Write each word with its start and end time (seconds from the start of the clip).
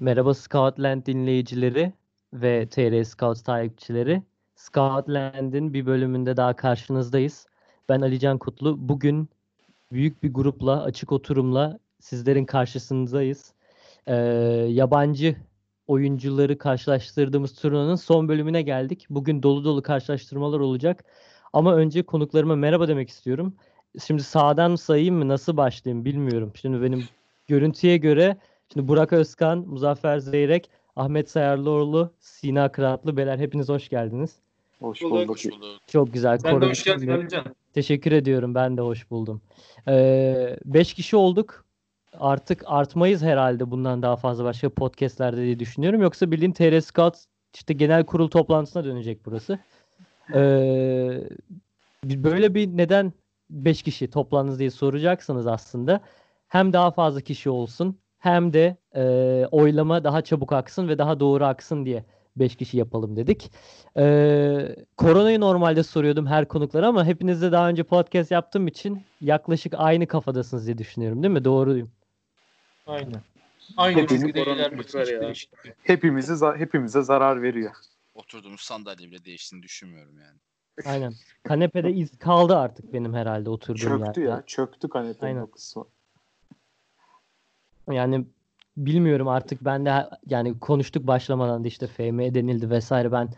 Merhaba 0.00 0.34
Scoutland 0.34 1.06
dinleyicileri 1.06 1.92
ve 2.32 2.66
TR 2.68 3.04
Scout 3.04 3.44
takipçileri. 3.44 4.22
Scoutland'in 4.56 5.74
bir 5.74 5.86
bölümünde 5.86 6.36
daha 6.36 6.56
karşınızdayız. 6.56 7.46
Ben 7.88 8.00
Alican 8.00 8.38
Kutlu. 8.38 8.88
Bugün 8.88 9.28
büyük 9.92 10.22
bir 10.22 10.34
grupla, 10.34 10.82
açık 10.82 11.12
oturumla 11.12 11.78
sizlerin 12.00 12.44
karşısındayız. 12.44 13.52
Ee, 14.06 14.14
yabancı 14.68 15.36
oyuncuları 15.86 16.58
karşılaştırdığımız 16.58 17.54
turnuvanın 17.54 17.96
son 17.96 18.28
bölümüne 18.28 18.62
geldik. 18.62 19.06
Bugün 19.10 19.42
dolu 19.42 19.64
dolu 19.64 19.82
karşılaştırmalar 19.82 20.60
olacak. 20.60 21.04
Ama 21.52 21.74
önce 21.74 22.02
konuklarıma 22.02 22.56
merhaba 22.56 22.88
demek 22.88 23.08
istiyorum. 23.08 23.54
Şimdi 24.06 24.22
sağdan 24.22 24.76
sayayım 24.76 25.16
mı, 25.16 25.28
nasıl 25.28 25.56
başlayayım 25.56 26.04
bilmiyorum. 26.04 26.52
Şimdi 26.54 26.82
benim 26.82 27.04
görüntüye 27.46 27.96
göre 27.96 28.36
Şimdi 28.72 28.88
Burak 28.88 29.12
Özkan, 29.12 29.58
Muzaffer 29.58 30.18
Zeyrek, 30.18 30.70
Ahmet 30.96 31.30
Sayarlıoğlu, 31.30 32.12
Sina 32.20 32.72
Kıraatlı 32.72 33.16
beyler 33.16 33.38
hepiniz 33.38 33.68
hoş 33.68 33.88
geldiniz. 33.88 34.36
Hoş 34.80 35.02
Bulduk. 35.02 35.12
bulduk. 35.12 35.30
Hoş 35.30 35.44
bulduk. 35.44 35.80
Çok 35.86 36.12
güzel. 36.12 36.38
Sen 36.38 36.60
de 36.60 36.66
hoş 36.66 36.84
geldin. 36.84 37.08
Alican. 37.08 37.44
Teşekkür 37.74 38.12
ediyorum. 38.12 38.54
Ben 38.54 38.76
de 38.76 38.80
hoş 38.80 39.10
buldum. 39.10 39.42
Ee, 39.88 40.56
beş 40.64 40.94
kişi 40.94 41.16
olduk. 41.16 41.64
Artık 42.12 42.62
artmayız 42.66 43.22
herhalde 43.22 43.70
bundan 43.70 44.02
daha 44.02 44.16
fazla 44.16 44.44
başka 44.44 44.68
podcastlerde 44.70 45.42
diye 45.42 45.58
düşünüyorum. 45.58 46.02
Yoksa 46.02 46.30
bildiğin 46.30 46.52
TR 46.52 46.80
Scout 46.80 47.16
işte 47.54 47.74
genel 47.74 48.06
kurul 48.06 48.28
toplantısına 48.28 48.84
dönecek 48.84 49.26
burası. 49.26 49.58
Ee, 50.34 51.28
böyle 52.04 52.54
bir 52.54 52.68
neden 52.76 53.12
beş 53.50 53.82
kişi 53.82 54.10
toplandınız 54.10 54.58
diye 54.58 54.70
soracaksınız 54.70 55.46
aslında. 55.46 56.00
Hem 56.48 56.72
daha 56.72 56.90
fazla 56.90 57.20
kişi 57.20 57.50
olsun 57.50 57.98
hem 58.18 58.52
de 58.52 58.76
e, 58.94 59.02
oylama 59.50 60.04
daha 60.04 60.22
çabuk 60.22 60.52
aksın 60.52 60.88
ve 60.88 60.98
daha 60.98 61.20
doğru 61.20 61.44
aksın 61.44 61.84
diye 61.86 62.04
5 62.36 62.56
kişi 62.56 62.76
yapalım 62.76 63.16
dedik. 63.16 63.52
E, 63.96 64.76
koronayı 64.96 65.40
normalde 65.40 65.82
soruyordum 65.82 66.26
her 66.26 66.48
konuklara 66.48 66.88
ama 66.88 67.04
hepinizle 67.04 67.52
daha 67.52 67.68
önce 67.68 67.82
podcast 67.82 68.30
yaptığım 68.30 68.66
için 68.66 69.02
yaklaşık 69.20 69.74
aynı 69.76 70.06
kafadasınız 70.06 70.66
diye 70.66 70.78
düşünüyorum 70.78 71.22
değil 71.22 71.34
mi? 71.34 71.44
Doğruyum. 71.44 71.90
Aynen. 72.86 73.20
Aynı 73.76 74.00
Hepimiz 74.00 74.22
çizgide 74.22 74.40
hiç 75.30 75.48
ya. 75.64 75.72
Hepimizi 75.82 76.32
za- 76.32 76.56
hepimize 76.56 77.02
zarar 77.02 77.42
veriyor. 77.42 77.72
oturduğumuz 78.14 78.60
sandalye 78.60 79.10
bile 79.10 79.24
değiştiğini 79.24 79.62
düşünmüyorum 79.62 80.18
yani. 80.18 80.38
Aynen. 80.86 81.12
Kanepede 81.42 81.92
iz 81.92 82.18
kaldı 82.18 82.56
artık 82.56 82.92
benim 82.92 83.14
herhalde 83.14 83.50
oturduğum 83.50 83.98
Çöktü 84.04 84.20
yerde. 84.20 84.30
ya. 84.30 84.42
Çöktü 84.46 84.88
kanepenin 84.88 85.30
Aynen. 85.30 85.40
o 85.42 85.50
kısmı. 85.50 85.84
Yani 87.92 88.26
bilmiyorum 88.76 89.28
artık 89.28 89.64
ben 89.64 89.86
de 89.86 89.90
yani 90.26 90.58
konuştuk 90.60 91.06
başlamadan 91.06 91.64
da 91.64 91.68
işte 91.68 91.86
FM 91.86 92.34
denildi 92.34 92.70
vesaire 92.70 93.12
ben 93.12 93.28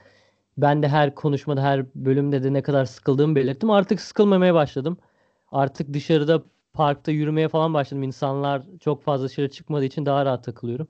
ben 0.58 0.82
de 0.82 0.88
her 0.88 1.14
konuşmada 1.14 1.62
her 1.62 1.86
bölümde 1.94 2.42
de 2.44 2.52
ne 2.52 2.62
kadar 2.62 2.84
sıkıldığımı 2.84 3.34
belirttim. 3.34 3.70
Artık 3.70 4.00
sıkılmamaya 4.00 4.54
başladım. 4.54 4.98
Artık 5.52 5.94
dışarıda 5.94 6.42
parkta 6.72 7.10
yürümeye 7.12 7.48
falan 7.48 7.74
başladım. 7.74 8.02
İnsanlar 8.02 8.62
çok 8.80 9.02
fazla 9.02 9.26
dışarı 9.28 9.50
çıkmadığı 9.50 9.84
için 9.84 10.06
daha 10.06 10.24
rahat 10.24 10.44
takılıyorum. 10.44 10.86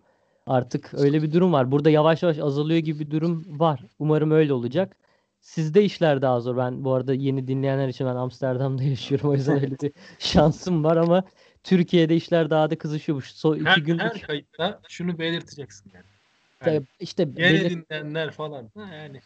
Artık 0.47 0.95
öyle 0.95 1.23
bir 1.23 1.33
durum 1.33 1.53
var. 1.53 1.73
Burada 1.73 1.91
yavaş 1.91 2.23
yavaş 2.23 2.39
azalıyor 2.39 2.81
gibi 2.81 3.01
bir 3.01 3.11
durum 3.11 3.61
var. 3.61 3.81
Umarım 3.99 4.31
öyle 4.31 4.53
olacak. 4.53 4.97
Sizde 5.41 5.85
işler 5.85 6.23
daha 6.23 6.41
zor. 6.41 6.57
Ben 6.57 6.85
bu 6.85 6.93
arada 6.95 7.15
yeni 7.15 7.49
dinleyenler 7.49 7.89
için 7.89 8.07
ben 8.07 8.17
Amsterdam'da 8.17 8.83
yaşıyorum. 8.85 9.31
O 9.31 9.35
yüzden 9.35 9.55
öyle 9.57 9.71
bir 9.83 9.93
şansım 10.19 10.85
var 10.85 10.97
ama 10.97 11.25
Türkiye'de 11.65 12.17
işler 12.17 12.51
daha 12.51 12.71
da 12.71 12.79
kızışıyormuş. 12.79 13.33
So 13.33 13.55
iki 13.57 13.65
Her, 13.65 13.77
günlük 13.77 14.01
her 14.01 14.21
kayıtta 14.21 14.81
şunu 14.89 15.19
belirteceksin 15.19 15.93
yani. 15.95 16.05
işte, 16.61 16.71
Yani 16.71 16.87
işte 17.01 17.23
Yeni 17.23 17.55
belir- 17.55 17.71
dinleyenler 17.71 18.31
falan. 18.31 18.71
Ha, 18.75 18.95
yani. 18.95 19.21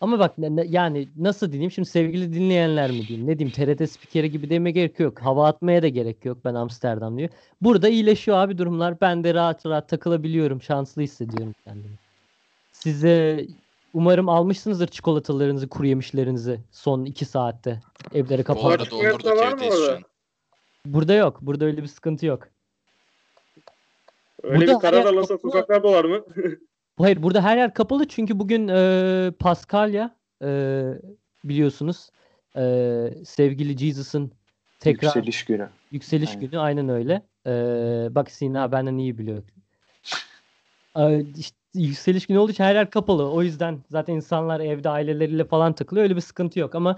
ama 0.00 0.18
bak 0.18 0.34
yani 0.66 1.08
nasıl 1.16 1.52
diyeyim 1.52 1.70
şimdi 1.70 1.88
sevgili 1.88 2.32
dinleyenler 2.32 2.90
mi 2.90 3.08
diyeyim 3.08 3.26
ne 3.26 3.38
diyeyim 3.38 3.54
TRT 3.54 3.90
spikeri 3.90 4.30
gibi 4.30 4.50
deme 4.50 4.70
gerek 4.70 5.00
yok. 5.00 5.20
Hava 5.22 5.48
atmaya 5.48 5.82
da 5.82 5.88
gerek 5.88 6.24
yok 6.24 6.44
ben 6.44 6.54
Amsterdam 6.54 7.18
diyor. 7.18 7.28
Burada 7.60 7.88
iyileşiyor 7.88 8.36
abi 8.38 8.58
durumlar. 8.58 9.00
Ben 9.00 9.24
de 9.24 9.34
rahat 9.34 9.66
rahat 9.66 9.88
takılabiliyorum. 9.88 10.62
Şanslı 10.62 11.02
hissediyorum 11.02 11.54
kendimi. 11.64 11.94
Size 12.72 13.46
umarım 13.92 14.28
almışsınızdır 14.28 14.86
çikolatalarınızı, 14.86 15.68
kuru 15.68 15.86
yemişlerinizi 15.86 16.60
son 16.70 17.04
iki 17.04 17.24
saatte. 17.24 17.80
Evlere 18.14 18.42
Bu 18.42 18.44
kapandı. 18.44 18.68
arada 18.68 18.90
dondurduk 18.90 19.26
evdeyiz 19.26 19.74
şu 19.74 19.92
an. 19.92 20.02
Burada 20.86 21.14
yok. 21.14 21.38
Burada 21.42 21.64
öyle 21.64 21.82
bir 21.82 21.86
sıkıntı 21.86 22.26
yok. 22.26 22.48
Öyle 24.42 24.56
Burada 24.60 24.74
bir 24.74 24.80
karar 24.80 25.04
alırsa 25.04 25.34
topluluğu- 25.34 25.40
sokaklar 25.52 25.82
dolar 25.82 26.04
mı? 26.04 26.24
Hayır 26.98 27.22
burada 27.22 27.42
her 27.42 27.56
yer 27.56 27.74
kapalı 27.74 28.08
çünkü 28.08 28.38
bugün 28.38 28.68
e, 28.68 29.30
Paskalya 29.38 30.16
e, 30.42 30.82
biliyorsunuz 31.44 32.10
e, 32.56 32.62
sevgili 33.26 33.78
Jesus'ın 33.78 34.32
tekrar 34.80 35.06
Yükseliş 35.08 35.44
günü. 35.44 35.68
yükseliş 35.90 36.30
Aynen. 36.30 36.40
günü 36.40 36.58
aynen 36.60 36.88
öyle. 36.88 37.22
E, 37.46 37.50
bak 38.14 38.30
Sina 38.30 38.72
benden 38.72 38.96
iyi 38.98 39.18
biliyor. 39.18 39.42
E, 40.96 41.20
işte 41.36 41.56
yükseliş 41.74 42.26
günü 42.26 42.38
olduğu 42.38 42.52
için 42.52 42.64
her 42.64 42.74
yer 42.74 42.90
kapalı. 42.90 43.30
O 43.30 43.42
yüzden 43.42 43.78
zaten 43.90 44.14
insanlar 44.14 44.60
evde 44.60 44.88
aileleriyle 44.88 45.44
falan 45.44 45.72
takılıyor. 45.72 46.04
Öyle 46.04 46.16
bir 46.16 46.20
sıkıntı 46.20 46.58
yok 46.60 46.74
ama 46.74 46.96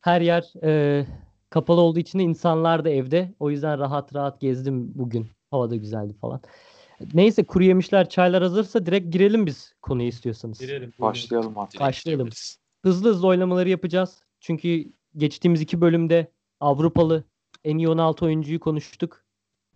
her 0.00 0.20
yer 0.20 0.52
e, 0.62 1.04
kapalı 1.50 1.80
olduğu 1.80 1.98
için 1.98 2.18
de 2.18 2.22
insanlar 2.22 2.84
da 2.84 2.90
evde. 2.90 3.34
O 3.40 3.50
yüzden 3.50 3.78
rahat 3.78 4.14
rahat 4.14 4.40
gezdim 4.40 4.92
bugün. 4.94 5.28
Hava 5.50 5.70
da 5.70 5.76
güzeldi 5.76 6.14
falan. 6.20 6.40
Neyse 7.14 7.44
kuru 7.44 7.64
yemişler, 7.64 8.08
çaylar 8.08 8.42
hazırsa 8.42 8.86
direkt 8.86 9.12
girelim 9.12 9.46
biz 9.46 9.72
konuyu 9.82 10.08
istiyorsanız. 10.08 10.58
Girelim. 10.58 10.92
Başlayalım 10.98 11.58
artık. 11.58 11.80
Başlayalım. 11.80 12.28
Hızlı 12.84 13.10
hızlı 13.10 13.26
oylamaları 13.26 13.68
yapacağız. 13.68 14.22
Çünkü 14.40 14.84
geçtiğimiz 15.16 15.60
iki 15.60 15.80
bölümde 15.80 16.32
Avrupalı 16.60 17.24
en 17.64 17.78
iyi 17.78 17.88
16 17.88 18.24
oyuncuyu 18.24 18.60
konuştuk. 18.60 19.24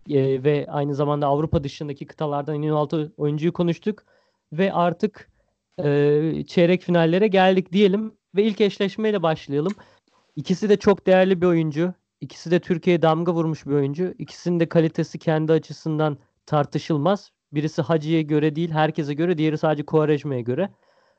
Ee, 0.09 0.43
ve 0.43 0.67
aynı 0.69 0.95
zamanda 0.95 1.27
Avrupa 1.27 1.63
dışındaki 1.63 2.05
kıtalardan 2.05 2.55
en 2.55 2.61
iyi 2.61 2.73
16 2.73 3.13
oyuncuyu 3.17 3.53
konuştuk. 3.53 4.03
Ve 4.53 4.73
artık 4.73 5.31
e, 5.83 6.43
çeyrek 6.47 6.81
finallere 6.81 7.27
geldik 7.27 7.71
diyelim. 7.73 8.13
Ve 8.35 8.43
ilk 8.43 8.61
eşleşmeyle 8.61 9.23
başlayalım. 9.23 9.73
İkisi 10.41 10.69
de 10.69 10.77
çok 10.77 11.07
değerli 11.07 11.41
bir 11.41 11.45
oyuncu. 11.45 11.93
İkisi 12.21 12.51
de 12.51 12.59
Türkiye'ye 12.59 13.01
damga 13.01 13.33
vurmuş 13.33 13.65
bir 13.65 13.71
oyuncu. 13.71 14.13
İkisinin 14.17 14.59
de 14.59 14.69
kalitesi 14.69 15.19
kendi 15.19 15.51
açısından 15.51 16.17
tartışılmaz. 16.45 17.31
Birisi 17.51 17.81
Hacı'ya 17.81 18.21
göre 18.21 18.55
değil, 18.55 18.71
herkese 18.71 19.13
göre. 19.13 19.37
Diğeri 19.37 19.57
sadece 19.57 19.85
Quaresma'ya 19.85 20.41
göre. 20.41 20.69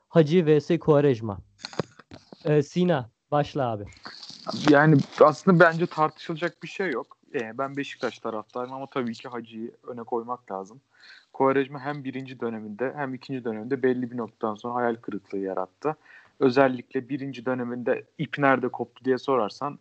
Hacı 0.08 0.46
vs 0.46 0.70
Quaresma. 0.80 1.38
Ee, 2.44 2.62
Sina 2.62 3.10
başla 3.30 3.70
abi. 3.70 3.84
Yani 4.70 4.96
aslında 5.20 5.60
bence 5.60 5.86
tartışılacak 5.86 6.62
bir 6.62 6.68
şey 6.68 6.90
yok. 6.90 7.16
Ee, 7.34 7.58
ben 7.58 7.76
Beşiktaş 7.76 8.18
taraftarıyım 8.18 8.76
ama 8.76 8.86
tabii 8.86 9.14
ki 9.14 9.28
Hacı'yı 9.28 9.70
öne 9.86 10.02
koymak 10.02 10.52
lazım. 10.52 10.80
Kovarejma 11.32 11.80
hem 11.80 12.04
birinci 12.04 12.40
döneminde 12.40 12.92
hem 12.96 13.14
ikinci 13.14 13.44
döneminde 13.44 13.82
belli 13.82 14.10
bir 14.10 14.16
noktadan 14.16 14.54
sonra 14.54 14.74
hayal 14.74 14.94
kırıklığı 14.94 15.38
yarattı. 15.38 15.96
Özellikle 16.40 17.08
birinci 17.08 17.46
döneminde 17.46 18.04
ip 18.18 18.38
nerede 18.38 18.68
koptu 18.68 19.04
diye 19.04 19.18
sorarsan 19.18 19.78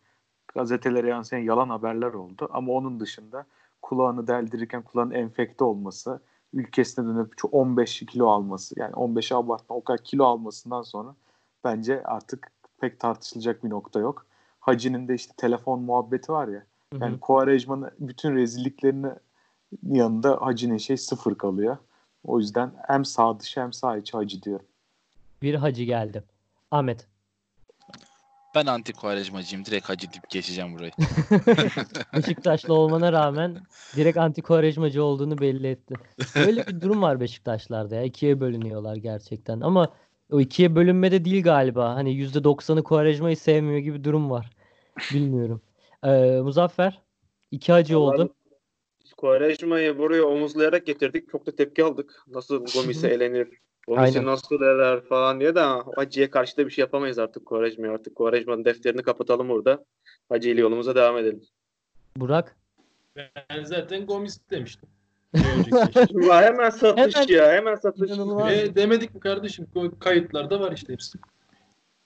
gazetelere 0.56 1.10
yansıyan 1.10 1.42
yalan 1.42 1.70
haberler 1.70 2.14
oldu. 2.14 2.50
Ama 2.54 2.74
onun 2.74 3.00
dışında 3.00 3.46
kulağını 3.82 4.28
deldirirken 4.28 4.82
kulağının 4.82 5.14
enfekte 5.14 5.64
olması, 5.64 6.22
ülkesine 6.54 7.06
dönüp 7.06 7.34
şu 7.42 7.48
15 7.48 8.00
kilo 8.00 8.28
alması 8.28 8.80
yani 8.80 8.94
15 8.94 9.32
abartma 9.32 9.76
o 9.76 9.84
kadar 9.84 10.04
kilo 10.04 10.26
almasından 10.26 10.82
sonra 10.82 11.16
bence 11.64 12.04
artık 12.04 12.52
pek 12.82 13.00
tartışılacak 13.00 13.64
bir 13.64 13.70
nokta 13.70 14.00
yok. 14.00 14.26
Hacı'nın 14.60 15.08
da 15.08 15.14
işte 15.14 15.34
telefon 15.38 15.82
muhabbeti 15.82 16.32
var 16.32 16.48
ya. 16.48 16.64
Yani 17.00 17.20
Quaresma'nın 17.20 17.92
bütün 18.00 18.36
rezilliklerini 18.36 19.08
yanında 19.84 20.38
Hacı'nın 20.42 20.78
şey 20.78 20.98
sıfır 20.98 21.36
kalıyor. 21.36 21.78
O 22.24 22.40
yüzden 22.40 22.72
hem 22.88 23.06
sağ 23.06 23.40
dışı 23.40 23.62
hem 23.62 23.74
sağ 23.74 23.98
içi 23.98 24.18
Hacı 24.18 24.44
diyorum. 24.44 24.66
Bir 25.42 25.56
Hacı 25.56 25.84
geldi. 25.84 26.24
Ahmet. 26.72 27.08
Ben 28.56 28.66
anti 28.66 28.94
Quaresmacıyım. 28.94 29.66
Direkt 29.66 29.90
hacı 29.90 30.14
deyip 30.14 30.30
geçeceğim 30.30 30.74
burayı. 30.76 30.92
Beşiktaşlı 32.16 32.74
olmana 32.74 33.14
rağmen 33.14 33.58
direkt 33.96 34.18
anti 34.18 34.42
Quaresmacı 34.42 35.04
olduğunu 35.04 35.38
belli 35.38 35.68
etti. 35.68 35.96
Böyle 36.36 36.68
bir 36.68 36.82
durum 36.82 37.02
var 37.02 37.20
Beşiktaşlarda 37.20 37.96
ya. 37.96 38.04
İkiye 38.04 38.40
bölünüyorlar 38.40 38.96
gerçekten. 38.96 39.62
Ama 39.62 39.94
o 40.32 40.42
ikiye 40.42 40.76
bölünme 40.76 41.12
de 41.12 41.26
değil 41.26 41.44
galiba. 41.44 41.96
Hani 41.96 42.12
%90'ı 42.12 42.84
Quaresma'yı 42.84 43.38
sevmiyor 43.38 43.80
gibi 43.80 44.00
bir 44.00 44.04
durum 44.04 44.32
var. 44.32 44.50
Bilmiyorum. 45.14 45.62
Ee, 46.04 46.40
Muzaffer. 46.44 47.02
iki 47.52 47.72
Hacı 47.72 48.00
oldu. 48.00 48.36
Biz 49.04 49.14
Quaresma'yı 49.14 49.98
buraya 49.98 50.24
omuzlayarak 50.24 50.86
getirdik. 50.86 51.32
Çok 51.32 51.46
da 51.46 51.56
tepki 51.56 51.84
aldık. 51.84 52.24
Nasıl 52.28 52.66
Gomis'e 52.74 53.08
elenir, 53.08 53.50
Gomis'i 53.88 54.20
Aynen. 54.20 54.32
nasıl 54.32 54.62
eler 54.62 55.02
falan 55.02 55.40
diye 55.40 55.56
de 55.56 55.60
Hacı'ya 55.96 56.32
karşı 56.32 56.58
da 56.58 56.66
bir 56.66 56.72
şey 56.72 56.82
yapamayız 56.82 57.20
artık 57.20 57.46
Quaresma'ya. 57.46 57.94
Artık 57.94 58.16
Quaresma'nın 58.16 58.66
defterini 58.66 59.02
kapatalım 59.04 59.50
orada. 59.50 59.86
Hacı 60.30 60.50
ile 60.50 60.62
yolumuza 60.62 60.96
devam 60.96 61.18
edelim. 61.18 61.42
Burak. 62.18 62.58
Ben 63.50 63.64
zaten 63.64 64.06
Gomis 64.06 64.40
demiştim. 64.52 64.90
Ya 66.28 66.42
hemen 66.42 66.70
satış 66.70 67.16
Hemen- 67.16 67.28
ya. 67.28 67.52
Hemen 67.52 67.76
satış. 67.76 68.12
E, 68.52 68.76
demedik 68.76 69.14
mi 69.14 69.20
kardeşim? 69.20 69.68
Kayıtlarda 70.00 70.60
var 70.60 70.72
işte 70.72 70.94
hepsi. 70.94 71.18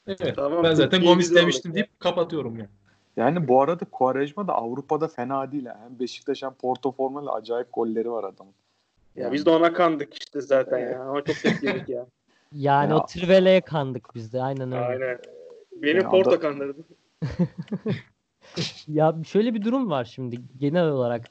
Evet. 0.07 0.36
Tamam, 0.36 0.63
ben 0.63 0.74
zaten 0.74 1.04
Gomis 1.04 1.36
demiştim 1.36 1.72
örnek. 1.72 1.75
deyip 1.75 2.00
kapatıyorum 2.00 2.57
yani. 2.57 2.69
Yani 3.18 3.48
bu 3.48 3.62
arada 3.62 3.86
Quaresma 3.92 4.48
da 4.48 4.54
Avrupa'da 4.54 5.07
fena 5.07 5.51
değil. 5.51 5.66
Hem 5.66 6.00
Beşiktaş 6.00 6.44
hem 6.44 6.54
Porto 6.54 6.92
formayla 6.92 7.33
acayip 7.33 7.68
golleri 7.74 8.12
var 8.12 8.24
adamın. 8.24 8.54
Ya 9.15 9.31
biz 9.31 9.45
de 9.45 9.50
ona 9.50 9.73
kandık 9.73 10.13
işte 10.23 10.41
zaten 10.41 10.79
ya. 10.79 11.03
Ama 11.03 11.23
çok 11.23 11.35
tepkiledik 11.35 11.89
ya. 11.89 12.06
Yani 12.51 12.89
Ya. 12.89 12.97
o 12.97 13.06
Trivele'ye 13.06 13.62
kandık 13.62 14.15
biz 14.15 14.33
de. 14.33 14.41
Aynen 14.41 14.71
öyle. 14.71 14.85
Aynen. 14.85 15.17
Beni 15.71 15.97
Ya 15.97 16.09
Porto 16.09 16.29
adam- 16.29 16.39
kandırdı. 16.41 16.81
Ya 18.88 19.15
şöyle 19.27 19.53
bir 19.53 19.62
durum 19.63 19.89
var 19.89 20.06
şimdi 20.06 20.38
genel 20.57 20.88
olarak. 20.88 21.25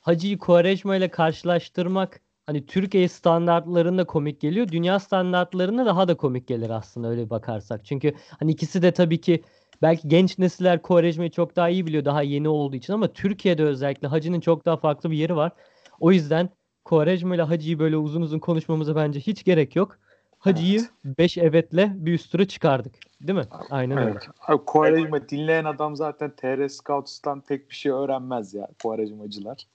Hacı'yı 0.00 0.38
Quaresma 0.38 0.96
ile 0.96 1.08
karşılaştırmak 1.08 2.20
hani 2.46 2.66
Türkiye 2.66 3.08
standartlarında 3.08 4.04
komik 4.04 4.40
geliyor. 4.40 4.68
Dünya 4.68 4.98
standartlarında 4.98 5.86
daha 5.86 6.08
da 6.08 6.16
komik 6.16 6.46
gelir 6.46 6.70
aslında 6.70 7.08
öyle 7.08 7.30
bakarsak. 7.30 7.84
Çünkü 7.84 8.14
hani 8.40 8.50
ikisi 8.52 8.82
de 8.82 8.92
tabii 8.92 9.20
ki 9.20 9.42
belki 9.82 10.08
genç 10.08 10.38
nesiller 10.38 10.82
Quaresma'yı 10.82 11.30
çok 11.30 11.56
daha 11.56 11.68
iyi 11.68 11.86
biliyor 11.86 12.04
daha 12.04 12.22
yeni 12.22 12.48
olduğu 12.48 12.76
için 12.76 12.92
ama 12.92 13.08
Türkiye'de 13.12 13.64
özellikle 13.64 14.08
Hacı'nın 14.08 14.40
çok 14.40 14.66
daha 14.66 14.76
farklı 14.76 15.10
bir 15.10 15.16
yeri 15.16 15.36
var. 15.36 15.52
O 16.00 16.12
yüzden 16.12 16.48
Quaresma 16.88 17.34
ile 17.34 17.42
Hacı'yı 17.42 17.78
böyle 17.78 17.96
uzun 17.96 18.22
uzun 18.22 18.38
konuşmamıza 18.38 18.96
bence 18.96 19.20
hiç 19.20 19.44
gerek 19.44 19.76
yok. 19.76 19.98
Hacı'yı 20.38 20.80
5 21.04 21.38
evetle 21.38 21.92
bir 21.94 22.12
üst 22.12 22.32
tura 22.32 22.44
çıkardık. 22.44 22.94
Değil 23.20 23.38
mi? 23.38 23.44
Aynen 23.70 23.98
öyle. 23.98 24.10
Evet. 24.10 24.28
Abi 24.40 24.64
Quaresma 24.64 25.28
dinleyen 25.28 25.64
adam 25.64 25.96
zaten 25.96 26.30
TR 26.30 26.68
Scouts'tan 26.68 27.40
pek 27.40 27.70
bir 27.70 27.74
şey 27.74 27.92
öğrenmez 27.92 28.54
ya 28.54 28.68
Quaresmacılar. 28.82 29.66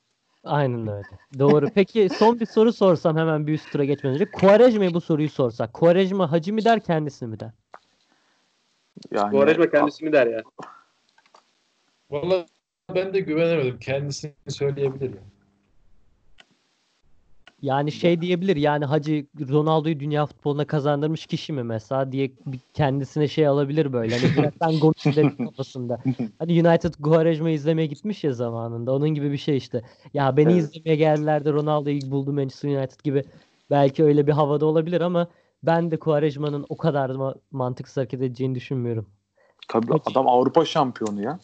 Aynen 0.44 0.88
öyle. 0.88 1.08
Doğru. 1.40 1.70
Peki 1.76 2.10
son 2.10 2.40
bir 2.40 2.46
soru 2.46 2.74
sorsam 2.74 3.18
hemen 3.18 3.48
bir 3.48 3.54
üst 3.54 3.72
tura 3.72 3.84
geçmeden 3.84 4.16
önce. 4.16 4.32
Quaresma'ya 4.32 4.94
bu 4.94 5.02
soruyu 5.02 5.30
sorsak. 5.30 5.74
Quaresma 5.74 6.32
hacı 6.32 6.54
mı 6.54 6.64
der 6.66 6.80
kendisi 6.80 7.28
mi 7.28 7.40
der? 7.40 7.52
Yani 9.12 9.32
Quaresma 9.32 9.70
kendisi 9.70 10.06
mi 10.06 10.14
der 10.14 10.28
ya? 10.28 10.44
Vallahi 12.10 12.46
ben 12.96 13.14
de 13.14 13.20
güvenemedim. 13.20 13.80
Kendisini 13.80 14.34
söyleyebilir 14.48 15.10
ya. 15.10 15.22
Yani 17.64 17.92
şey 17.92 18.22
diyebilir 18.22 18.56
yani 18.56 18.86
hacı 18.86 19.26
Ronaldo'yu 19.50 20.00
dünya 20.00 20.26
futboluna 20.26 20.66
kazandırmış 20.68 21.26
kişi 21.26 21.54
mi 21.54 21.64
mesela 21.64 22.12
diye 22.12 22.32
kendisine 22.74 23.28
şey 23.28 23.48
alabilir 23.48 23.94
böyle. 23.94 24.16
Hani 24.60 24.80
gol 24.80 24.94
izledim 25.06 25.46
kafasında. 25.46 26.00
Hani 26.40 26.68
United 26.68 26.94
Quaresma 26.94 27.50
izlemeye 27.50 27.88
gitmiş 27.88 28.24
ya 28.24 28.34
zamanında. 28.34 28.94
Onun 28.94 29.10
gibi 29.10 29.32
bir 29.32 29.38
şey 29.38 29.58
işte. 29.58 29.82
Ya 30.14 30.38
beni 30.38 30.52
Evet. 30.54 30.64
izlemeye 30.64 30.96
geldiler 30.96 31.46
de 31.46 31.52
Ronaldo'yu 31.54 32.12
buldu 32.12 32.34
Manchester 32.34 32.70
United 32.78 33.00
gibi. 33.04 33.24
Belki 33.70 34.04
öyle 34.04 34.28
bir 34.28 34.32
havada 34.32 34.66
olabilir 34.66 35.02
ama 35.02 35.28
ben 35.64 35.92
de 35.92 36.00
Quaresma'nın 36.00 36.66
o 36.70 36.78
kadar 36.78 37.20
da 37.20 37.36
mantıksız 37.52 37.98
hareket 37.98 38.22
edeceğini 38.22 38.56
düşünmüyorum. 38.56 39.06
Tabii 39.70 39.88
Kaç- 39.88 40.02
adam 40.12 40.28
Avrupa 40.28 40.66
şampiyonu 40.66 41.22
ya. 41.24 41.40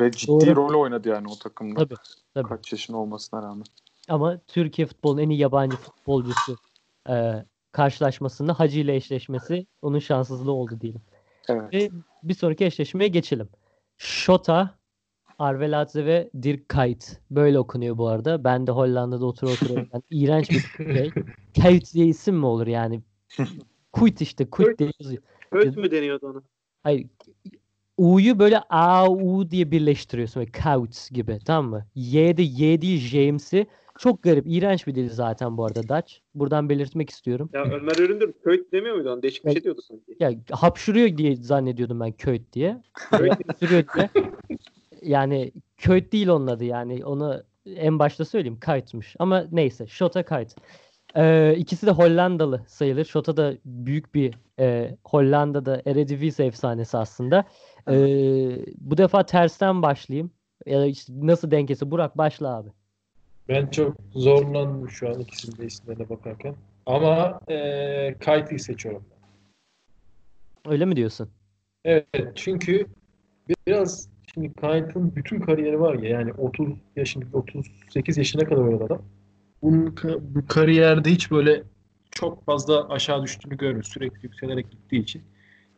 Ve 0.00 0.10
ciddi 0.12 0.28
Doğru. 0.30 0.56
rol 0.56 0.80
oynadı 0.80 1.08
yani 1.08 1.26
o 1.32 1.38
takımda. 1.38 1.80
Tabii. 1.80 1.94
tabii. 2.34 2.48
Kaç 2.48 2.72
yaşında 2.72 2.96
olmasına 2.96 3.42
rağmen. 3.42 3.64
Ama 4.08 4.38
Türkiye 4.46 4.86
futbolunun 4.86 5.22
en 5.22 5.30
iyi 5.30 5.38
yabancı 5.40 5.76
futbolcusu 5.76 6.56
e, 7.08 7.44
karşılaşmasında 7.72 8.58
Hacı 8.58 8.80
ile 8.80 8.96
eşleşmesi 8.96 9.66
onun 9.82 9.98
şanssızlığı 9.98 10.52
oldu 10.52 10.80
diyelim. 10.80 11.00
Evet. 11.48 11.72
Ve 11.72 11.90
bir 12.22 12.34
sonraki 12.34 12.64
eşleşmeye 12.64 13.08
geçelim. 13.08 13.48
Şota, 13.96 14.78
Arveladze 15.38 16.04
ve 16.06 16.30
Dirk 16.42 16.68
Kuyt. 16.68 17.20
Böyle 17.30 17.58
okunuyor 17.58 17.98
bu 17.98 18.08
arada. 18.08 18.44
Ben 18.44 18.66
de 18.66 18.70
Hollanda'da 18.70 19.26
otur 19.26 19.48
oturuyorum. 19.48 19.88
Yani 19.92 20.02
iğrenç 20.10 20.50
bir 20.50 20.60
şey. 20.94 21.10
Kuyt 21.62 21.94
diye 21.94 22.06
isim 22.06 22.36
mi 22.36 22.46
olur 22.46 22.66
yani? 22.66 23.02
Kuyt 23.92 24.20
işte. 24.20 24.50
Kuyt 24.50 24.78
diye 24.78 24.92
yazıyor. 25.00 25.22
Höt 25.52 25.76
mü 25.76 25.90
deniyordu 25.90 26.26
ona? 26.26 26.42
Hayır. 26.82 27.06
U'yu 27.98 28.38
böyle 28.38 28.60
A, 28.70 29.10
U 29.10 29.50
diye 29.50 29.70
birleştiriyorsun. 29.70 30.40
Böyle 30.40 30.52
Kuyt 30.52 31.10
gibi. 31.10 31.38
Tamam 31.44 31.70
mı? 31.70 31.86
Y'de 31.94 32.42
Y 32.42 32.82
değil 32.82 33.00
James'i. 33.00 33.66
Çok 33.98 34.22
garip. 34.22 34.44
iğrenç 34.46 34.86
bir 34.86 34.94
dil 34.94 35.10
zaten 35.10 35.56
bu 35.56 35.64
arada 35.64 35.82
Dutch. 35.82 36.12
Buradan 36.34 36.68
belirtmek 36.68 37.10
istiyorum. 37.10 37.50
Ya 37.52 37.62
Ömer 37.62 37.96
Üründür 37.98 38.32
Köyt 38.44 38.72
demiyor 38.72 38.96
muydu 38.96 39.12
ona? 39.12 39.22
Değişik 39.22 39.44
bir 39.44 39.52
şey 39.52 39.64
diyordu 39.64 39.80
sanki. 39.88 40.16
Ya 40.20 40.32
hapşırıyor 40.50 41.18
diye 41.18 41.36
zannediyordum 41.36 42.00
ben 42.00 42.12
Köyt 42.12 42.52
diye. 42.52 42.82
Hapşırıyor 43.10 43.84
diye. 43.94 44.10
Yani 45.02 45.52
Köyt 45.76 46.12
değil 46.12 46.28
onun 46.28 46.46
adı 46.46 46.64
yani. 46.64 47.04
Onu 47.04 47.42
en 47.66 47.98
başta 47.98 48.24
söyleyeyim. 48.24 48.58
Kuyt'muş. 48.66 49.16
Ama 49.18 49.44
neyse. 49.52 49.86
Shota 49.86 50.24
Kuyt. 50.24 50.54
Ee, 51.16 51.54
ikisi 51.58 51.86
de 51.86 51.90
Hollandalı 51.90 52.64
sayılır. 52.68 53.04
Shota 53.04 53.36
da 53.36 53.54
büyük 53.64 54.14
bir 54.14 54.34
e, 54.58 54.96
Hollanda'da 55.04 55.82
Eredivisie 55.86 56.46
efsanesi 56.46 56.98
aslında. 56.98 57.44
Ee, 57.90 58.64
bu 58.78 58.96
defa 58.98 59.26
tersten 59.26 59.82
başlayayım. 59.82 60.30
Ya 60.66 60.86
işte 60.86 61.12
nasıl 61.16 61.50
denkesi. 61.50 61.90
Burak 61.90 62.18
başla 62.18 62.56
abi. 62.56 62.68
Ben 63.48 63.66
çok 63.66 63.96
zorlandım 64.14 64.90
şu 64.90 65.08
an 65.08 65.20
ikisinin 65.20 65.56
de 65.56 65.66
isimlerine 65.66 66.08
bakarken. 66.08 66.54
Ama 66.86 67.40
eee 67.48 68.16
Kaytı'yı 68.20 68.60
seçiyorum. 68.60 69.04
Öyle 70.66 70.84
mi 70.84 70.96
diyorsun? 70.96 71.28
Evet 71.84 72.08
çünkü 72.34 72.86
biraz 73.66 74.08
şimdi 74.34 74.52
Kayt'ın 74.54 75.16
bütün 75.16 75.40
kariyeri 75.40 75.80
var 75.80 75.94
ya 75.94 76.10
yani 76.10 76.32
30 76.32 76.68
yaşında 76.96 77.24
38 77.32 78.18
yaşına 78.18 78.44
kadar 78.44 78.62
oynadı 78.62 78.84
adam. 78.84 79.02
Bunun 79.62 79.96
bu 80.20 80.46
kariyerde 80.46 81.10
hiç 81.10 81.30
böyle 81.30 81.62
çok 82.10 82.44
fazla 82.44 82.88
aşağı 82.88 83.22
düştüğünü 83.22 83.56
görmüyoruz. 83.56 83.88
Sürekli 83.92 84.18
yükselerek 84.22 84.70
gittiği 84.70 85.02
için. 85.02 85.22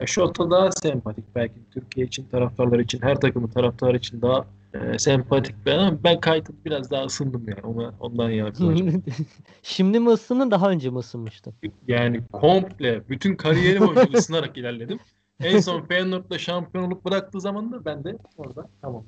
Ya 0.00 0.06
Şota 0.06 0.50
daha 0.50 0.72
sempatik 0.72 1.24
belki 1.34 1.54
Türkiye 1.70 2.06
için, 2.06 2.24
taraftarlar 2.28 2.78
için, 2.78 3.02
her 3.02 3.20
takımın 3.20 3.48
taraftarı 3.48 3.96
için 3.96 4.22
daha 4.22 4.46
e, 4.74 4.98
sempatik 4.98 5.66
bir 5.66 5.70
adam. 5.70 5.98
Ben 6.04 6.20
Kayt'ın 6.20 6.56
biraz 6.64 6.90
daha 6.90 7.04
ısındım 7.04 7.48
yani. 7.48 7.60
Ona, 7.62 7.94
ondan 8.00 8.30
yargılayacağım. 8.30 9.02
Şimdi 9.62 10.00
mi 10.00 10.08
ısındın 10.10 10.50
daha 10.50 10.70
önce 10.70 10.90
mi 10.90 10.98
ısınmıştın? 10.98 11.54
Yani 11.88 12.20
komple 12.32 13.08
bütün 13.08 13.36
kariyerim 13.36 13.86
boyunca 13.86 14.18
ısınarak 14.18 14.56
ilerledim. 14.56 14.98
En 15.40 15.60
son 15.60 15.82
Feyenoord'la 15.82 16.38
şampiyon 16.38 16.84
olup 16.84 17.04
bıraktığı 17.04 17.40
zaman 17.40 17.72
da 17.72 17.84
ben 17.84 18.04
de 18.04 18.16
orada 18.36 18.68
tamam. 18.82 19.04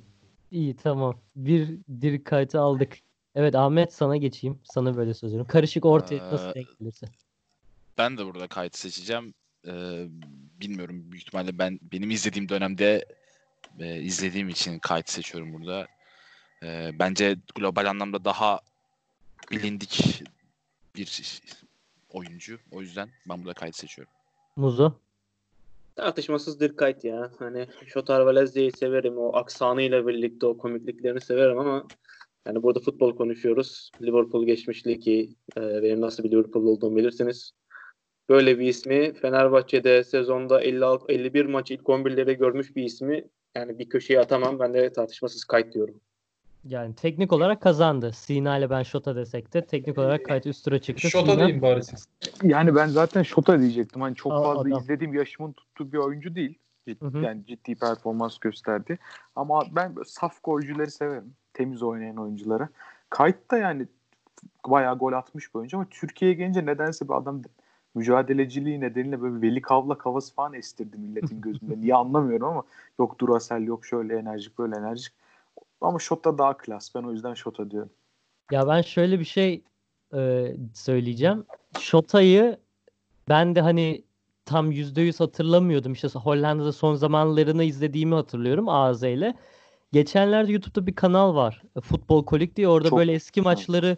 İyi 0.50 0.76
tamam. 0.76 1.14
Bir 1.36 1.78
Dirk 2.00 2.26
Kuyt'ı 2.26 2.60
aldık. 2.60 2.98
Evet 3.34 3.54
Ahmet 3.54 3.92
sana 3.92 4.16
geçeyim. 4.16 4.58
Sana 4.64 4.96
böyle 4.96 5.14
söz 5.14 5.30
veriyorum. 5.30 5.48
Karışık 5.52 5.84
ortaya 5.84 6.32
nasıl 6.32 6.50
Ee, 6.50 6.54
denk 6.54 6.78
gelirse. 6.78 7.06
Ben 7.98 8.18
de 8.18 8.26
burada 8.26 8.46
kayıt 8.46 8.76
seçeceğim. 8.76 9.34
Ee, 9.66 10.06
bilmiyorum 10.60 11.12
büyük 11.12 11.22
ihtimalle 11.26 11.58
ben 11.58 11.78
benim 11.92 12.10
izlediğim 12.10 12.48
dönemde 12.48 13.04
e, 13.78 14.00
izlediğim 14.00 14.48
için 14.48 14.78
kayıt 14.78 15.10
seçiyorum 15.10 15.52
burada. 15.52 15.88
Ee, 16.62 16.90
bence 16.98 17.36
global 17.54 17.86
anlamda 17.86 18.24
daha 18.24 18.60
bilindik 19.50 20.22
bir 20.96 21.40
oyuncu. 22.10 22.58
O 22.72 22.80
yüzden 22.80 23.08
ben 23.28 23.38
burada 23.38 23.52
kayıt 23.52 23.76
seçiyorum. 23.76 24.12
Muzo. 24.56 24.92
Tartışmasız 25.96 26.60
Dirk 26.60 27.04
ya. 27.04 27.30
Hani 27.38 27.66
Şotar 27.86 28.20
Valezia'yı 28.20 28.72
severim. 28.72 29.18
O 29.18 29.36
aksanıyla 29.36 30.06
birlikte 30.06 30.46
o 30.46 30.58
komikliklerini 30.58 31.20
severim 31.20 31.58
ama 31.58 31.86
yani 32.46 32.62
burada 32.62 32.80
futbol 32.80 33.16
konuşuyoruz. 33.16 33.90
Liverpool 34.02 34.46
geçmişli 34.46 35.00
ki 35.00 35.34
e, 35.56 35.60
benim 35.60 36.00
nasıl 36.00 36.24
bir 36.24 36.30
Liverpool 36.30 36.64
olduğumu 36.64 36.96
bilirsiniz. 36.96 37.52
Böyle 38.28 38.58
bir 38.58 38.66
ismi 38.66 39.14
Fenerbahçe'de 39.14 40.04
sezonda 40.04 40.60
56 40.60 41.12
51 41.12 41.46
maç 41.46 41.70
ilk 41.70 41.80
11'leri 41.80 42.38
görmüş 42.38 42.76
bir 42.76 42.84
ismi 42.84 43.24
yani 43.54 43.78
bir 43.78 43.88
köşeye 43.88 44.20
atamam. 44.20 44.58
Ben 44.58 44.74
de 44.74 44.92
tartışmasız 44.92 45.44
Kuyt 45.44 45.74
diyorum. 45.74 45.94
Yani 46.64 46.94
teknik 46.94 47.32
olarak 47.32 47.60
kazandı. 47.60 48.12
Sina 48.12 48.58
ile 48.58 48.70
ben 48.70 48.82
Şota 48.82 49.16
desek 49.16 49.54
de 49.54 49.66
teknik 49.66 49.98
olarak 49.98 50.24
Kuyt 50.24 50.46
üst 50.46 50.64
tura 50.64 50.78
çıktı. 50.78 51.10
Şota 51.10 51.32
Sina- 51.32 51.46
deyin 51.46 51.62
bari 51.62 51.84
siz. 51.84 52.08
Yani 52.42 52.74
ben 52.74 52.86
zaten 52.86 53.22
Şota 53.22 53.60
diyecektim. 53.60 54.02
Hani 54.02 54.14
çok 54.14 54.32
Aa, 54.32 54.42
fazla 54.42 54.60
adam. 54.60 54.80
izlediğim 54.80 55.14
yaşımın 55.14 55.52
tuttuğu 55.52 55.92
bir 55.92 55.98
oyuncu 55.98 56.34
değil. 56.34 56.58
Cid- 56.88 57.00
Hı 57.00 57.18
hı. 57.18 57.24
Yani 57.24 57.46
ciddi 57.46 57.74
performans 57.74 58.38
gösterdi. 58.38 58.98
Ama 59.36 59.62
ben 59.72 59.94
saf 60.06 60.42
golcüleri 60.42 60.90
severim. 60.90 61.34
Temiz 61.54 61.82
oynayan 61.82 62.16
oyuncuları. 62.16 62.68
Kayıt 63.10 63.50
da 63.50 63.58
yani 63.58 63.86
bayağı 64.66 64.98
gol 64.98 65.12
atmış 65.12 65.54
bir 65.54 65.58
oyuncu 65.58 65.76
ama 65.76 65.86
Türkiye'ye 65.90 66.36
gelince 66.36 66.66
nedense 66.66 67.08
bir 67.08 67.14
adam 67.14 67.42
mücadeleciliği 67.94 68.80
nedeniyle 68.80 69.22
böyle 69.22 69.42
Veli 69.42 69.62
Kavlak 69.62 70.06
havası 70.06 70.34
falan 70.34 70.54
estirdi 70.54 70.96
milletin 70.98 71.40
gözünde. 71.40 71.80
Niye 71.80 71.94
anlamıyorum 71.94 72.48
ama 72.48 72.62
yok 72.98 73.18
Duracell 73.18 73.66
yok 73.66 73.86
şöyle 73.86 74.18
enerjik 74.18 74.58
böyle 74.58 74.76
enerjik. 74.76 75.12
Ama 75.80 75.98
Şota 75.98 76.38
daha 76.38 76.56
klas. 76.56 76.94
Ben 76.94 77.02
o 77.02 77.12
yüzden 77.12 77.34
Şota 77.34 77.70
diyorum. 77.70 77.90
Ya 78.50 78.68
ben 78.68 78.82
şöyle 78.82 79.20
bir 79.20 79.24
şey 79.24 79.62
e, 80.14 80.52
söyleyeceğim. 80.74 81.44
Şota'yı 81.80 82.56
ben 83.28 83.54
de 83.54 83.60
hani 83.60 84.04
tam 84.44 84.72
%100 84.72 85.18
hatırlamıyordum. 85.18 85.92
İşte 85.92 86.08
Hollanda'da 86.08 86.72
son 86.72 86.94
zamanlarını 86.94 87.64
izlediğimi 87.64 88.14
hatırlıyorum 88.14 88.66
ile. 89.02 89.34
Geçenlerde 89.92 90.52
YouTube'da 90.52 90.86
bir 90.86 90.94
kanal 90.94 91.34
var. 91.34 91.62
Futbol 91.82 92.24
Kolik 92.24 92.56
diye. 92.56 92.68
Orada 92.68 92.88
Çok- 92.88 92.98
böyle 92.98 93.12
eski 93.12 93.42
maçları 93.42 93.96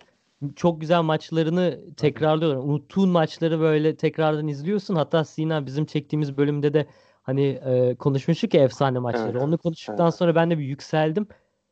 çok 0.57 0.81
güzel 0.81 1.03
maçlarını 1.03 1.81
tekrarlıyorlar. 1.97 2.59
Unuttuğun 2.59 3.09
maçları 3.09 3.61
böyle 3.61 3.97
tekrardan 3.97 4.49
izliyorsun. 4.49 4.95
Hatta 4.95 5.25
Sina 5.25 5.67
bizim 5.67 5.85
çektiğimiz 5.85 6.37
bölümde 6.37 6.75
de 6.75 6.87
hani 7.23 7.45
e, 7.47 7.95
konuşmuştuk 7.95 8.55
ya 8.55 8.64
efsane 8.64 8.99
maçları. 8.99 9.31
Evet, 9.31 9.43
Onu 9.43 9.59
konuştuktan 9.59 10.07
evet. 10.07 10.14
sonra 10.14 10.35
ben 10.35 10.50
de 10.50 10.59
bir 10.59 10.64
yükseldim. 10.64 11.26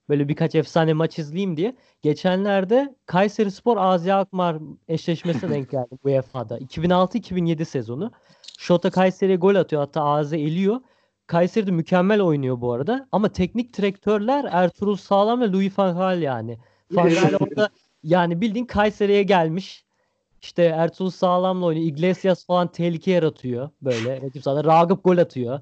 Böyle 0.09 0.29
birkaç 0.29 0.55
efsane 0.55 0.93
maç 0.93 1.19
izleyeyim 1.19 1.57
diye. 1.57 1.77
Geçenlerde 2.03 2.95
Kayserispor 3.07 3.77
Azi 3.77 4.13
Alkmaar 4.13 4.57
eşleşmesine 4.89 5.51
denk 5.51 5.71
geldim 5.71 5.99
UEFA'da. 6.05 6.59
2006-2007 6.59 7.65
sezonu. 7.65 8.13
Şota 8.59 8.91
Kayseri'ye 8.91 9.37
gol 9.37 9.55
atıyor. 9.55 9.83
Hatta 9.83 10.05
Azi 10.05 10.37
eliyor. 10.37 10.81
Kayseri 11.27 11.67
de 11.67 11.71
mükemmel 11.71 12.21
oynuyor 12.21 12.61
bu 12.61 12.73
arada. 12.73 13.09
Ama 13.13 13.29
teknik 13.29 13.79
direktörler 13.79 14.49
Ertuğrul 14.53 14.97
Sağlam 14.97 15.41
ve 15.41 15.53
Louis 15.53 15.79
van 15.79 15.97
Gaal 15.97 16.23
yani. 16.23 16.59
Van 16.91 17.09
Gaal 17.09 17.35
orada 17.41 17.69
yani 18.05 18.41
bildiğin 18.41 18.67
Kayseri'ye 18.67 19.23
gelmiş. 19.23 19.85
İşte 20.43 20.63
Ertuğrul 20.63 21.11
Sağlam'la 21.11 21.67
oynuyor. 21.67 21.87
Iglesias 21.87 22.47
falan 22.47 22.69
tehlike 22.69 23.11
yaratıyor 23.11 23.71
böyle. 23.83 24.23
Rakip 24.23 24.43
sahada. 24.43 24.65
Ragıp 24.65 25.05
gol 25.05 25.19
atıyor. 25.19 25.61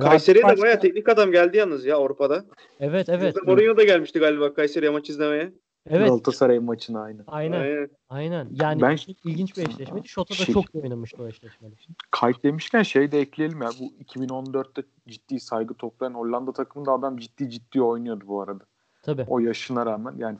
Kayseri'ye 0.00 0.44
de 0.44 0.62
bayağı 0.62 0.80
teknik 0.80 1.08
adam 1.08 1.32
geldi 1.32 1.56
yalnız 1.56 1.84
ya 1.84 1.96
Avrupa'da. 1.96 2.44
Evet 2.80 3.08
evet. 3.08 3.34
Jose 3.34 3.46
Mourinho 3.46 3.76
da 3.76 3.84
gelmişti 3.84 4.18
galiba 4.18 4.54
Kayseri'ye 4.54 4.90
maç 4.90 5.10
izlemeye. 5.10 5.52
Evet. 5.90 6.08
Galatasaray 6.08 6.58
maçına 6.58 7.02
aynı. 7.02 7.22
Aynen. 7.26 7.60
Aynen. 7.60 7.90
Aynen. 8.08 8.48
Yani 8.52 8.82
Ben- 8.82 8.96
çok 8.96 9.26
ilginç 9.26 9.56
bir 9.56 9.68
eşleşmeydi. 9.68 10.08
Şota 10.08 10.34
da 10.34 10.44
Şey- 10.44 10.54
çok 10.54 10.64
oynamıştı 10.74 11.22
o 11.22 11.28
eşleşmede. 11.28 11.74
Kayıt 12.10 12.44
demişken 12.44 12.82
şey 12.82 13.12
de 13.12 13.20
ekleyelim 13.20 13.62
ya. 13.62 13.70
Bu 13.80 13.92
2014'te 14.04 14.82
ciddi 15.08 15.40
saygı 15.40 15.74
toplayan 15.74 16.14
Hollanda 16.14 16.52
takımında 16.52 16.92
adam 16.92 17.16
ciddi 17.16 17.50
ciddi 17.50 17.82
oynuyordu 17.82 18.24
bu 18.26 18.42
arada. 18.42 18.64
Tabii. 19.02 19.24
O 19.28 19.38
yaşına 19.38 19.86
rağmen 19.86 20.14
yani 20.18 20.38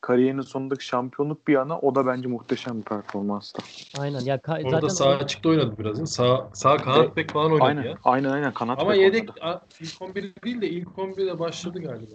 kariyerinin 0.00 0.42
sonundaki 0.42 0.84
şampiyonluk 0.84 1.48
bir 1.48 1.52
yana 1.52 1.78
o 1.78 1.94
da 1.94 2.06
bence 2.06 2.28
muhteşem 2.28 2.78
bir 2.78 2.82
performanstı. 2.84 3.62
Aynen. 4.00 4.20
Ya 4.20 4.36
ka- 4.36 4.64
Orada 4.64 4.80
zaten 4.80 4.88
sağ 4.94 5.08
açıkta 5.10 5.48
oynadı 5.48 5.74
biraz. 5.78 5.92
değil 5.92 6.00
mi? 6.00 6.08
Sağ, 6.08 6.50
sağ 6.52 6.76
kanat 6.76 7.16
bek 7.16 7.30
falan 7.30 7.52
oynadı 7.52 7.64
Aynen, 7.64 7.82
ya. 7.82 7.94
aynen 8.04 8.30
aynen 8.30 8.54
kanat 8.54 8.78
Ama 8.78 8.94
yedek 8.94 9.30
oynadı. 9.42 9.60
ilk 9.80 10.02
11 10.02 10.32
değil 10.44 10.60
de 10.60 10.68
ilk 10.70 10.88
11'de 10.98 11.38
başladı 11.38 11.80
galiba. 11.82 12.14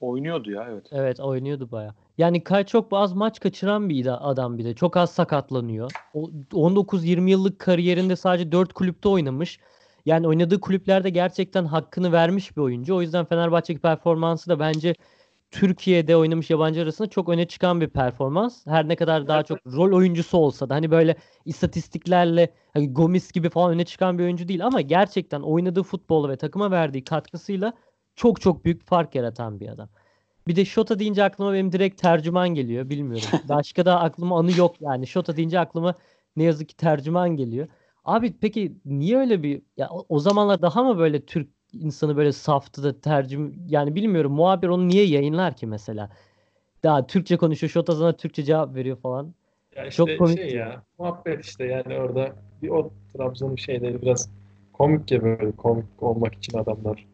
oynuyordu 0.00 0.50
ya 0.50 0.66
evet. 0.70 0.86
Evet 0.92 1.20
oynuyordu 1.20 1.70
baya. 1.72 1.94
Yani 2.18 2.44
Kay 2.44 2.64
çok 2.66 2.88
az 2.92 3.12
maç 3.12 3.40
kaçıran 3.40 3.88
bir 3.88 4.04
da- 4.04 4.20
adam 4.22 4.58
bir 4.58 4.64
de. 4.64 4.74
Çok 4.74 4.96
az 4.96 5.10
sakatlanıyor. 5.10 5.90
O 6.14 6.30
19-20 6.52 7.30
yıllık 7.30 7.58
kariyerinde 7.58 8.16
sadece 8.16 8.52
4 8.52 8.72
kulüpte 8.72 9.08
oynamış. 9.08 9.58
Yani 10.06 10.28
oynadığı 10.28 10.60
kulüplerde 10.60 11.10
gerçekten 11.10 11.64
hakkını 11.64 12.12
vermiş 12.12 12.56
bir 12.56 12.62
oyuncu. 12.62 12.96
O 12.96 13.00
yüzden 13.02 13.24
Fenerbahçe'deki 13.24 13.82
performansı 13.82 14.50
da 14.50 14.58
bence 14.58 14.94
Türkiye'de 15.50 16.16
oynamış 16.16 16.50
yabancı 16.50 16.82
arasında 16.82 17.08
çok 17.08 17.28
öne 17.28 17.48
çıkan 17.48 17.80
bir 17.80 17.88
performans. 17.88 18.66
Her 18.66 18.88
ne 18.88 18.96
kadar 18.96 19.28
daha 19.28 19.42
çok 19.42 19.58
rol 19.66 19.96
oyuncusu 19.96 20.38
olsa 20.38 20.68
da 20.68 20.74
hani 20.74 20.90
böyle 20.90 21.16
istatistiklerle 21.44 22.54
hani 22.74 22.92
Gomis 22.92 23.32
gibi 23.32 23.50
falan 23.50 23.72
öne 23.72 23.84
çıkan 23.84 24.18
bir 24.18 24.24
oyuncu 24.24 24.48
değil 24.48 24.66
ama 24.66 24.80
gerçekten 24.80 25.40
oynadığı 25.40 25.82
futbolu 25.82 26.28
ve 26.28 26.36
takıma 26.36 26.70
verdiği 26.70 27.04
katkısıyla 27.04 27.72
çok 28.16 28.40
çok 28.40 28.64
büyük 28.64 28.86
fark 28.86 29.14
yaratan 29.14 29.60
bir 29.60 29.68
adam. 29.68 29.88
Bir 30.46 30.56
de 30.56 30.64
Şota 30.64 30.98
deyince 30.98 31.24
aklıma 31.24 31.52
benim 31.52 31.72
direkt 31.72 32.02
tercüman 32.02 32.48
geliyor. 32.48 32.90
Bilmiyorum. 32.90 33.28
Başka 33.48 33.84
da 33.86 34.00
aklıma 34.00 34.38
anı 34.38 34.58
yok 34.58 34.80
yani. 34.80 35.06
Şota 35.06 35.36
deyince 35.36 35.60
aklıma 35.60 35.94
ne 36.36 36.44
yazık 36.44 36.68
ki 36.68 36.76
tercüman 36.76 37.36
geliyor. 37.36 37.68
Abi 38.04 38.34
peki 38.40 38.76
niye 38.84 39.18
öyle 39.18 39.42
bir 39.42 39.62
ya 39.76 39.88
o, 39.90 40.06
o 40.08 40.18
zamanlar 40.18 40.62
daha 40.62 40.82
mı 40.82 40.98
böyle 40.98 41.26
Türk 41.26 41.59
insanı 41.72 42.16
böyle 42.16 42.32
saftı 42.32 42.82
da 42.82 43.00
tercüm 43.00 43.54
yani 43.68 43.94
bilmiyorum 43.94 44.32
muhabir 44.32 44.68
onu 44.68 44.88
niye 44.88 45.04
yayınlar 45.04 45.56
ki 45.56 45.66
mesela? 45.66 46.10
Daha 46.82 47.06
Türkçe 47.06 47.36
konuşuyor. 47.36 47.70
Şota 47.70 47.92
sana 47.96 48.12
Türkçe 48.12 48.42
cevap 48.42 48.74
veriyor 48.74 48.96
falan. 48.96 49.34
Ya 49.76 49.90
Çok 49.90 50.08
işte 50.08 50.18
komik 50.18 50.38
şey 50.38 50.54
ya. 50.54 50.82
Muhabbet 50.98 51.44
işte 51.44 51.64
yani 51.64 51.98
orada 51.98 52.32
bir 52.62 52.68
o 52.68 52.90
Trabzon'un 53.12 53.56
şeyleri 53.56 54.02
biraz 54.02 54.30
komik 54.72 55.10
ya 55.10 55.22
böyle 55.22 55.52
komik 55.52 56.02
olmak 56.02 56.34
için 56.34 56.58
adamlar 56.58 57.06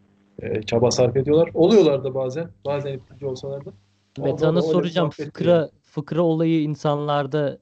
e, 0.42 0.62
çaba 0.62 0.90
sarf 0.90 1.16
ediyorlar. 1.16 1.50
Oluyorlar 1.54 2.04
da 2.04 2.14
bazen. 2.14 2.48
Bazen 2.64 2.92
itici 2.92 3.26
olsalar 3.26 3.64
da. 3.64 3.70
Metan'a 4.18 4.62
soracağım. 4.62 5.10
Fıkra 5.10 5.70
fıkra 5.82 6.22
olayı 6.22 6.62
insanlarda 6.62 7.58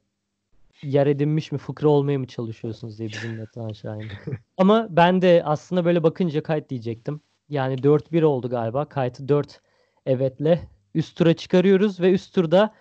yer 0.85 1.07
edinmiş 1.07 1.53
mi? 1.53 1.59
Fıkra 1.59 1.89
olmaya 1.89 2.19
mı 2.19 2.27
çalışıyorsunuz 2.27 2.99
diye 2.99 3.09
bizim 3.09 3.37
Metehan 3.37 3.73
Şahin. 3.73 4.09
Ama 4.57 4.87
ben 4.91 5.23
de 5.23 5.43
aslında 5.45 5.85
böyle 5.85 6.03
bakınca 6.03 6.43
kayıt 6.43 6.71
diyecektim. 6.71 7.21
Yani 7.49 7.75
4-1 7.75 8.25
oldu 8.25 8.51
galiba. 8.51 8.85
Kayıtı 8.89 9.29
4 9.29 9.61
evetle 10.07 10.69
üst 10.95 11.17
tura 11.17 11.35
çıkarıyoruz 11.35 12.01
ve 12.01 12.13
üst 12.13 12.35
turda 12.35 12.75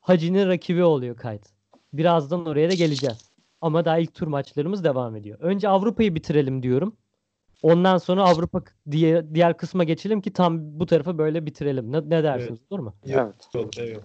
Hacı'nın 0.00 0.48
rakibi 0.48 0.82
oluyor 0.84 1.16
kayıt. 1.16 1.46
Birazdan 1.92 2.46
oraya 2.46 2.70
da 2.70 2.74
geleceğiz. 2.74 3.30
Ama 3.60 3.84
daha 3.84 3.98
ilk 3.98 4.14
tur 4.14 4.26
maçlarımız 4.26 4.84
devam 4.84 5.16
ediyor. 5.16 5.38
Önce 5.40 5.68
Avrupa'yı 5.68 6.14
bitirelim 6.14 6.62
diyorum. 6.62 6.96
Ondan 7.62 7.98
sonra 7.98 8.22
Avrupa 8.24 8.62
diye 8.90 9.34
diğer 9.34 9.56
kısma 9.56 9.84
geçelim 9.84 10.20
ki 10.20 10.32
tam 10.32 10.80
bu 10.80 10.86
tarafa 10.86 11.18
böyle 11.18 11.46
bitirelim. 11.46 11.92
Ne, 11.92 11.96
ne 11.98 12.22
dersiniz? 12.22 12.60
Olur 12.70 12.80
mu? 12.80 12.94
Evet. 13.06 13.34
Evet. 13.78 14.04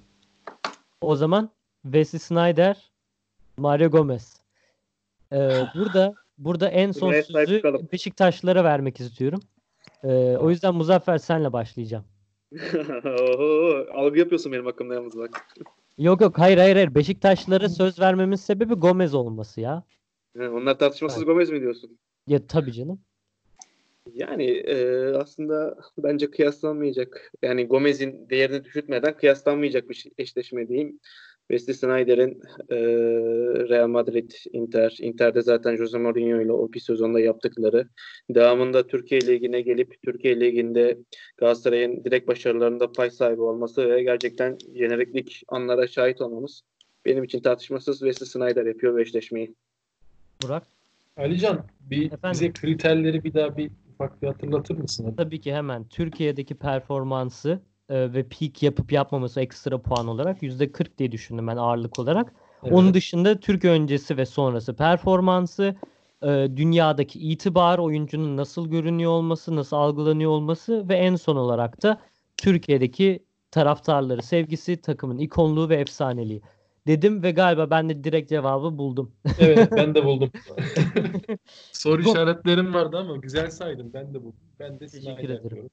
O 1.01 1.15
zaman 1.15 1.49
Wesley 1.83 2.19
Snyder, 2.19 2.91
Mario 3.57 3.89
Gomez. 3.89 4.41
Ee, 5.33 5.49
burada 5.75 6.15
burada 6.37 6.69
en 6.69 6.91
son 6.91 7.21
sözü 7.21 7.55
çıkalım. 7.55 7.89
Beşiktaşlılara 7.91 8.63
vermek 8.63 8.99
istiyorum. 8.99 9.39
Ee, 10.03 10.37
o 10.37 10.49
yüzden 10.49 10.75
Muzaffer 10.75 11.17
senle 11.17 11.53
başlayacağım. 11.53 12.05
Oho, 13.05 13.85
algı 13.93 14.19
yapıyorsun 14.19 14.51
benim 14.51 14.65
hakkımda 14.65 14.93
yalnız 14.93 15.17
bak. 15.17 15.47
Yok 15.97 16.21
yok 16.21 16.39
hayır 16.39 16.57
hayır 16.57 16.75
hayır. 16.75 16.95
Beşiktaşlılara 16.95 17.69
söz 17.69 17.99
vermemin 17.99 18.35
sebebi 18.35 18.73
Gomez 18.73 19.13
olması 19.13 19.61
ya. 19.61 19.83
Onlar 20.39 20.79
tartışmasız 20.79 21.25
Gomez 21.25 21.49
mi 21.49 21.61
diyorsun? 21.61 21.97
Ya 22.27 22.47
tabii 22.47 22.73
canım. 22.73 22.99
Yani 24.13 24.45
e, 24.45 25.05
aslında 25.15 25.77
bence 25.97 26.31
kıyaslanmayacak. 26.31 27.31
Yani 27.41 27.67
Gomez'in 27.67 28.29
değerini 28.29 28.63
düşürtmeden 28.63 29.17
kıyaslanmayacak 29.17 29.89
bir 29.89 30.05
eşleşme 30.17 30.67
diyeyim. 30.67 30.99
Wesley 31.51 31.73
Sneijder'in 31.73 32.41
e, 32.69 32.75
Real 33.69 33.87
Madrid, 33.87 34.31
Inter, 34.53 34.97
Inter'de 34.99 35.41
zaten 35.41 35.75
Jose 35.75 35.97
Mourinho 35.97 36.41
ile 36.41 36.51
o 36.51 36.73
bir 36.73 36.79
sezonda 36.79 37.19
yaptıkları. 37.19 37.89
Devamında 38.29 38.87
Türkiye 38.87 39.21
Ligi'ne 39.21 39.61
gelip 39.61 39.95
Türkiye 40.05 40.39
Ligi'nde 40.39 40.97
Galatasaray'ın 41.37 42.03
direkt 42.03 42.27
başarılarında 42.27 42.91
pay 42.91 43.09
sahibi 43.09 43.41
olması 43.41 43.89
ve 43.89 44.03
gerçekten 44.03 44.57
jeneriklik 44.75 45.43
anlara 45.47 45.87
şahit 45.87 46.21
olmamız 46.21 46.61
benim 47.05 47.23
için 47.23 47.39
tartışmasız 47.39 47.99
Wesley 47.99 48.27
Sneijder 48.27 48.65
yapıyor 48.65 48.93
bu 48.93 48.99
eşleşmeyi. 48.99 49.55
Burak. 50.43 50.63
Alican 51.17 51.65
bir 51.81 52.05
Efendim? 52.05 52.31
bize 52.33 52.51
kriterleri 52.51 53.23
bir 53.23 53.33
daha 53.33 53.57
bir 53.57 53.71
ufak 53.93 54.21
bir 54.21 54.27
hatırlatır 54.27 54.77
mısın? 54.77 55.13
Tabii 55.17 55.41
ki 55.41 55.53
hemen 55.53 55.87
Türkiye'deki 55.87 56.55
performansı 56.55 57.61
e, 57.89 58.13
ve 58.13 58.23
peak 58.23 58.63
yapıp 58.63 58.91
yapmaması 58.91 59.41
ekstra 59.41 59.81
puan 59.81 60.07
olarak 60.07 60.43
%40 60.43 60.97
diye 60.97 61.11
düşündüm 61.11 61.47
ben 61.47 61.57
ağırlık 61.57 61.99
olarak. 61.99 62.33
Onun 62.63 62.85
Evet. 62.85 62.95
dışında 62.95 63.39
Türk 63.39 63.65
öncesi 63.65 64.17
ve 64.17 64.25
sonrası 64.25 64.75
performansı, 64.75 65.75
e, 66.23 66.27
dünyadaki 66.55 67.19
itibar, 67.19 67.77
oyuncunun 67.77 68.37
nasıl 68.37 68.69
görünüyor 68.69 69.11
olması, 69.11 69.55
nasıl 69.55 69.77
algılanıyor 69.77 70.31
olması 70.31 70.89
ve 70.89 70.95
en 70.95 71.15
son 71.15 71.35
olarak 71.35 71.83
da 71.83 72.01
Türkiye'deki 72.37 73.23
taraftarları 73.51 74.23
sevgisi, 74.23 74.81
takımın 74.81 75.17
ikonluğu 75.17 75.69
ve 75.69 75.75
efsaneliği. 75.75 76.41
Dedim 76.87 77.23
ve 77.23 77.31
galiba 77.31 77.69
ben 77.69 77.89
de 77.89 78.03
direkt 78.03 78.29
cevabı 78.29 78.77
buldum. 78.77 79.11
Evet 79.39 79.71
ben 79.77 79.95
de 79.95 80.03
buldum. 80.05 80.31
Soru 81.71 82.01
işaretlerim 82.01 82.73
vardı 82.73 82.97
ama 82.97 83.15
güzel 83.15 83.51
saydım. 83.51 83.93
Ben 83.93 84.13
de 84.13 84.23
buldum. 84.23 84.39
Ben 84.59 84.79
de 84.79 84.87
Teşekkür 84.87 85.23
ederim. 85.23 85.49
diyorum. 85.49 85.69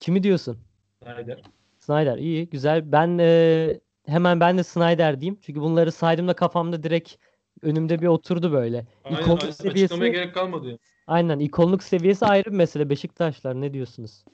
Kimi 0.00 0.22
diyorsun? 0.22 0.58
Snyder. 1.04 1.42
Snyder 1.78 2.18
iyi, 2.18 2.48
güzel. 2.50 2.92
Ben 2.92 3.18
e, 3.18 3.80
hemen 4.06 4.40
ben 4.40 4.58
de 4.58 4.64
Snyder 4.64 5.20
diyeyim. 5.20 5.38
Çünkü 5.42 5.60
bunları 5.60 5.92
saydığımda 5.92 6.34
kafamda 6.36 6.82
direkt 6.82 7.14
önümde 7.62 8.00
bir 8.00 8.06
oturdu 8.06 8.52
böyle. 8.52 8.86
Aynen, 9.04 9.20
İkonluk 9.22 9.42
aynen. 9.42 9.52
seviyesi 9.52 9.84
Açıklamaya 9.84 10.10
gerek 10.12 10.34
kalmadı. 10.34 10.70
ya. 10.70 10.78
Aynen 11.06 11.38
ikonluk 11.38 11.82
seviyesi 11.82 12.26
ayrı 12.26 12.44
bir 12.50 12.56
mesele. 12.56 12.90
Beşiktaşlar 12.90 13.60
ne 13.60 13.72
diyorsunuz? 13.72 14.24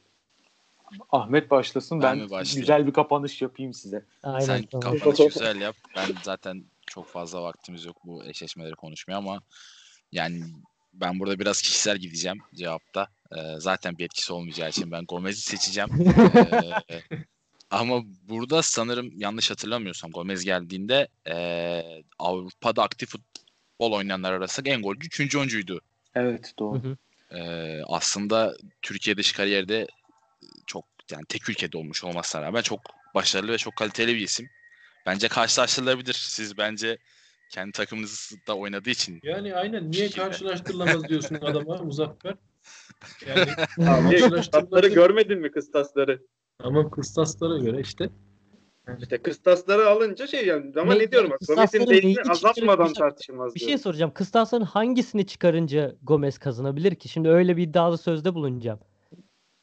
Ahmet 1.13 1.51
başlasın. 1.51 2.03
Ben 2.03 2.21
Ben 2.21 2.31
başlayayım? 2.31 2.61
güzel 2.61 2.87
bir 2.87 2.93
kapanış 2.93 3.43
yapayım 3.43 3.73
size. 3.73 4.05
Aynen 4.23 4.41
Sen 4.47 4.63
tamam. 4.63 4.99
kapanışı 4.99 5.25
güzel 5.25 5.61
yap. 5.61 5.77
Ben 5.97 6.07
zaten 6.23 6.65
çok 6.87 7.07
fazla 7.07 7.43
vaktimiz 7.43 7.85
yok 7.85 7.97
bu 8.05 8.25
eşleşmeleri 8.25 8.75
konuşmaya 8.75 9.17
ama 9.17 9.41
yani 10.13 10.43
ben 10.95 11.21
burada 11.21 11.39
biraz 11.39 11.63
kişisel 11.63 11.97
gideceğim 11.99 12.39
cevapta. 12.55 13.09
Ee, 13.37 13.55
zaten 13.59 13.99
bir 13.99 14.05
etkisi 14.05 14.33
olmayacağı 14.33 14.69
için 14.69 14.91
ben 14.93 15.05
Gomez'i 15.05 15.41
seçeceğim. 15.41 15.91
Ee, 16.91 17.01
ama 17.71 18.03
burada 18.29 18.63
sanırım 18.63 19.11
yanlış 19.17 19.51
hatırlamıyorsam 19.51 20.11
Gomez 20.11 20.45
geldiğinde 20.45 21.09
ee, 21.29 22.03
Avrupa'da 22.19 22.83
aktif 22.83 23.09
futbol 23.09 23.93
oynayanlar 23.93 24.33
arasında 24.33 24.71
en 24.71 24.83
golcü 24.83 25.07
3. 25.07 25.37
oyuncuydu. 25.37 25.81
Evet 26.15 26.47
Hı 26.47 26.59
doğru. 26.59 26.83
hı. 26.83 26.97
Ee, 27.37 27.83
aslında 27.87 28.57
Türkiye 28.83 29.17
dışı 29.17 29.37
kariyerde 29.37 29.87
çok 30.67 30.85
yani 31.11 31.25
tek 31.29 31.49
ülkede 31.49 31.79
olmuş 31.79 32.05
olmasına 32.05 32.43
rağmen 32.43 32.63
çok 32.63 32.81
başarılı 33.15 33.53
ve 33.53 33.59
çok 33.59 33.77
kaliteli 33.77 34.15
bir 34.15 34.21
isim. 34.21 34.49
Bence 35.07 35.29
karşılaştırılabilir. 35.29 36.15
Siz 36.15 36.59
bence 36.59 36.99
kendi 37.49 37.73
takımınızda 37.73 38.57
oynadığı 38.57 38.91
için 38.91 39.21
Yani 39.23 39.55
aynen 39.55 39.91
niye 39.91 40.11
karşılaştırılamaz 40.11 41.09
diyorsun 41.09 41.35
adama 41.35 41.77
Muzaffer? 41.77 42.35
Yani 43.29 44.31
kıstasları 44.31 44.89
görmedin 44.89 45.41
mi 45.41 45.51
kıstasları? 45.51 46.23
Ama 46.61 46.91
kıstaslara 46.91 47.59
göre 47.59 47.81
işte. 47.81 48.11
İşte 49.03 49.19
kıstasları 49.23 49.89
alınca 49.89 50.27
şey 50.27 50.47
yani 50.47 50.73
ama 50.81 50.95
Ne- 50.95 50.99
ne, 50.99 51.13
diyorum 51.13 51.31
bak 51.31 51.39
Gomez'in 51.49 51.87
değerini 51.87 52.21
azaltmadan 52.31 52.87
çıkarıyor? 52.87 52.95
tartışılmaz 52.95 53.55
Bir 53.55 53.61
şey 53.61 53.67
diyorum. 53.69 53.83
soracağım. 53.83 54.13
Kıstasların 54.15 54.65
hangisini 54.65 55.27
çıkarınca 55.27 55.95
Gomez 56.03 56.39
kazanabilir 56.39 56.95
ki? 56.95 57.09
Şimdi 57.09 57.29
öyle 57.29 57.57
bir 57.57 57.63
iddialı 57.63 57.99
sözde 57.99 58.35
bulunacağım. 58.35 58.79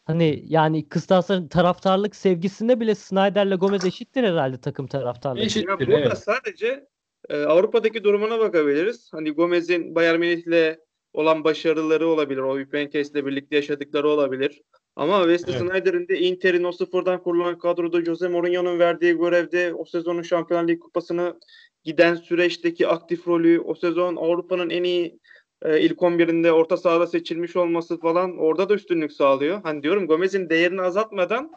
Hani 0.06 0.44
yani 0.48 0.90
kıstasların 0.90 1.48
taraftarlık 1.48 2.16
sevgisinde 2.16 2.80
bile 2.80 2.96
Snyder'le 2.96 3.56
Gomez 3.56 3.86
eşittir 3.86 4.24
herhalde 4.24 4.62
takım 4.62 4.88
taraftarlığı. 4.88 5.40
Eşit. 5.42 5.68
Ya 5.68 5.74
Eşittir, 5.74 5.88
burada 5.94 6.06
evet. 6.08 6.18
sadece 6.18 6.88
e, 7.30 7.44
Avrupa'daki 7.44 8.04
durumuna 8.04 8.40
bakabiliriz. 8.40 9.10
Hani 9.14 9.32
Gomez'in 9.32 9.96
Bayern 9.96 10.20
Münih'le 10.20 10.78
olan 11.14 11.44
başarıları 11.44 12.08
olabilir. 12.08 12.42
O 12.42 12.60
Juventus'le 12.60 13.16
birlikte 13.16 13.56
yaşadıkları 13.56 14.10
olabilir. 14.10 14.62
Ama 14.96 15.24
Wesley 15.24 15.56
Evet. 15.56 15.68
Sneijder'in 15.68 16.08
de 16.08 16.20
Inter'in 16.20 16.64
o 16.64 16.72
sıfırdan 16.72 17.24
kurulan 17.24 17.58
kadroda 17.58 18.06
Jose 18.06 18.28
Mourinho'nun 18.28 18.80
verdiği 18.80 19.18
görevde 19.18 19.74
o 19.74 19.86
sezonun 19.86 20.22
Şampiyonlar 20.22 20.68
Ligi 20.68 20.80
kupasını 20.80 21.40
giden 21.84 22.16
süreçteki 22.16 22.88
aktif 22.88 23.28
rolü, 23.28 23.60
o 23.60 23.76
sezon 23.76 24.16
Avrupa'nın 24.16 24.70
en 24.70 24.84
iyi 24.84 25.20
e, 25.62 25.82
ilk 25.82 25.98
11'inde 25.98 26.52
orta 26.52 26.78
sahada 26.78 27.08
seçilmiş 27.08 27.56
olması 27.56 28.00
falan 28.00 28.38
orada 28.38 28.70
da 28.70 28.74
üstünlük 28.74 29.12
sağlıyor. 29.12 29.62
Hani 29.64 29.84
diyorum 29.84 30.08
Gomez'in 30.08 30.50
değerini 30.50 30.82
azaltmadan 30.82 31.52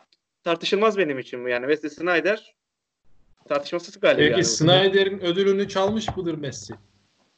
tartışılmaz 0.45 0.99
benim 0.99 1.19
için 1.19 1.45
bu. 1.45 1.49
Yani 1.49 1.67
Wesley 1.67 1.91
Sneijder 1.91 2.55
tartışmasız 3.49 4.01
galiba. 4.01 4.21
Peki 4.21 4.33
yani. 4.33 4.45
Snyder'in 4.45 5.21
ödülünü 5.21 5.69
çalmış 5.69 6.17
mıdır 6.17 6.39
Messi? 6.39 6.75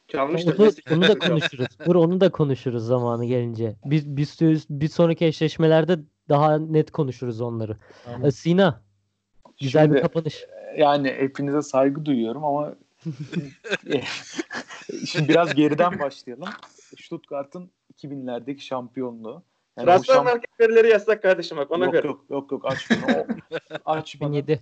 Çalmıştır. 0.07 0.59
Onu, 0.59 0.71
onu 0.97 1.07
da 1.07 1.19
konuşuruz. 1.19 1.67
Dur 1.85 1.95
onu 1.95 2.21
da 2.21 2.31
konuşuruz 2.31 2.85
zamanı 2.85 3.25
gelince. 3.25 3.75
Biz 3.85 4.17
bir, 4.17 4.25
sürü- 4.25 4.65
bir 4.69 4.87
sonraki 4.87 5.25
eşleşmelerde 5.25 5.99
daha 6.29 6.57
net 6.57 6.91
konuşuruz 6.91 7.41
onları. 7.41 7.77
Tamam. 8.05 8.25
Ee, 8.25 8.31
Sina, 8.31 8.81
güzel 9.61 9.83
bir 9.83 9.89
Şimdi- 9.89 10.01
kapanış. 10.01 10.45
Yani 10.77 11.07
hepinize 11.17 11.61
saygı 11.61 12.05
duyuyorum 12.05 12.45
ama 12.45 12.75
şimdi 15.07 15.29
biraz 15.29 15.55
geriden 15.55 15.99
başlayalım. 15.99 16.47
Stuttgart'ın 17.01 17.71
2000'lerdeki 17.97 18.59
şampiyonluğu. 18.59 19.43
Yani 19.77 19.85
Transfer 19.85 20.13
şamp- 20.13 20.23
market 20.23 20.59
verileri 20.59 20.89
yasak 20.89 21.21
kardeşim 21.21 21.57
bak 21.57 21.71
ona 21.71 21.85
yok, 21.85 21.93
göre. 21.93 22.07
yok 22.07 22.25
yok 22.29 22.51
yok. 22.51 22.65
O, 22.65 22.69
açmadan 23.91 24.01
2007. 24.01 24.61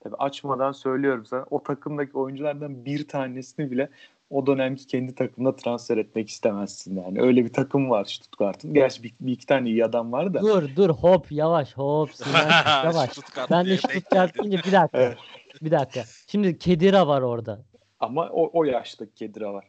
Tabii 0.00 0.16
açmadan 0.16 0.72
söylüyorum 0.72 1.26
sana. 1.26 1.46
O 1.50 1.62
takımdaki 1.62 2.18
oyunculardan 2.18 2.84
bir 2.84 3.08
tanesini 3.08 3.70
bile 3.70 3.88
o 4.30 4.46
dönemki 4.46 4.86
kendi 4.86 5.14
takımına 5.14 5.56
transfer 5.56 5.96
etmek 5.96 6.28
istemezsin 6.28 7.02
yani. 7.02 7.22
Öyle 7.22 7.44
bir 7.44 7.52
takım 7.52 7.90
var 7.90 8.04
Stuttgart'ın. 8.04 8.74
Gerçi 8.74 9.02
bir, 9.02 9.12
bir 9.20 9.32
iki 9.32 9.46
tane 9.46 9.68
iyi 9.68 9.84
adam 9.84 10.12
var 10.12 10.34
da. 10.34 10.40
Dur 10.40 10.76
dur 10.76 10.90
hop 10.90 11.32
yavaş 11.32 11.76
hop 11.76 12.10
Sinan 12.14 12.50
yavaş. 12.84 13.10
Ben 13.50 13.66
de 13.66 13.76
Stuttgart 13.76 14.38
deyince 14.38 14.58
bir 14.58 14.72
dakika. 14.72 14.88
Evet. 14.92 15.18
Bir 15.62 15.70
dakika. 15.70 16.04
Şimdi 16.26 16.58
Kedira 16.58 17.06
var 17.06 17.22
orada. 17.22 17.62
Ama 18.00 18.28
o, 18.28 18.50
o 18.52 18.64
yaştaki 18.64 19.14
Kedira 19.14 19.52
var. 19.52 19.64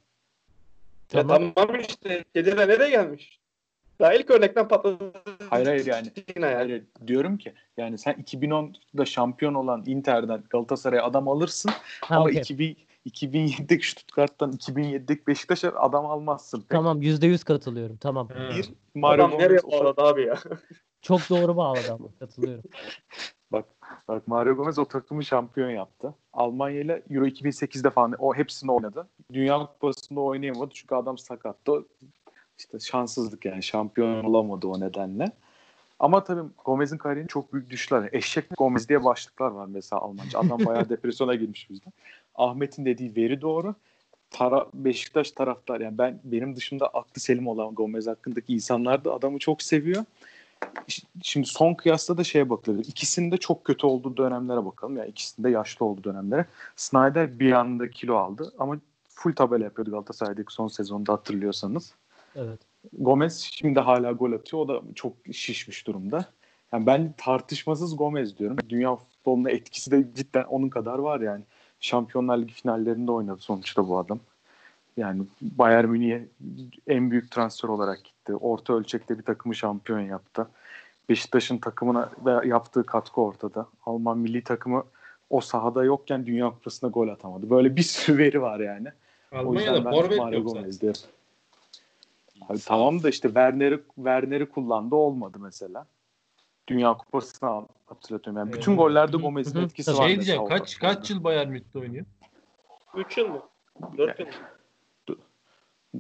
Ya 1.14 1.28
Tamam. 1.28 1.52
tamam 1.56 1.80
işte. 1.80 2.24
Kedire 2.34 2.68
nereye 2.68 2.90
gelmiş? 2.90 3.40
Daha 4.00 4.14
ilk 4.14 4.32
örnekten 4.32 4.68
patladı. 4.68 5.14
Hayır, 5.50 5.68
hayır, 5.68 5.86
yani. 5.86 6.08
Yine 6.36 6.46
yani. 6.46 6.56
Hayır, 6.56 6.84
diyorum 7.08 7.38
ki 7.38 7.54
yani 7.78 7.98
sen 7.98 8.14
2010'da 8.14 9.06
şampiyon 9.06 9.54
olan 9.54 9.84
Inter'den 9.86 10.44
Galatasaray'a 10.50 11.04
adam 11.04 11.28
alırsın 11.28 11.72
Ha, 12.02 12.16
ama 12.16 12.26
okey. 12.26 12.40
2000, 12.40 12.78
2007'deki 13.06 13.90
Stuttgart'tan 13.90 14.52
2007'deki 14.52 15.28
Beşiktaş'a 15.28 15.70
adam 15.70 16.06
almazsın. 16.06 16.60
Pek. 16.60 16.70
Tamam 16.70 17.02
%100 17.02 17.46
katılıyorum. 17.46 17.98
Tamam. 17.98 18.30
Ha. 18.30 18.50
Bir 18.56 18.70
Mario 18.96 19.26
Adam 19.26 19.40
nereye 19.40 19.64
bağladı 19.64 20.02
abi 20.02 20.22
ya? 20.22 20.38
Çok 21.02 21.30
doğru 21.30 21.58
bağladı 21.58 21.94
ama 21.94 22.08
katılıyorum. 22.20 22.64
bak 23.52 23.66
Mario 24.28 24.56
Gomez 24.56 24.80
o 24.80 24.86
takımı 24.86 25.26
şampiyon 25.26 25.70
yaptı. 25.70 26.14
Almanya 26.34 26.82
ile 26.82 27.04
Euro 27.10 27.26
2008'de 27.26 27.90
falan 27.90 28.16
o 28.20 28.36
hepsini 28.36 28.72
oynadı. 28.72 29.08
Dünya 29.34 29.58
Kupası'nda 29.60 30.20
oynayamadı 30.20 30.72
çünkü 30.74 30.96
adam 30.96 31.18
sakattı. 31.18 31.86
İşte 32.58 32.80
şanssızlık 32.80 33.46
yani 33.46 33.64
şampiyon 33.64 34.24
olamadı 34.24 34.68
o 34.68 34.80
nedenle. 34.80 35.32
Ama 36.00 36.24
tabii 36.24 36.42
Gomez'in 36.66 36.98
kariyerinin 36.98 37.28
çok 37.28 37.54
büyük 37.54 37.70
düşüşler. 37.70 38.10
Eşek 38.12 38.46
Gomez 38.58 38.90
diye 38.90 39.04
başlıklar 39.04 39.52
var 39.52 39.68
mesela 39.70 40.02
Almanca. 40.02 40.40
Adam 40.40 40.66
bayağı 40.66 40.90
depresyona 40.90 41.36
girmiş 41.36 41.70
bizden. 41.70 41.94
Ahmet'in 42.36 42.86
dediği 42.86 43.16
veri 43.16 43.42
doğru. 43.42 43.76
Tara, 44.32 44.68
Beşiktaş 44.74 45.32
taraftar 45.32 45.82
yani 45.82 45.98
ben 45.98 46.20
benim 46.24 46.56
dışımda 46.56 46.88
aklı 46.88 47.22
selim 47.22 47.48
olan 47.48 47.76
Gomez 47.76 48.08
hakkındaki 48.08 48.54
insanlar 48.54 49.06
da 49.06 49.14
adamı 49.14 49.40
çok 49.40 49.62
seviyor. 49.62 50.06
Şimdi 51.22 51.48
son 51.48 51.74
kıyasla 51.74 52.18
da 52.18 52.24
şeye 52.24 52.50
bakılıyor. 52.50 52.86
İkisinin 52.88 53.32
de 53.32 53.38
çok 53.38 53.66
kötü 53.66 53.88
olduğu 53.88 54.18
dönemlere 54.18 54.66
bakalım. 54.66 54.98
Yani 54.98 55.10
ikisinin 55.10 55.48
de 55.48 55.50
yaşlı 55.50 55.86
olduğu 55.86 56.04
dönemlere. 56.04 56.46
Snyder 56.76 57.40
bir 57.40 57.52
anda 57.52 57.90
kilo 57.90 58.16
aldı 58.16 58.54
ama 58.60 58.78
full 59.10 59.36
tabela 59.36 59.64
yapıyordu 59.64 59.92
Galatasaray'daki 59.92 60.54
son 60.54 60.68
sezonda 60.68 61.14
hatırlıyorsanız. 61.14 61.94
Evet. 62.36 62.60
Gomez 62.94 63.40
şimdi 63.40 63.80
hala 63.80 64.12
gol 64.12 64.32
atıyor. 64.32 64.64
O 64.64 64.68
da 64.68 64.82
çok 64.96 65.14
şişmiş 65.32 65.88
durumda. 65.88 66.26
Yani 66.74 66.86
ben 66.86 67.14
tartışmasız 67.18 67.98
Gomez 67.98 68.38
diyorum. 68.38 68.58
Dünya 68.70 68.96
futboluna 68.96 69.50
etkisi 69.50 69.92
de 69.92 70.08
cidden 70.16 70.44
onun 70.44 70.70
kadar 70.70 71.00
var 71.00 71.22
yani. 71.22 71.44
Şampiyonlar 71.82 72.38
Ligi 72.38 72.54
finallerinde 72.54 73.12
oynadı 73.12 73.42
sonuçta 73.42 73.88
bu 73.88 73.98
adam. 73.98 74.20
Yani 74.98 75.24
Bayern 75.42 75.88
Münih'e 75.88 76.28
en 76.88 77.12
büyük 77.12 77.32
transfer 77.32 77.70
olarak 77.70 78.04
gitti. 78.04 78.36
Orta 78.36 78.74
ölçekte 78.74 79.18
bir 79.18 79.24
takımı 79.24 79.56
şampiyon 79.56 80.00
yaptı. 80.00 80.48
Beşiktaş'ın 81.10 81.58
takımına 81.58 82.12
yaptığı 82.46 82.84
katkı 82.84 83.22
ortada. 83.22 83.68
Alman 83.86 84.18
milli 84.18 84.44
takımı 84.44 84.84
o 85.30 85.42
sahada 85.42 85.84
yokken 85.84 86.26
Dünya 86.26 86.50
Kupası'nda 86.50 86.92
gol 86.92 87.08
atamadı. 87.08 87.50
Böyle 87.50 87.76
bir 87.76 87.82
sürü 87.82 88.18
veri 88.18 88.42
var 88.42 88.60
yani. 88.60 88.88
Almanya'da 89.32 89.92
forvet 89.92 90.34
yok 90.34 90.50
zaten. 90.50 90.94
Abi 92.50 92.60
tamam 92.66 93.04
da 93.04 93.10
işte 93.10 93.28
Werner'i 93.28 93.80
Werner'i 93.96 94.46
kullandı 94.46 94.96
olmadı 94.96 95.38
mesela. 95.42 95.86
Dünya 96.68 96.94
Kupası'nı 96.98 97.50
al- 97.50 97.68
hatırlatıyorum. 97.86 98.40
Yani 98.40 98.54
bütün 98.54 98.72
Evet. 98.72 98.80
gollerde. 98.82 99.18
Gomez'in 99.18 99.56
Hı 99.56 99.60
hı. 99.60 99.66
etkisi 99.66 99.92
var. 99.98 100.08
Şey 100.08 100.16
diyeceğim 100.16 100.46
kaç 100.46 100.80
kaç 100.80 101.10
yıl 101.10 101.24
Bayern 101.24 101.48
Münih'te 101.50 101.80
oynuyor? 101.80 102.06
3 102.96 103.18
yıl 103.18 103.28
mı? 103.28 103.42
4 103.98 104.20
yıl 104.20 104.26
mı? 104.28 104.34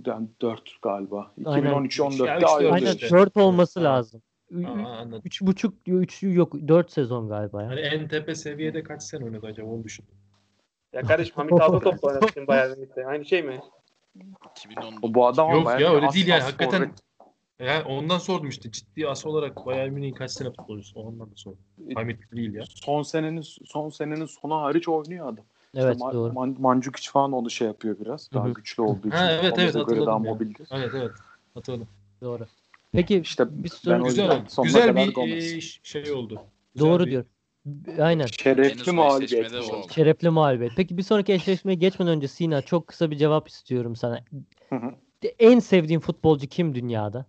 Yani 0.05 0.27
4 0.41 0.81
galiba. 0.81 1.31
Aynen. 1.45 1.71
2013-14'te 1.73 2.25
Ya 2.25 2.35
işte 2.37 2.47
ayrıldı. 2.47 2.73
Aynen 2.73 2.93
işte. 2.95 3.09
4 3.09 3.37
olması 3.37 3.79
Ha. 3.79 3.85
lazım. 3.85 4.21
Aa. 4.65 5.05
Üç 5.25 5.41
buçuk, 5.41 5.73
üç 5.87 6.23
yok 6.23 6.53
dört 6.67 6.91
sezon 6.91 7.29
galiba 7.29 7.63
ya. 7.63 7.69
Hani 7.69 7.79
en 7.79 8.07
tepe 8.07 8.35
seviyede 8.35 8.83
kaç 8.83 9.03
sene 9.03 9.25
oynadı 9.25 9.47
acaba 9.47 9.67
onu 9.71 9.83
düşün. 9.83 10.05
Ya 10.93 11.01
kardeşim 11.01 11.35
Hamit 11.35 11.53
Aldatop 11.61 12.03
da 12.03 12.07
oynadı 12.07 12.25
şimdi 12.33 12.47
Bayern 12.47 12.69
Münih'te. 12.69 13.05
Aynı 13.07 13.25
şey 13.25 13.43
mi? 13.43 13.59
2010'da. 14.55 14.95
O 15.01 15.13
bu 15.13 15.27
adam 15.27 15.51
Yok 15.51 15.79
ya 15.79 15.93
öyle 15.93 16.11
değil 16.13 16.27
yani 16.27 16.41
hakikaten. 16.43 16.79
forvet. 16.79 16.99
Ya 17.61 17.85
ondan 17.85 18.17
sordum 18.17 18.49
işte 18.49 18.71
ciddi 18.71 19.07
as 19.07 19.25
olarak 19.25 19.65
Bayern 19.65 19.91
Münih'in 19.93 20.13
kaç 20.13 20.31
sene 20.31 20.49
futbolcusu 20.49 20.99
ondan 20.99 21.31
da 21.31 21.35
sordum. 21.35 21.59
Hamit 21.95 22.31
değil 22.31 22.53
ya. 22.53 22.63
Son 22.69 23.03
senenin 23.03 23.41
son 23.65 23.89
senenin 23.89 24.25
sonu 24.25 24.55
hariç 24.61 24.87
oynuyor 24.87 25.33
adam. 25.33 25.45
Evet 25.75 25.95
işte 25.95 26.11
doğru. 26.13 26.33
Man- 26.33 26.55
Mandzukic 26.59 27.09
falan 27.11 27.31
onu 27.31 27.49
şey 27.49 27.67
yapıyor 27.67 27.99
biraz. 27.99 28.29
Daha 28.33 28.45
Hı 28.45 28.49
hı. 28.49 28.53
güçlü 28.53 28.83
olduğu 28.83 29.07
için. 29.07 29.17
Ha, 29.17 29.31
evet, 29.31 29.43
evet, 29.43 29.55
Gomez'e 29.55 29.71
göre 29.71 29.79
hatırladım 29.79 30.05
daha 30.07 30.19
mobildir. 30.19 30.67
Evet 30.71 30.93
evet. 30.95 31.11
Hatırladım. 31.53 31.87
Doğru. 32.21 32.45
Peki 32.91 33.17
İşte 33.17 33.45
bir 33.63 33.63
ben 33.63 33.69
soru 33.69 34.03
o 34.03 34.07
Güzel 34.07 34.45
Güzel 34.63 34.95
bir 34.95 35.13
Gomez. 35.13 35.53
e, 35.53 35.61
şey 35.61 36.11
oldu. 36.11 36.41
Güzel 36.75 36.87
doğru 36.89 37.05
bir- 37.05 37.11
diyor. 37.11 37.25
Aynen. 37.99 38.25
Şerefli 38.25 38.91
mağlubiyet. 38.91 39.51
Şerefli 39.91 40.29
mağlubiyet. 40.29 40.73
Peki 40.75 40.97
bir 40.97 41.03
sonraki 41.03 41.33
eşleşmeye 41.33 41.75
geçmeden 41.75 42.13
önce 42.13 42.27
Sina 42.27 42.61
çok 42.61 42.87
kısa 42.87 43.11
bir 43.11 43.15
cevap 43.17 43.47
istiyorum 43.47 43.95
sana. 43.95 44.19
Hı 44.69 44.75
hı. 44.75 44.91
En 45.39 45.59
sevdiğin 45.59 45.99
futbolcu 45.99 46.47
kim 46.47 46.75
dünyada? 46.75 47.25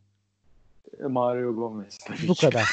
Mario 1.00 1.55
Gomez. 1.55 1.98
tabii 1.98 2.28
Bu 2.28 2.35
ki. 2.35 2.46
kadar. 2.46 2.68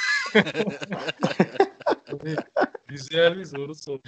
Güzel 2.87 3.37
bir 3.37 3.45
soru 3.45 3.75
sor. 3.75 3.99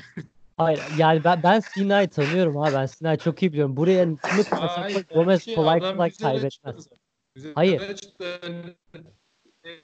Hayır 0.57 0.81
yani 0.97 1.23
ben, 1.23 1.43
ben 1.43 1.59
Sina'yı 1.59 2.09
tanıyorum 2.09 2.55
ha 2.57 2.73
ben 2.73 2.85
Sina'yı 2.85 3.17
çok 3.17 3.43
iyi 3.43 3.53
biliyorum. 3.53 3.77
Buraya 3.77 4.03
kimi 4.05 4.43
Hayır, 4.49 5.05
Gomez 5.13 5.45
şey, 5.45 5.55
kolay 5.55 5.79
adam 5.79 5.93
kolay 5.93 6.09
güzel 6.09 6.31
kaybetmez. 6.31 6.87
Güzel 7.35 7.53
Hayır. 7.55 7.81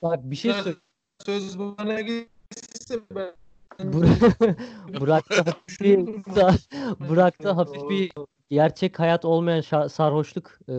Bak 0.02 0.20
bir 0.24 0.36
şey 0.36 0.54
söyle. 0.54 0.78
Söz 1.26 1.60
bana 1.60 2.02
geçse 2.02 3.00
ben 3.16 3.34
Bur- 3.80 5.00
Burak'ta 5.00 5.38
hafif 5.46 5.82
bir 5.82 5.98
Burak'ta 7.10 7.58
hafif 7.58 7.90
bir 7.90 8.12
gerçek 8.50 9.00
hayat 9.00 9.26
olmayan 9.26 9.88
sarhoşluk 9.88 10.60
e, 10.70 10.74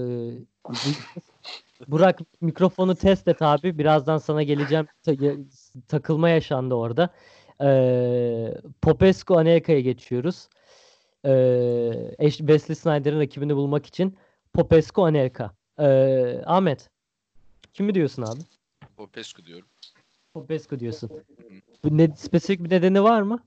Burak 1.87 2.21
mikrofonu 2.41 2.95
test 2.95 3.29
et 3.29 3.43
abi. 3.43 3.79
Birazdan 3.79 4.19
sana 4.19 4.43
geleceğim. 4.43 4.87
Takılma 5.89 6.29
yaşandı 6.29 6.75
orada. 6.75 7.09
E, 7.63 7.69
Popescu 8.83 9.39
Anelka'ya 9.39 9.81
geçiyoruz. 9.81 10.49
Ee, 11.25 12.17
Wesley 12.21 12.75
Snyder'ın 12.75 13.21
rakibini 13.21 13.57
bulmak 13.57 13.87
için 13.87 14.19
Popescu 14.53 15.03
Anelka. 15.05 15.55
Ee, 15.79 16.43
Ahmet. 16.47 16.91
Kimi 17.75 17.95
diyorsun 17.95 18.23
abi? 18.23 18.41
Popescu 18.97 19.45
diyorum. 19.45 19.69
Popescu 20.35 20.81
diyorsun. 20.81 21.11
Bu 21.85 21.99
ne, 21.99 22.09
spesifik 22.17 22.65
bir 22.65 22.71
nedeni 22.71 23.03
var 23.03 23.23
mı? 23.23 23.39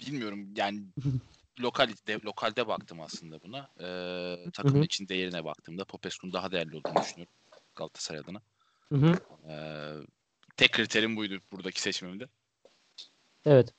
Bilmiyorum 0.00 0.48
yani 0.56 0.80
lokalde 1.60 2.24
lokalde 2.24 2.66
baktım 2.66 3.00
aslında 3.00 3.42
buna. 3.42 3.70
Ee, 3.80 4.50
takımın 4.52 4.76
Hı 4.76 4.80
hı. 4.80 4.84
için 4.84 5.08
değerine 5.08 5.44
baktığımda 5.44 5.84
Popescu'nun 5.84 6.32
daha 6.32 6.52
değerli 6.52 6.76
olduğunu 6.76 6.96
düşünüyorum 7.02 7.34
Galatasaray 7.76 8.20
adına. 8.20 8.42
Hı 8.88 8.96
hı. 8.96 9.12
Ee, 9.48 9.94
tek 10.56 10.72
kriterim 10.72 11.16
buydu 11.16 11.38
buradaki 11.52 11.82
seçimimde. 11.82 12.28
Evet. 13.44 13.74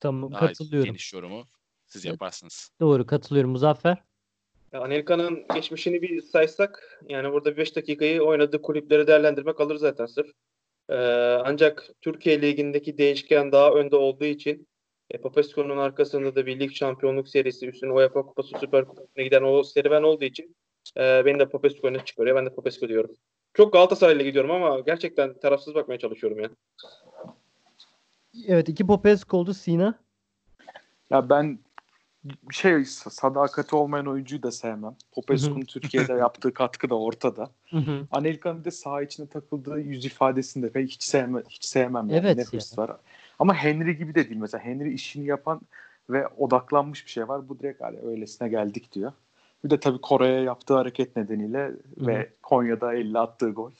Tamam 0.00 0.32
Daha 0.32 0.46
katılıyorum. 0.46 0.84
geniş 0.90 1.12
yorumu 1.12 1.44
siz 1.86 2.04
yaparsınız. 2.04 2.70
Doğru 2.80 3.06
katılıyorum. 3.06 3.50
Muzaffer. 3.50 4.02
Ya 4.72 4.80
Anelka'nın 4.80 5.46
geçmişini 5.54 6.02
bir 6.02 6.22
saysak 6.22 7.00
yani 7.08 7.32
burada 7.32 7.56
5 7.56 7.76
dakikayı 7.76 8.22
oynadığı 8.22 8.62
kulüpleri 8.62 9.06
değerlendirmek 9.06 9.60
alır 9.60 9.76
zaten 9.76 10.06
sırf. 10.06 10.30
Ee, 10.88 10.94
ancak 11.44 11.90
Türkiye 12.00 12.42
Ligi'ndeki 12.42 12.98
değişken 12.98 13.52
daha 13.52 13.70
önde 13.70 13.96
olduğu 13.96 14.24
için 14.24 14.68
e, 15.10 15.18
Popescu'nun 15.18 15.76
arkasında 15.76 16.34
da 16.34 16.46
bir 16.46 16.60
lig 16.60 16.72
şampiyonluk 16.72 17.28
serisi 17.28 17.68
üstüne 17.68 17.92
UEFA 17.92 18.22
Kupası 18.22 18.58
Süper 18.60 18.84
Kupası'na 18.84 19.22
giden 19.24 19.42
o 19.42 19.62
serüven 19.62 20.02
olduğu 20.02 20.24
için 20.24 20.56
e, 20.96 21.24
beni 21.24 21.38
de 21.38 21.48
Popescu 21.48 21.86
öne 21.86 22.04
çıkarıyor. 22.04 22.36
Ben 22.36 22.46
de 22.46 22.54
Popescu 22.54 22.88
diyorum. 22.88 23.10
Çok 23.54 23.72
Galatasaray'la 23.72 24.24
gidiyorum 24.24 24.50
ama 24.50 24.80
gerçekten 24.80 25.34
tarafsız 25.38 25.74
bakmaya 25.74 25.98
çalışıyorum 25.98 26.40
ya. 26.40 26.50
Evet 28.46 28.68
iki 28.68 28.86
Popescu 28.86 29.36
oldu 29.36 29.54
Sina. 29.54 29.94
Ya 31.10 31.28
ben 31.30 31.58
şey 32.50 32.84
sadakati 32.84 33.76
olmayan 33.76 34.06
oyuncuyu 34.06 34.42
da 34.42 34.50
sevmem. 34.50 34.96
Popescu'nun 35.12 35.60
Türkiye'de 35.60 36.12
yaptığı 36.20 36.54
katkı 36.54 36.90
da 36.90 36.98
ortada. 36.98 37.50
Hı 37.70 37.76
hı. 37.76 38.06
Anelka'nın 38.10 38.60
bir 38.60 38.64
de 38.64 38.70
saha 38.70 39.02
içinde 39.02 39.28
takıldığı 39.28 39.80
yüz 39.80 40.04
ifadesini 40.04 40.62
de 40.62 40.72
pek 40.72 40.90
hiç 40.90 41.02
sevmem, 41.02 41.42
hiç 41.48 41.64
sevmem 41.64 42.08
yani. 42.08 42.20
Evet 42.20 42.36
Ne 42.36 42.42
ya. 42.42 42.48
hırs 42.52 42.78
var. 42.78 42.96
Ama 43.38 43.54
Henry 43.54 43.96
gibi 43.96 44.14
de 44.14 44.28
değil. 44.28 44.40
Mesela 44.40 44.64
Henry 44.64 44.94
işini 44.94 45.26
yapan 45.26 45.60
ve 46.10 46.28
odaklanmış 46.28 47.06
bir 47.06 47.10
şey 47.10 47.28
var. 47.28 47.48
Bu 47.48 47.58
direkt 47.58 47.80
hani 47.82 47.98
öylesine 47.98 48.48
geldik 48.48 48.92
diyor. 48.92 49.12
Bir 49.64 49.70
de 49.70 49.80
tabii 49.80 50.00
Kore'ye 50.00 50.40
yaptığı 50.40 50.74
hareket 50.74 51.16
nedeniyle 51.16 51.72
ve 51.96 52.30
Konya'da 52.42 52.94
50 52.94 53.18
attığı 53.18 53.50
gol. 53.50 53.70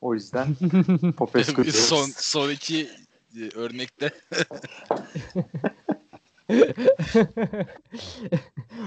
O 0.00 0.14
yüzden 0.14 0.46
Popescu 1.16 1.64
diyoruz. 1.64 1.80
son 1.80 2.04
son 2.16 2.50
iki 2.50 2.88
e, 3.36 3.48
örnekte 3.54 4.10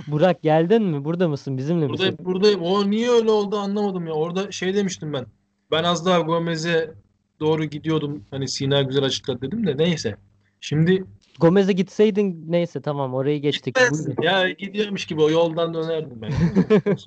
Burak 0.07 0.43
geldin 0.43 0.83
mi? 0.83 1.05
Burada 1.05 1.27
mısın? 1.27 1.57
Bizimle 1.57 1.87
misin? 1.87 1.93
Buradayım, 1.93 2.17
buradayım. 2.19 2.61
O 2.61 2.89
niye 2.89 3.09
öyle 3.09 3.31
oldu 3.31 3.57
anlamadım 3.57 4.07
ya. 4.07 4.13
Orada 4.13 4.51
şey 4.51 4.75
demiştim 4.75 5.13
ben. 5.13 5.25
Ben 5.71 5.83
az 5.83 6.05
daha 6.05 6.19
Gomez'e 6.19 6.93
doğru 7.39 7.65
gidiyordum. 7.65 8.23
Hani 8.31 8.47
Sina 8.47 8.81
güzel 8.81 9.03
açıkladı 9.03 9.41
dedim 9.41 9.67
de 9.67 9.77
neyse. 9.77 10.15
Şimdi 10.61 11.03
Gomez'e 11.39 11.73
gitseydin 11.73 12.45
neyse 12.47 12.81
tamam 12.81 13.13
orayı 13.13 13.41
geçtik. 13.41 13.75
Buyurun. 13.75 14.15
ya 14.21 14.49
gidiyormuş 14.49 15.05
gibi 15.05 15.21
o 15.21 15.29
yoldan 15.29 15.73
dönerdim 15.73 16.21
ben. 16.21 16.33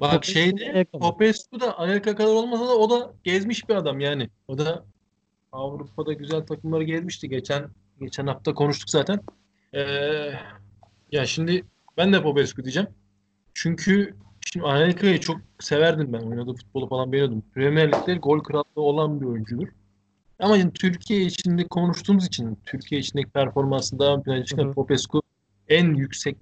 Bak 0.00 0.24
şeyde? 0.24 0.84
Popescu 0.84 1.60
da 1.60 1.78
Anelka 1.78 2.16
kadar 2.16 2.30
olmasa 2.30 2.68
da 2.68 2.76
o 2.76 2.90
da 2.90 3.14
gezmiş 3.24 3.68
bir 3.68 3.74
adam 3.74 4.00
yani. 4.00 4.30
O 4.48 4.58
da 4.58 4.84
Avrupa'da 5.52 6.12
güzel 6.12 6.40
takımları 6.40 6.84
gezmişti. 6.84 7.28
Geçen 7.28 7.70
geçen 8.00 8.26
hafta 8.26 8.54
konuştuk 8.54 8.90
zaten. 8.90 9.20
Ee, 9.74 9.80
ya 11.12 11.26
şimdi 11.26 11.64
ben 11.96 12.12
de 12.12 12.22
Popescu 12.22 12.64
diyeceğim. 12.64 12.88
Çünkü 13.54 14.14
şimdi 14.56 14.68
Anelka'yı 14.68 15.20
çok 15.20 15.36
severdim 15.60 16.12
ben. 16.12 16.20
Oynadığı 16.20 16.54
futbolu 16.54 16.88
falan 16.88 17.12
beğeniyordum. 17.12 17.42
Premier 17.54 17.88
Lig'de 17.88 18.14
gol 18.14 18.40
krallığı 18.40 18.64
olan 18.74 19.20
bir 19.20 19.26
oyuncudur. 19.26 19.68
Ama 20.38 20.58
şimdi 20.58 20.72
Türkiye 20.72 21.22
içinde 21.22 21.66
konuştuğumuz 21.66 22.26
için 22.26 22.58
Türkiye 22.66 23.00
içindeki 23.00 23.30
performansı 23.30 23.98
daha 23.98 24.14
ön 24.14 24.22
plana 24.22 24.44
çıkan. 24.44 24.72
Popescu 24.72 25.22
en 25.68 25.94
yüksek 25.94 26.36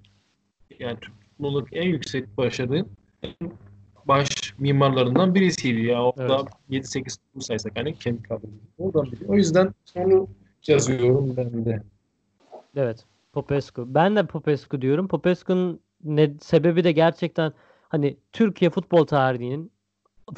yani 0.79 0.99
Türk 1.01 1.15
futbolundaki 1.21 1.77
en 1.77 1.89
yüksek 1.89 2.37
başarı 2.37 2.87
baş 4.07 4.55
mimarlarından 4.59 5.35
birisiydi 5.35 5.87
ya. 5.87 6.05
Orada 6.05 6.47
7-8 6.71 7.19
tur 7.35 7.41
saysak 7.41 7.73
hani 7.77 7.95
kemik 7.95 8.29
kadrosu. 8.29 8.53
Oradan 8.79 9.13
biri. 9.13 9.27
O 9.29 9.35
yüzden 9.35 9.75
onu 9.97 10.29
yazıyorum 10.67 11.37
ben 11.37 11.65
de. 11.65 11.83
Evet. 12.77 13.05
Popescu. 13.33 13.95
Ben 13.95 14.17
de 14.17 14.27
Popescu 14.27 14.83
diyorum. 14.83 15.09
Popescu'nun 15.09 15.81
ne, 16.05 16.35
sebebi 16.41 16.85
de 16.85 16.93
gerçekten 16.93 17.53
hani 17.95 18.17
Türkiye 18.33 18.71
futbol 18.71 19.07
tarihinin 19.07 19.73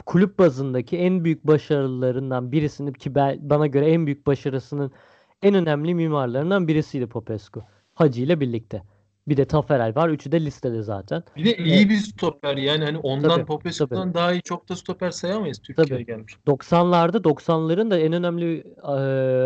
kulüp 0.07 0.39
bazındaki 0.39 0.99
en 0.99 1.25
büyük 1.25 1.47
başarılarından 1.47 2.53
birisini 2.53 2.93
ki 2.93 3.15
ben, 3.15 3.51
bana 3.51 3.67
göre 3.67 3.91
en 3.91 4.07
büyük 4.07 4.27
başarısının 4.27 4.93
en 5.43 5.55
önemli 5.55 5.95
mimarlarından 5.95 6.69
birisiydi 6.69 7.07
Popescu. 7.07 7.65
Hacı 7.95 8.23
ile 8.23 8.41
birlikte. 8.41 8.83
Bir 9.29 9.37
de 9.37 9.45
Taferel 9.45 9.97
var. 9.97 10.09
Üçü 10.09 10.33
de 10.33 10.45
listede 10.45 10.83
zaten. 10.83 11.23
Bir 11.37 11.45
de 11.45 11.57
iyi 11.57 11.89
bir 11.89 11.97
stoper 11.97 12.57
yani 12.57 12.85
hani 12.85 12.99
ondan 12.99 13.47
Popescu'dan 13.47 14.15
daha 14.15 14.33
iyi 14.33 14.43
çok 14.43 14.69
da 14.69 14.77
stoper 14.77 15.11
sayamayız 15.11 15.59
Türkiye'ye 15.59 16.05
gelmiş. 16.05 16.37
90'larda 16.47 17.17
90'ların 17.17 17.91
da 17.91 17.99
en 17.99 18.13
önemli 18.13 18.65
e, 18.83 18.93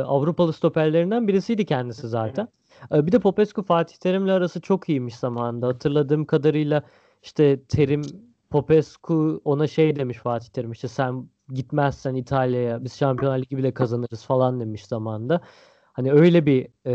Avrupalı 0.02 0.52
stoperlerinden 0.52 1.28
birisiydi 1.28 1.64
kendisi 1.64 2.08
zaten. 2.08 2.48
E, 2.94 3.06
bir 3.06 3.12
de 3.12 3.18
Popescu 3.18 3.62
Fatih 3.62 3.96
Terim'le 3.96 4.28
arası 4.28 4.60
çok 4.60 4.88
iyiymiş 4.88 5.16
zamanında. 5.16 5.66
Hatırladığım 5.66 6.24
kadarıyla 6.24 6.82
işte 7.22 7.62
Terim 7.64 8.02
Popescu 8.50 9.40
ona 9.44 9.66
şey 9.66 9.96
demiş 9.96 10.18
Fatih 10.18 10.48
Terim 10.48 10.72
işte 10.72 10.88
sen 10.88 11.28
gitmezsen 11.48 12.14
İtalya'ya 12.14 12.84
biz 12.84 12.96
Şampiyonlar 12.98 13.38
Ligi 13.38 13.56
bile 13.56 13.74
kazanırız 13.74 14.24
falan 14.24 14.60
demiş 14.60 14.86
zamanında. 14.86 15.40
Hani 15.92 16.12
öyle 16.12 16.46
bir 16.46 16.68
e, 16.86 16.92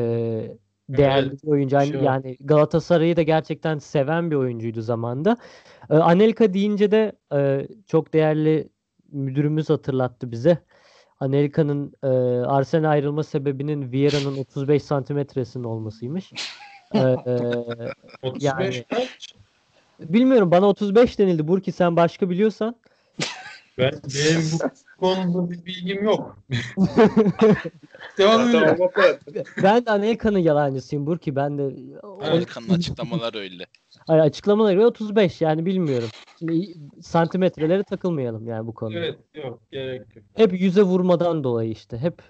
değerli 0.89 1.27
Evet, 1.29 1.43
bir 1.43 1.47
oyuncu. 1.47 1.75
Yani, 1.75 1.87
şey 1.87 2.01
yani 2.01 2.37
Galatasaray'ı 2.39 3.15
da 3.15 3.21
gerçekten 3.21 3.77
seven 3.77 4.31
bir 4.31 4.35
oyuncuydu 4.35 4.81
zamanda. 4.81 5.37
E, 5.89 5.93
Anelka 5.93 6.53
deyince 6.53 6.91
de 6.91 7.11
e, 7.33 7.67
çok 7.87 8.13
değerli 8.13 8.69
müdürümüz 9.11 9.69
hatırlattı 9.69 10.31
bize. 10.31 10.57
Anelka'nın 11.19 11.93
e, 12.03 12.07
Arsenal 12.45 12.89
ayrılma 12.91 13.23
sebebinin 13.23 13.91
Vieira'nın 13.91 14.37
35 14.37 14.83
santimetresinin 14.83 15.63
olmasıymış. 15.63 16.33
E, 16.93 16.99
e, 16.99 17.15
35 18.23 18.43
Yani- 18.43 18.83
kaç? 18.89 19.35
Bilmiyorum 19.99 20.51
bana 20.51 20.65
35 20.65 21.19
denildi. 21.19 21.47
Burki 21.47 21.71
sen 21.71 21.95
başka 21.95 22.29
biliyorsan. 22.29 22.75
Ben, 23.77 23.91
benim 23.91 24.41
bu 24.51 24.99
konuda 24.99 25.51
bir 25.51 25.65
bilgim 25.65 26.03
yok. 26.03 26.37
Devam 28.17 28.49
edelim. 28.49 28.77
ben 29.63 29.85
de 29.85 29.91
Anelka'nın 29.91 30.39
yalancısıyım 30.39 31.05
Burki. 31.05 31.35
Ben 31.35 31.57
de 31.57 31.75
Amerika'nın 32.21 32.69
açıklamaları 32.69 33.37
öyle. 33.37 33.65
Ay, 34.07 34.21
açıklamaları 34.21 34.73
göre 34.73 34.85
35 34.85 35.41
yani 35.41 35.65
bilmiyorum. 35.65 36.09
Şimdi 36.39 36.73
santimetrelere 37.01 37.83
takılmayalım 37.83 38.47
yani 38.47 38.67
bu 38.67 38.73
konuda. 38.73 38.99
Evet 38.99 39.19
yok 39.35 39.59
gerek 39.71 40.15
yok. 40.15 40.25
Hep 40.33 40.61
yüze 40.61 40.81
vurmadan 40.81 41.43
dolayı 41.43 41.71
işte. 41.71 41.97
Hep 41.97 42.21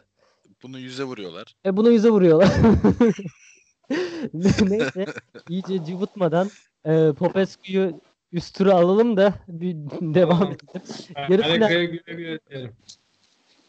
Bunu 0.64 0.80
yüze 0.80 1.04
vuruyorlar. 1.04 1.56
E 1.66 1.78
buna 1.78 1.90
yüze 1.90 2.10
vuruyorlar. 2.10 2.50
Neyse 4.34 5.06
iyice 5.50 5.86
cıvıtmadan 5.86 6.50
e, 6.86 7.14
Popescu'yu 7.14 8.02
üst 8.32 8.58
tura 8.58 8.74
alalım 8.74 9.18
da 9.18 9.34
bir 9.48 9.76
devam 10.02 10.44
edelim. 10.44 10.84
Yarı 11.30 11.42
final- 11.42 11.70
güle 11.70 11.96
güle 12.08 12.40
diyelim. 12.50 12.72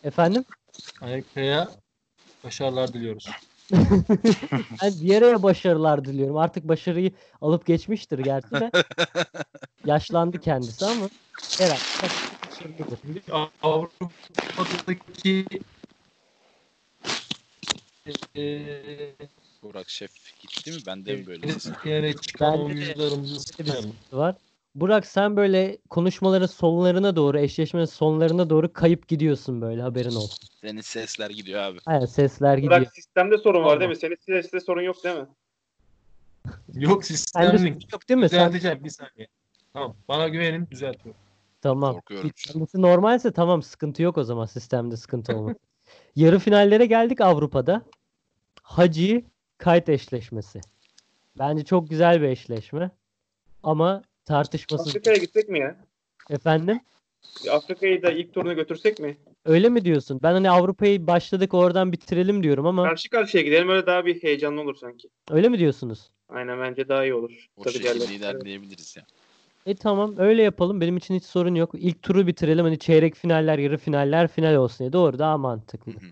Efendim? 0.04 0.44
Anelka'ya 1.00 1.68
başarılar 2.44 2.92
diliyoruz. 2.92 3.30
Ben 4.82 5.00
Vieira'ya 5.00 5.42
başarılar 5.42 6.04
diliyorum. 6.04 6.36
Artık 6.36 6.68
başarıyı 6.68 7.12
alıp 7.40 7.66
geçmiştir 7.66 8.18
gerçi 8.18 8.50
de. 8.50 8.70
Yaşlandı 9.84 10.40
kendisi 10.40 10.84
ama 10.86 11.08
herhalde 11.58 11.80
başarılıdır. 12.50 12.98
Avrupa'daki 13.62 15.46
eee 18.34 19.16
Burak 19.68 19.88
Şef 19.90 20.10
gitti 20.40 20.70
mi? 20.72 20.76
Bende 20.86 21.16
mi 21.16 21.26
böyle? 21.26 21.46
yere 21.84 22.12
çıkan 22.16 22.52
Bende 22.58 22.70
de- 22.70 22.74
oyuncularımızı 22.74 23.34
Bir 23.58 23.64
sayalım. 23.64 23.90
sıkıntı 23.92 24.16
var. 24.16 24.36
Burak 24.74 25.06
sen 25.06 25.36
böyle 25.36 25.78
konuşmaların 25.90 26.46
sonlarına 26.46 27.16
doğru, 27.16 27.38
eşleşmenin 27.38 27.84
sonlarına 27.84 28.50
doğru 28.50 28.72
kayıp 28.72 29.08
gidiyorsun 29.08 29.60
böyle 29.60 29.82
haberin 29.82 30.14
olsun. 30.14 30.48
Senin 30.60 30.80
sesler 30.80 31.30
gidiyor 31.30 31.62
abi. 31.62 31.78
Aynen 31.86 32.06
sesler 32.06 32.56
gidiyor. 32.58 32.80
Burak 32.80 32.94
sistemde 32.94 33.38
sorun 33.38 33.64
var 33.64 33.80
değil 33.80 33.88
mi? 33.88 33.96
Senin 33.96 34.14
sistemde 34.42 34.64
sorun 34.64 34.82
yok 34.82 35.04
değil 35.04 35.16
mi? 35.16 35.26
Yok 36.74 37.04
sistemlik. 37.04 37.58
sıkıntı 37.60 37.86
yok 37.92 38.08
değil 38.08 38.20
mi? 38.20 38.28
Sen, 38.28 38.38
Düzelteceğim 38.48 38.84
bir 38.84 38.90
saniye. 38.90 39.28
Tamam. 39.72 39.96
Bana 40.08 40.28
güvenin 40.28 40.68
düzeltiyorum. 40.70 41.20
tamam. 41.60 41.94
Korkuyorum. 41.94 42.30
Kendisi 42.36 42.82
normalse 42.82 43.32
tamam 43.32 43.62
sıkıntı 43.62 44.02
yok 44.02 44.18
o 44.18 44.24
zaman 44.24 44.46
sistemde 44.46 44.96
sıkıntı 44.96 45.36
olmaz. 45.36 45.56
Yarı 46.16 46.38
finallere 46.38 46.86
geldik 46.86 47.20
Avrupa'da. 47.20 47.82
Hacı 48.62 49.22
kayıt 49.58 49.88
eşleşmesi. 49.88 50.60
Bence 51.38 51.64
çok 51.64 51.90
güzel 51.90 52.22
bir 52.22 52.28
eşleşme. 52.28 52.90
Ama 53.62 54.02
tartışmasız. 54.24 54.88
Afrika'ya 54.88 55.16
gitsek 55.16 55.48
mi 55.48 55.58
ya? 55.58 55.76
Efendim? 56.30 56.80
Afrika'yı 57.50 58.02
da 58.02 58.10
ilk 58.10 58.34
turuna 58.34 58.52
götürsek 58.52 58.98
mi? 58.98 59.16
Öyle 59.44 59.68
mi 59.68 59.84
diyorsun? 59.84 60.20
Ben 60.22 60.32
hani 60.32 60.50
Avrupa'yı 60.50 61.06
başladık 61.06 61.54
oradan 61.54 61.92
bitirelim 61.92 62.42
diyorum 62.42 62.66
ama 62.66 62.88
Karşı 62.88 63.10
karşıya 63.10 63.42
gidelim 63.42 63.68
öyle 63.68 63.86
daha 63.86 64.06
bir 64.06 64.22
heyecanlı 64.22 64.60
olur 64.60 64.74
sanki. 64.76 65.08
öyle 65.30 65.48
mi 65.48 65.58
diyorsunuz? 65.58 66.10
Aynen 66.28 66.60
bence 66.60 66.88
daha 66.88 67.04
iyi 67.04 67.14
olur. 67.14 67.46
O 67.56 67.62
Tabii 67.64 67.72
şekilde 67.72 67.94
derler. 67.94 68.08
ilerleyebiliriz 68.14 68.96
ya. 68.96 69.02
E 69.66 69.74
tamam 69.74 70.14
öyle 70.18 70.42
yapalım. 70.42 70.80
Benim 70.80 70.96
için 70.96 71.14
hiç 71.14 71.24
sorun 71.24 71.54
yok. 71.54 71.70
İlk 71.74 72.02
turu 72.02 72.26
bitirelim. 72.26 72.64
Hani 72.64 72.78
çeyrek 72.78 73.14
finaller, 73.14 73.58
yarı 73.58 73.78
finaller 73.78 74.28
final 74.28 74.54
olsun 74.54 74.78
diye. 74.78 74.92
Doğru 74.92 75.18
daha 75.18 75.38
mantıklı. 75.38 75.92
Hı 75.92 75.96
hı. 75.96 76.10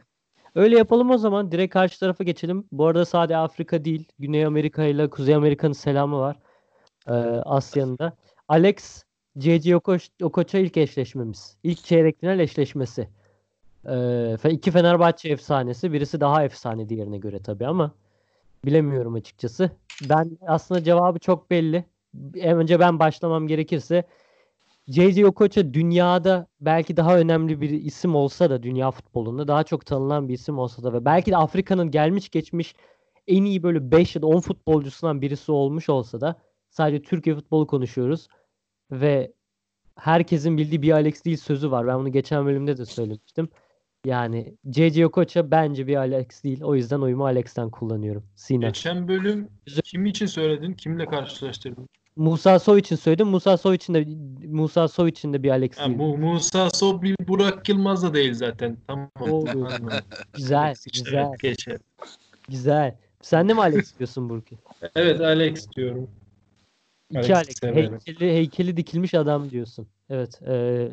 Öyle 0.54 0.78
yapalım 0.78 1.10
o 1.10 1.18
zaman. 1.18 1.52
Direkt 1.52 1.72
karşı 1.72 2.00
tarafa 2.00 2.24
geçelim. 2.24 2.64
Bu 2.72 2.86
arada 2.86 3.04
sadece 3.04 3.36
Afrika 3.36 3.84
değil. 3.84 4.08
Güney 4.18 4.46
Amerika 4.46 4.84
ile 4.84 5.10
Kuzey 5.10 5.34
Amerika'nın 5.34 5.72
selamı 5.72 6.18
var. 6.18 6.36
Ee, 7.08 7.12
Asya'nın 7.44 7.98
da. 7.98 8.16
Alex 8.48 9.04
C.C. 9.38 9.76
Okoç, 9.76 10.08
Okoç'a 10.22 10.58
ilk 10.58 10.76
eşleşmemiz. 10.76 11.56
İlk 11.62 11.84
çeyrek 11.84 12.20
final 12.20 12.38
eşleşmesi. 12.38 13.08
Ee, 13.88 14.36
iki 14.50 14.70
Fenerbahçe 14.70 15.28
efsanesi. 15.28 15.92
Birisi 15.92 16.20
daha 16.20 16.44
efsane 16.44 16.88
diğerine 16.88 17.18
göre 17.18 17.38
tabii 17.42 17.66
ama 17.66 17.90
bilemiyorum 18.64 19.14
açıkçası. 19.14 19.70
Ben 20.08 20.38
aslında 20.46 20.84
cevabı 20.84 21.18
çok 21.18 21.50
belli. 21.50 21.84
En 22.36 22.58
önce 22.58 22.80
ben 22.80 22.98
başlamam 22.98 23.46
gerekirse 23.46 24.04
J.J. 24.88 25.26
Okocha 25.26 25.74
dünyada 25.74 26.46
belki 26.60 26.96
daha 26.96 27.18
önemli 27.18 27.60
bir 27.60 27.70
isim 27.70 28.14
olsa 28.14 28.50
da 28.50 28.62
dünya 28.62 28.90
futbolunda 28.90 29.48
daha 29.48 29.64
çok 29.64 29.86
tanınan 29.86 30.28
bir 30.28 30.34
isim 30.34 30.58
olsa 30.58 30.82
da 30.82 30.92
ve 30.92 31.04
belki 31.04 31.30
de 31.30 31.36
Afrika'nın 31.36 31.90
gelmiş 31.90 32.28
geçmiş 32.28 32.74
en 33.26 33.44
iyi 33.44 33.62
böyle 33.62 33.90
5 33.90 34.16
ya 34.16 34.22
da 34.22 34.26
10 34.26 34.40
futbolcusundan 34.40 35.22
birisi 35.22 35.52
olmuş 35.52 35.88
olsa 35.88 36.20
da 36.20 36.40
sadece 36.70 37.02
Türkiye 37.02 37.36
futbolu 37.36 37.66
konuşuyoruz 37.66 38.28
ve 38.90 39.32
herkesin 39.96 40.58
bildiği 40.58 40.82
bir 40.82 40.92
Alex 40.92 41.24
değil 41.24 41.36
sözü 41.36 41.70
var. 41.70 41.86
Ben 41.86 41.98
bunu 41.98 42.12
geçen 42.12 42.46
bölümde 42.46 42.78
de 42.78 42.86
söylemiştim. 42.86 43.48
Yani 44.04 44.56
J.J. 44.72 45.06
Okocha 45.06 45.50
bence 45.50 45.86
bir 45.86 45.96
Alex 45.96 46.44
değil. 46.44 46.62
O 46.62 46.74
yüzden 46.74 47.00
oyumu 47.00 47.24
Alex'ten 47.24 47.70
kullanıyorum. 47.70 48.24
Sina. 48.34 48.66
Geçen 48.66 49.08
bölüm 49.08 49.48
kim 49.84 50.06
için 50.06 50.26
söyledin? 50.26 50.72
Kimle 50.72 51.06
karşılaştırdın? 51.06 51.88
Musa 52.16 52.58
Sow 52.58 52.80
için 52.80 52.96
söyledim. 52.96 53.28
Musa 53.28 53.56
Sow 53.56 53.74
için 53.76 53.94
de 53.94 54.06
Musa 54.46 54.88
Sow 54.88 55.08
için 55.10 55.32
de 55.32 55.42
bir 55.42 55.50
Alex 55.50 55.78
değil. 55.78 55.98
bu 55.98 56.18
Musa 56.18 56.70
Sow 56.70 57.02
bir 57.02 57.16
Burak 57.28 57.68
Yılmaz 57.68 58.02
da 58.02 58.14
değil 58.14 58.34
zaten. 58.34 58.76
Tamam. 58.86 59.10
Anladım. 59.20 59.88
Güzel, 60.34 60.74
güzel, 60.94 61.28
geçer. 61.42 61.78
güzel. 62.48 62.96
Sen 63.22 63.48
de 63.48 63.54
mi 63.54 63.60
Alex 63.60 63.98
diyorsun 63.98 64.28
Burki? 64.28 64.58
Evet 64.94 65.20
Alex 65.20 65.70
diyorum. 65.76 66.10
İki 67.10 67.36
Alex 67.36 67.64
Alex. 67.64 67.90
Heykeli, 68.06 68.32
heykeli 68.32 68.76
dikilmiş 68.76 69.14
adam 69.14 69.50
diyorsun. 69.50 69.86
Evet. 70.10 70.42
E, 70.42 70.88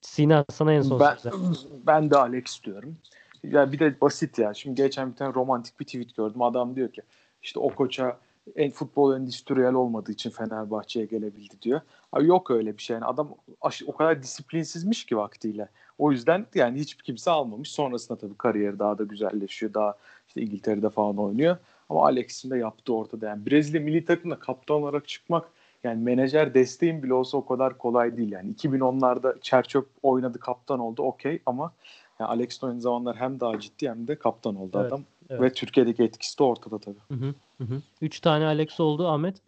Sina 0.00 0.44
sana 0.50 0.72
en 0.72 0.82
son 0.82 1.00
Ben, 1.00 1.16
söz. 1.16 1.66
ben 1.86 2.10
de 2.10 2.16
Alex 2.16 2.62
diyorum. 2.64 2.96
Ya 3.44 3.72
bir 3.72 3.78
de 3.78 4.00
basit 4.00 4.38
ya. 4.38 4.54
Şimdi 4.54 4.82
geçen 4.82 5.10
bir 5.12 5.16
tane 5.16 5.34
romantik 5.34 5.80
bir 5.80 5.84
tweet 5.84 6.16
gördüm. 6.16 6.42
Adam 6.42 6.76
diyor 6.76 6.92
ki 6.92 7.02
işte 7.42 7.60
o 7.60 7.74
koça 7.74 8.18
en 8.56 8.70
futbol 8.70 9.16
endüstriyel 9.16 9.74
olmadığı 9.74 10.12
için 10.12 10.30
Fenerbahçe'ye 10.30 11.06
gelebildi 11.06 11.62
diyor. 11.62 11.80
Abi 12.12 12.26
yok 12.26 12.50
öyle 12.50 12.76
bir 12.76 12.82
şey. 12.82 12.94
Yani 12.94 13.04
adam 13.04 13.28
aş- 13.60 13.82
o 13.86 13.92
kadar 13.92 14.22
disiplinsizmiş 14.22 15.04
ki 15.04 15.16
vaktiyle. 15.16 15.68
O 15.98 16.12
yüzden 16.12 16.46
yani 16.54 16.78
hiçbir 16.78 17.04
kimse 17.04 17.30
almamış. 17.30 17.70
Sonrasında 17.70 18.18
tabii 18.18 18.36
kariyeri 18.36 18.78
daha 18.78 18.98
da 18.98 19.04
güzelleşiyor. 19.04 19.74
Daha 19.74 19.94
işte 20.28 20.40
İngiltere'de 20.42 20.90
falan 20.90 21.16
oynuyor. 21.16 21.56
Ama 21.88 22.04
Alex'in 22.04 22.50
de 22.50 22.58
yaptığı 22.58 22.94
ortada. 22.94 23.26
Yani 23.26 23.46
Brezilya 23.46 23.80
milli 23.80 24.04
takımda 24.04 24.38
kaptan 24.38 24.76
olarak 24.76 25.08
çıkmak 25.08 25.48
yani 25.84 26.02
menajer 26.02 26.54
desteğin 26.54 27.02
bile 27.02 27.14
olsa 27.14 27.38
o 27.38 27.46
kadar 27.46 27.78
kolay 27.78 28.16
değil. 28.16 28.32
Yani 28.32 28.54
2010'larda 28.54 29.40
Çerçöp 29.40 29.88
oynadı 30.02 30.38
kaptan 30.40 30.78
oldu 30.80 31.02
okey 31.02 31.42
ama 31.46 31.72
yani 32.20 32.28
Alex 32.30 32.62
de 32.62 32.66
aynı 32.66 32.80
zamanlar 32.80 33.16
hem 33.16 33.40
daha 33.40 33.60
ciddi 33.60 33.88
hem 33.88 34.08
de 34.08 34.16
kaptan 34.18 34.56
oldu 34.56 34.78
Evet, 34.80 34.86
adam. 34.92 35.04
Evet. 35.30 35.40
Ve 35.42 35.52
Türkiye'deki 35.52 36.02
etkisi 36.02 36.38
de 36.38 36.42
ortada 36.42 36.78
tabii. 36.78 36.98
Hı 37.08 37.14
hı, 37.14 37.34
hı 37.58 37.64
hı. 37.64 37.82
Üç 38.00 38.20
tane 38.20 38.44
Alex 38.44 38.80
oldu 38.80 39.08
Ahmet. 39.08 39.42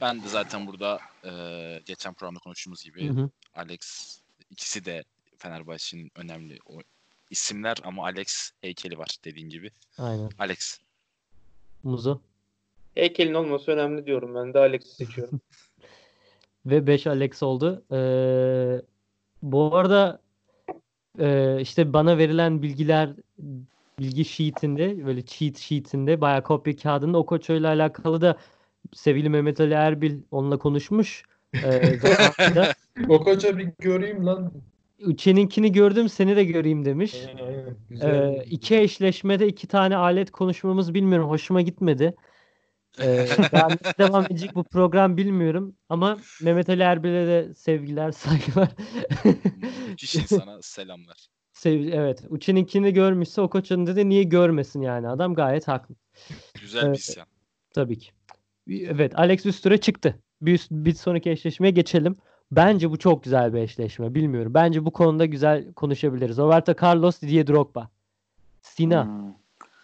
Ben 0.00 0.22
de 0.22 0.28
zaten 0.28 0.66
burada 0.66 0.98
e, 1.24 1.32
geçen 1.86 2.14
programda 2.14 2.38
konuştuğumuz 2.38 2.84
gibi 2.84 3.08
Hı 3.08 3.12
hı. 3.12 3.30
Alex 3.54 4.18
ikisi 4.50 4.84
de 4.84 5.04
Fenerbahçe'nin 5.38 6.10
önemli 6.16 6.58
o 6.66 6.78
isimler 7.30 7.76
ama 7.84 8.04
Alex 8.04 8.50
heykeli 8.60 8.98
var 8.98 9.16
dediğin 9.24 9.48
gibi. 9.48 9.70
Aynen. 9.98 10.30
Alex. 10.38 10.80
Muzo. 11.82 12.20
Heykelin 12.94 13.34
olması 13.34 13.70
önemli 13.70 14.06
diyorum 14.06 14.34
ben 14.34 14.54
de 14.54 14.58
Alex'i 14.58 14.94
seçiyorum. 14.94 15.40
Ve 16.66 16.86
5 16.86 17.06
Alex 17.06 17.42
oldu. 17.42 17.84
Ee, 17.92 18.82
bu 19.42 19.76
arada 19.76 20.20
e, 21.18 21.58
işte 21.60 21.92
bana 21.92 22.18
verilen 22.18 22.62
bilgiler 22.62 23.10
bilgi 23.98 24.24
sheetinde 24.24 25.06
böyle 25.06 25.22
cheat 25.22 25.56
sheetinde 25.56 26.20
bayağı 26.20 26.42
kopya 26.42 26.76
kağıdında 26.76 27.18
Okocha 27.18 27.54
ile 27.54 27.68
alakalı 27.68 28.20
da 28.20 28.36
sevgili 28.94 29.28
Mehmet 29.28 29.60
Ali 29.60 29.74
Erbil 29.74 30.20
onunla 30.30 30.58
konuşmuş. 30.58 31.24
Zamanında. 31.54 32.72
O 33.08 33.24
koça 33.24 33.58
bir 33.58 33.68
göreyim 33.78 34.26
lan. 34.26 34.52
Uçen'inkini 35.06 35.72
gördüm 35.72 36.08
seni 36.08 36.36
de 36.36 36.44
göreyim 36.44 36.84
demiş. 36.84 37.14
Aynen, 37.28 37.46
aynen. 37.46 37.76
Güzel. 37.90 38.14
Ee, 38.14 38.44
iki 38.44 38.76
eşleşmede 38.76 39.46
iki 39.46 39.66
tane 39.66 39.96
alet 39.96 40.30
konuşmamız 40.30 40.94
bilmiyorum. 40.94 41.28
Hoşuma 41.28 41.60
gitmedi. 41.60 42.14
Ee, 43.00 43.26
nasıl 43.52 43.98
devam 43.98 44.24
edecek 44.24 44.54
bu 44.54 44.64
program 44.64 45.16
bilmiyorum. 45.16 45.76
Ama 45.88 46.18
Mehmet 46.42 46.68
Ali 46.68 46.82
Erbil'e 46.82 47.26
de 47.26 47.54
sevgiler, 47.54 48.10
saygılar. 48.12 48.68
Müthiş 49.88 50.14
insana 50.14 50.62
selamlar. 50.62 51.28
Sev 51.58 51.92
evet. 51.92 52.24
Uçen'inkini 52.28 52.92
görmüşse 52.92 53.40
o 53.40 53.50
koçun 53.50 53.86
dedi 53.86 54.08
niye 54.08 54.22
görmesin 54.22 54.80
yani. 54.80 55.08
Adam 55.08 55.34
gayet 55.34 55.68
haklı. 55.68 55.94
Güzel 56.60 56.82
bir 56.82 56.86
Evet. 56.86 56.98
isyan. 56.98 57.26
Tabii 57.74 57.98
ki. 57.98 58.10
Evet 58.70 59.18
Alex 59.18 59.46
üst 59.46 59.62
tura 59.62 59.76
çıktı. 59.76 60.18
Bir, 60.42 60.66
bir 60.70 60.92
sonraki 60.92 61.30
eşleşmeye 61.30 61.70
geçelim. 61.70 62.16
Bence 62.52 62.90
bu 62.90 62.98
çok 62.98 63.24
güzel 63.24 63.54
bir 63.54 63.58
eşleşme. 63.58 64.14
Bilmiyorum. 64.14 64.54
Bence 64.54 64.84
bu 64.84 64.90
konuda 64.90 65.26
güzel 65.26 65.72
konuşabiliriz. 65.72 66.38
Roberto 66.38 66.74
Carlos, 66.82 67.20
Didier 67.20 67.46
Drogba. 67.46 67.88
Sina 68.62 69.04
Hmm. 69.04 69.32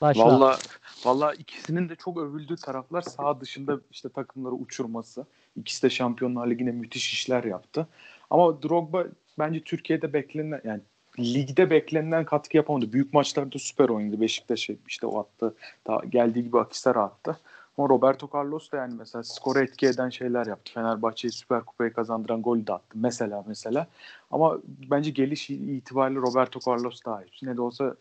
başla. 0.01 0.25
Valla 0.25 0.59
valla 1.05 1.35
ikisinin 1.35 1.89
de 1.89 1.97
çok 1.97 2.19
övüldüğü 2.19 2.57
taraflar 2.57 3.03
sağ 3.03 3.41
dışında 3.41 3.81
işte 3.91 4.09
takımları 4.09 4.55
uçurması. 4.55 5.27
İkisi 5.57 5.83
de 5.83 5.91
Şampiyonlar 5.91 6.47
Ligi'ne 6.51 6.73
müthiş 6.73 7.13
işler 7.13 7.45
yaptı. 7.45 7.87
Ama 8.31 8.63
Drogba 8.63 9.07
bence 9.39 9.61
Türkiye'de 9.61 10.13
beklenen 10.13 10.61
yani 10.65 10.81
ligde 11.18 11.70
beklenilen 11.70 12.24
katkı 12.24 12.57
yapamadı. 12.57 12.92
Büyük 12.92 13.12
maçlarda 13.12 13.59
süper 13.59 13.88
oynadı. 13.88 14.20
Beşiktaş 14.20 14.70
işte 14.88 15.07
o 15.07 15.20
attı. 15.20 15.55
Daha 15.87 16.05
geldiği 16.05 16.44
gibi 16.44 16.59
Akisar'a 16.61 17.03
attı. 17.03 17.38
Ama 17.79 17.88
Roberto 17.88 18.29
Carlos 18.35 18.72
da 18.72 18.77
yani 18.77 18.94
mesela 18.98 19.22
skoru 19.22 19.59
etki 19.59 19.87
eden 19.87 20.09
şeyler 20.09 20.46
yaptı. 20.46 20.72
Fenerbahçe'yi 20.72 21.33
Süper 21.33 21.61
Kupayı 21.64 21.92
kazandıran 21.92 22.42
golü 22.42 22.66
de 22.66 22.72
attı. 22.72 22.98
Mesela 22.98 23.44
mesela. 23.46 23.87
Ama 24.31 24.59
bence 24.90 25.11
geliş 25.11 25.50
itibariyle 25.50 26.18
Roberto 26.18 26.70
Carlos 26.70 27.00
daha 27.07 27.22
iyi. 27.22 27.31
Ne 27.42 27.57
de 27.57 27.61
olsa 27.61 27.94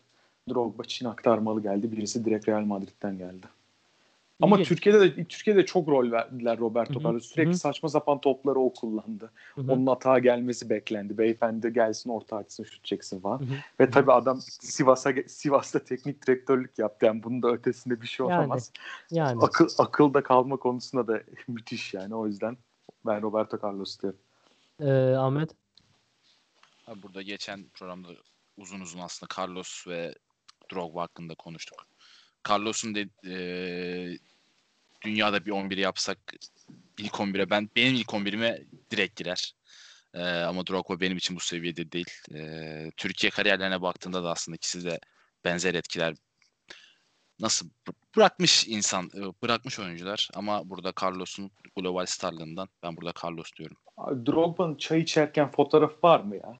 Drogba 0.50 0.84
Çin 0.84 1.06
aktarmalı 1.06 1.62
geldi. 1.62 1.92
Birisi 1.92 2.24
direkt 2.24 2.48
Real 2.48 2.64
Madrid'den 2.64 3.18
geldi. 3.18 3.46
Ama 4.42 4.58
İyi. 4.58 4.64
Türkiye'de 4.64 5.00
de 5.00 5.24
Türkiye'de 5.24 5.60
de 5.60 5.66
çok 5.66 5.88
rol 5.88 6.10
verdiler 6.10 6.58
Roberto 6.58 7.00
Carlos. 7.00 7.26
Sürekli 7.26 7.48
hı 7.48 7.54
hı. 7.54 7.58
saçma 7.58 7.88
sapan 7.88 8.20
topları 8.20 8.58
o 8.58 8.72
kullandı. 8.72 9.32
Hı 9.54 9.60
hı. 9.60 9.72
Onun 9.72 9.86
atağa 9.86 10.18
gelmesi 10.18 10.70
beklendi. 10.70 11.18
Beyefendi 11.18 11.72
gelsin 11.72 12.10
orta 12.10 12.36
açsın 12.36 12.64
şut 12.64 12.84
çeksin 12.84 13.20
falan. 13.20 13.40
Hı 13.40 13.44
hı. 13.44 13.54
Ve 13.80 13.90
tabii 13.90 14.12
adam 14.12 14.40
Sivas'a 14.40 15.12
Sivas'ta 15.26 15.78
teknik 15.78 16.26
direktörlük 16.26 16.78
yaptı. 16.78 17.06
Yani 17.06 17.22
bunun 17.22 17.42
da 17.42 17.48
ötesinde 17.48 18.00
bir 18.00 18.06
şey 18.06 18.26
Yani. 18.26 18.38
olamaz. 18.38 18.72
Yani. 19.10 19.42
Akıl 19.42 19.68
akılda 19.78 20.22
kalma 20.22 20.56
konusunda 20.56 21.08
da 21.08 21.22
müthiş 21.48 21.94
yani. 21.94 22.14
O 22.14 22.26
yüzden 22.26 22.56
ben 23.06 23.22
Roberto 23.22 23.58
Carlos 23.62 24.00
diyorum. 24.00 24.18
Ee, 24.80 25.16
Ahmet. 25.16 25.50
Ha, 26.86 26.92
burada 27.02 27.22
geçen 27.22 27.64
programda 27.74 28.08
uzun 28.56 28.80
uzun 28.80 28.98
aslında 28.98 29.34
Carlos 29.38 29.86
ve 29.88 30.14
Drogba 30.72 31.02
hakkında 31.02 31.34
konuştuk. 31.34 31.86
Carlos'un 32.48 32.94
de 32.94 33.08
e, 33.26 34.18
dünyada 35.04 35.46
bir 35.46 35.50
11 35.50 35.76
yapsak 35.78 36.18
ilk 36.98 37.12
11'e 37.12 37.50
ben 37.50 37.70
benim 37.76 37.94
ilk 37.94 38.08
11'ime 38.08 38.64
direkt 38.90 39.16
girer. 39.16 39.54
E, 40.14 40.22
ama 40.22 40.66
Drogba 40.66 41.00
benim 41.00 41.16
için 41.16 41.36
bu 41.36 41.40
seviyede 41.40 41.92
değil. 41.92 42.10
E, 42.34 42.90
Türkiye 42.96 43.30
kariyerlerine 43.30 43.82
baktığında 43.82 44.24
da 44.24 44.30
aslında 44.30 44.56
ikisi 44.56 44.84
de 44.84 45.00
benzer 45.44 45.74
etkiler 45.74 46.14
nasıl 47.40 47.66
bı- 47.86 48.16
bırakmış 48.16 48.68
insan 48.68 49.10
e, 49.14 49.20
bırakmış 49.42 49.78
oyuncular 49.78 50.28
ama 50.34 50.70
burada 50.70 50.92
Carlos'un 51.02 51.50
global 51.76 52.06
starlığından 52.06 52.68
ben 52.82 52.96
burada 52.96 53.12
Carlos 53.24 53.52
diyorum. 53.56 53.76
Drogba'nın 54.26 54.76
çay 54.76 55.00
içerken 55.00 55.50
fotoğrafı 55.50 55.96
var 56.02 56.20
mı 56.20 56.36
ya? 56.36 56.58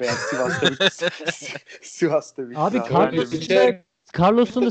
Ben 0.00 0.14
Sivas'ta 0.14 0.70
bir 0.70 0.76
Sivas'ta 1.82 2.50
bir 2.50 2.66
Abi 2.66 2.78
Carlos 2.78 3.32
içer- 3.32 3.85
Carlos'un 4.18 4.62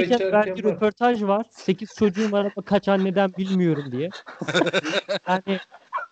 içerken 0.00 0.32
verdiği 0.32 0.64
röportaj 0.64 1.22
var. 1.22 1.46
8 1.50 1.94
çocuğum 1.94 2.32
var 2.32 2.40
ama 2.40 2.64
kaç 2.64 2.88
anneden 2.88 3.32
bilmiyorum 3.38 3.92
diye. 3.92 4.10
yani 5.28 5.58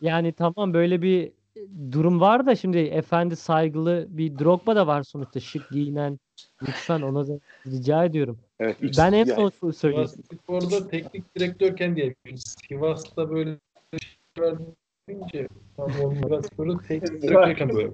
yani 0.00 0.32
tamam 0.32 0.74
böyle 0.74 1.02
bir 1.02 1.32
durum 1.92 2.20
var 2.20 2.46
da 2.46 2.56
şimdi 2.56 2.78
efendi 2.78 3.36
saygılı 3.36 4.06
bir 4.08 4.38
Drogba 4.38 4.76
da 4.76 4.86
var 4.86 5.02
sonuçta 5.02 5.40
şık 5.40 5.70
giyinen. 5.70 6.18
Lütfen 6.62 7.00
ona 7.02 7.28
da 7.28 7.32
rica 7.66 8.04
ediyorum. 8.04 8.38
Evet, 8.60 8.76
iç- 8.82 8.98
Ben 8.98 9.12
en 9.12 9.26
yani- 9.26 9.50
son 9.60 9.70
söyleyeyim. 9.70 10.08
Sivas 10.08 10.26
Spor'da 10.42 10.88
teknik 10.88 11.34
direktörken 11.36 11.96
diye 11.96 12.14
Sivas'ta 12.68 13.30
böyle 13.30 13.56
tam 14.36 15.92
Sivas 15.92 16.46
Spor'da 16.46 16.78
teknik 16.88 17.12
direktörken 17.22 17.68
böyle. 17.68 17.90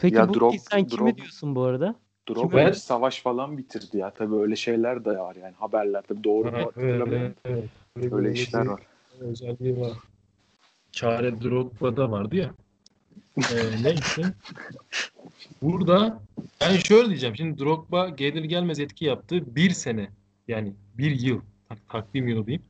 Peki 0.00 0.14
Ya 0.16 0.28
bu 0.28 0.32
Drog- 0.32 0.58
sen 0.70 0.86
kimi 0.86 1.10
Drog- 1.10 1.16
diyorsun 1.16 1.54
bu 1.54 1.62
arada? 1.62 1.94
Drogba 2.28 2.56
Ben- 2.56 2.72
savaş 2.72 3.22
falan 3.22 3.58
bitirdi 3.58 3.98
ya. 3.98 4.10
Tabii 4.10 4.34
öyle 4.34 4.56
şeyler 4.56 5.04
de 5.04 5.18
var 5.18 5.36
yani 5.36 5.54
haberlerde. 5.54 6.24
Doğru 6.24 6.52
mu 6.52 6.72
evet, 6.76 7.36
evet. 7.44 7.68
Böyle 7.96 8.14
Öyle 8.14 8.28
bir 8.28 8.34
işler 8.34 8.66
var. 8.66 8.82
Özelliği 9.20 9.80
var. 9.80 9.92
Çare 10.92 11.40
Drogba'da 11.40 12.10
vardı 12.10 12.36
ya. 12.36 12.54
Ee, 13.36 13.42
neyse. 13.82 14.34
Burada 15.62 16.20
ben 16.60 16.76
şöyle 16.76 17.08
diyeceğim. 17.08 17.36
Şimdi 17.36 17.58
Drogba 17.58 18.08
gelir 18.08 18.44
gelmez 18.44 18.80
etki 18.80 19.04
yaptı. 19.04 19.56
Bir 19.56 19.70
sene 19.70 20.08
yani 20.48 20.72
bir 20.98 21.20
yıl 21.20 21.40
tak- 21.68 21.88
takvim 21.88 22.28
yılı 22.28 22.46
diyeyim. 22.46 22.64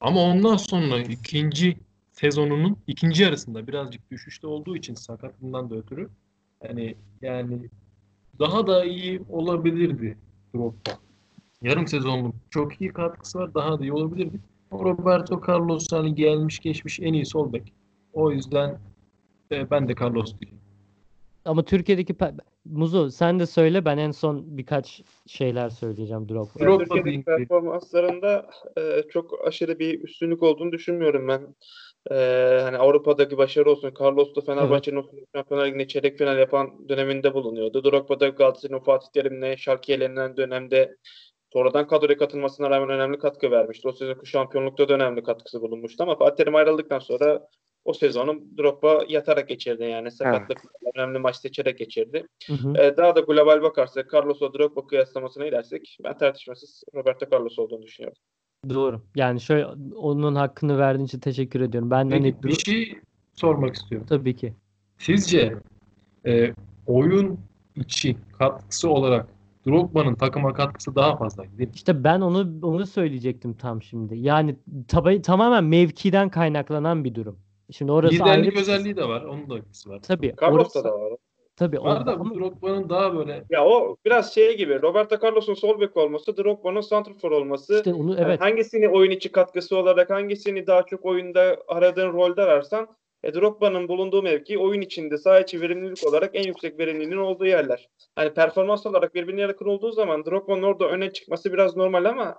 Ama 0.00 0.20
ondan 0.20 0.56
sonra 0.56 0.98
ikinci 0.98 1.76
sezonunun 2.12 2.76
ikinci 2.86 3.22
yarısında 3.22 3.66
birazcık 3.66 4.10
düşüşte 4.10 4.46
olduğu 4.46 4.76
için 4.76 4.94
sakatlığından 4.94 5.70
da 5.70 5.76
ötürü 5.76 6.08
yani 6.64 6.94
yani 7.22 7.68
daha 8.42 8.66
da 8.66 8.84
iyi 8.84 9.20
olabilirdi 9.28 10.16
Drogba. 10.54 10.90
Yarım 11.62 11.86
sezonluk 11.86 12.34
çok 12.50 12.80
iyi 12.80 12.92
katkısı 12.92 13.38
var. 13.38 13.54
Daha 13.54 13.78
da 13.78 13.82
iyi 13.84 13.92
olabilirdi. 13.92 14.36
Roberto 14.72 15.40
Carlos 15.48 15.92
hani 15.92 16.14
gelmiş 16.14 16.58
geçmiş 16.60 17.00
en 17.00 17.12
iyi 17.12 17.26
sol 17.26 17.52
bek. 17.52 17.72
O 18.12 18.30
yüzden 18.30 18.78
e, 19.52 19.70
ben 19.70 19.88
de 19.88 19.94
Carlos 20.00 20.34
diyeceğim. 20.40 20.62
Ama 21.44 21.62
Türkiye'deki 21.62 22.16
Muzo 22.64 23.10
sen 23.10 23.40
de 23.40 23.46
söyle 23.46 23.84
ben 23.84 23.98
en 23.98 24.10
son 24.10 24.56
birkaç 24.56 25.02
şeyler 25.26 25.70
söyleyeceğim 25.70 26.28
Drogba. 26.28 26.60
Drogba 26.60 26.84
Türkiye'deki 26.84 27.24
performanslarında 27.24 28.50
e, 28.78 29.02
çok 29.08 29.46
aşırı 29.46 29.78
bir 29.78 30.00
üstünlük 30.00 30.42
olduğunu 30.42 30.72
düşünmüyorum 30.72 31.28
ben. 31.28 31.54
E, 32.10 32.14
hani 32.62 32.76
Avrupa'daki 32.76 33.38
başarı 33.38 33.70
olsun. 33.70 33.94
Carlos 34.00 34.34
da 34.34 34.40
Fenerbahçe'nin 34.40 35.26
Şampiyonlar 35.34 35.66
Ligi'nde 35.66 35.88
çeyrek 35.88 36.18
final 36.18 36.38
yapan 36.38 36.88
döneminde 36.88 37.34
bulunuyordu. 37.34 37.84
Drogba 37.84 38.20
da 38.20 38.28
Galatasaray'ın 38.28 38.84
Fatih 38.84 39.08
Terim'le 39.14 39.56
Schalke'ye 39.56 39.98
elenen 39.98 40.36
dönemde 40.36 40.96
sonradan 41.52 41.86
kadroya 41.86 42.18
katılmasına 42.18 42.70
rağmen 42.70 42.90
önemli 42.90 43.18
katkı 43.18 43.50
vermişti. 43.50 43.88
O 43.88 43.92
sezonki 43.92 44.26
şampiyonlukta 44.26 44.88
da 44.88 44.94
önemli 44.94 45.22
katkısı 45.22 45.60
bulunmuştu 45.60 46.02
ama 46.02 46.18
Fatih 46.18 46.36
Terim 46.36 46.54
ayrıldıktan 46.54 46.98
sonra 46.98 47.48
o 47.84 47.92
sezonu 47.92 48.40
Drogba 48.58 49.04
yatarak 49.08 49.48
geçirdi 49.48 49.84
yani 49.84 50.10
sakatlık 50.10 50.58
önemli 50.94 51.18
maç 51.18 51.36
seçerek 51.36 51.78
geçirdi. 51.78 52.26
Hı 52.46 52.52
hı. 52.52 52.74
Ee, 52.78 52.96
daha 52.96 53.16
da 53.16 53.20
global 53.20 53.62
bakarsak 53.62 54.12
Carlos'la 54.12 54.54
Drogba 54.54 54.86
kıyaslamasına 54.86 55.44
gidersek 55.44 55.98
ben 56.04 56.18
tartışmasız 56.18 56.84
Roberto 56.94 57.26
Carlos 57.32 57.58
olduğunu 57.58 57.82
düşünüyorum. 57.82 58.18
Doğru. 58.70 59.00
Yani 59.16 59.40
şöyle 59.40 59.66
onun 59.96 60.34
hakkını 60.34 60.78
verdiğin 60.78 61.06
için 61.06 61.18
teşekkür 61.18 61.60
ediyorum. 61.60 61.90
Ben 61.90 62.08
Peki, 62.08 62.22
hani 62.22 62.42
bir 62.42 62.52
şey 62.52 62.98
sormak 63.34 63.74
istiyorum. 63.74 64.06
tabii 64.10 64.36
ki. 64.36 64.54
Sizce 64.98 65.54
e, 66.26 66.54
oyun 66.86 67.38
içi 67.76 68.16
katkısı 68.38 68.90
olarak 68.90 69.26
Drogba'nın 69.66 70.14
takıma 70.14 70.54
katkısı 70.54 70.94
daha 70.94 71.16
fazla 71.16 71.42
değil 71.42 71.68
mi? 71.68 71.74
İşte 71.74 72.04
ben 72.04 72.20
onu 72.20 72.66
onu 72.66 72.86
söyleyecektim 72.86 73.54
tam 73.54 73.82
şimdi. 73.82 74.18
Yani 74.18 74.56
tabi, 74.88 75.22
tamamen 75.22 75.64
mevkiden 75.64 76.28
kaynaklanan 76.28 77.04
bir 77.04 77.14
durum. 77.14 77.38
Şimdi 77.70 77.92
orası 77.92 78.24
ayrı 78.24 78.24
Liderlik 78.40 78.54
bir- 78.56 78.60
özelliği 78.60 78.96
de 78.96 79.08
var. 79.08 79.22
Onun 79.22 79.50
da 79.50 79.58
etkisi 79.58 79.90
var. 79.90 80.00
Tabii. 80.02 80.34
Carlos'ta 80.42 80.80
orası- 80.80 80.84
da 80.84 81.00
var. 81.00 81.12
Tabii. 81.56 81.78
Var 81.78 82.06
da 82.06 82.20
bu 82.20 82.34
Drogba'nın 82.34 82.88
daha 82.88 83.16
böyle 83.16 83.44
Ya 83.50 83.64
o 83.66 83.96
biraz 84.04 84.34
şey 84.34 84.56
gibi 84.56 84.82
Roberto 84.82 85.16
Carlos'un 85.22 85.54
sol 85.54 85.80
bek 85.80 85.96
olması, 85.96 86.36
Drogba'nın 86.36 86.80
santrfor 86.80 87.30
olması. 87.30 87.76
işte 87.76 87.94
onu 87.94 88.10
Yani 88.10 88.20
evet. 88.26 88.40
hangisini 88.40 88.88
oyun 88.88 89.10
içi 89.10 89.32
katkısı 89.32 89.76
olarak 89.76 90.10
hangisini 90.10 90.66
daha 90.66 90.82
çok 90.82 91.04
oyunda 91.04 91.56
aradığın 91.68 92.12
rolde 92.12 92.42
ararsan 92.42 92.88
e, 93.22 93.34
Drogba'nın 93.34 93.88
bulunduğu 93.88 94.22
mevki 94.22 94.58
oyun 94.58 94.80
içinde 94.80 95.18
saha 95.18 95.40
içi 95.40 95.60
verimlilik 95.60 96.06
olarak 96.06 96.30
en 96.34 96.42
yüksek 96.42 96.78
verimliliğin 96.78 97.16
olduğu 97.16 97.46
yerler. 97.46 97.88
Hani 98.14 98.34
performans 98.34 98.86
olarak 98.86 99.14
birbirine 99.14 99.40
yakın 99.40 99.66
olduğu 99.66 99.92
zaman 99.92 100.24
Drogba'nın 100.24 100.62
orada 100.62 100.88
öne 100.88 101.12
çıkması 101.12 101.52
biraz 101.52 101.76
normal 101.76 102.04
ama 102.04 102.36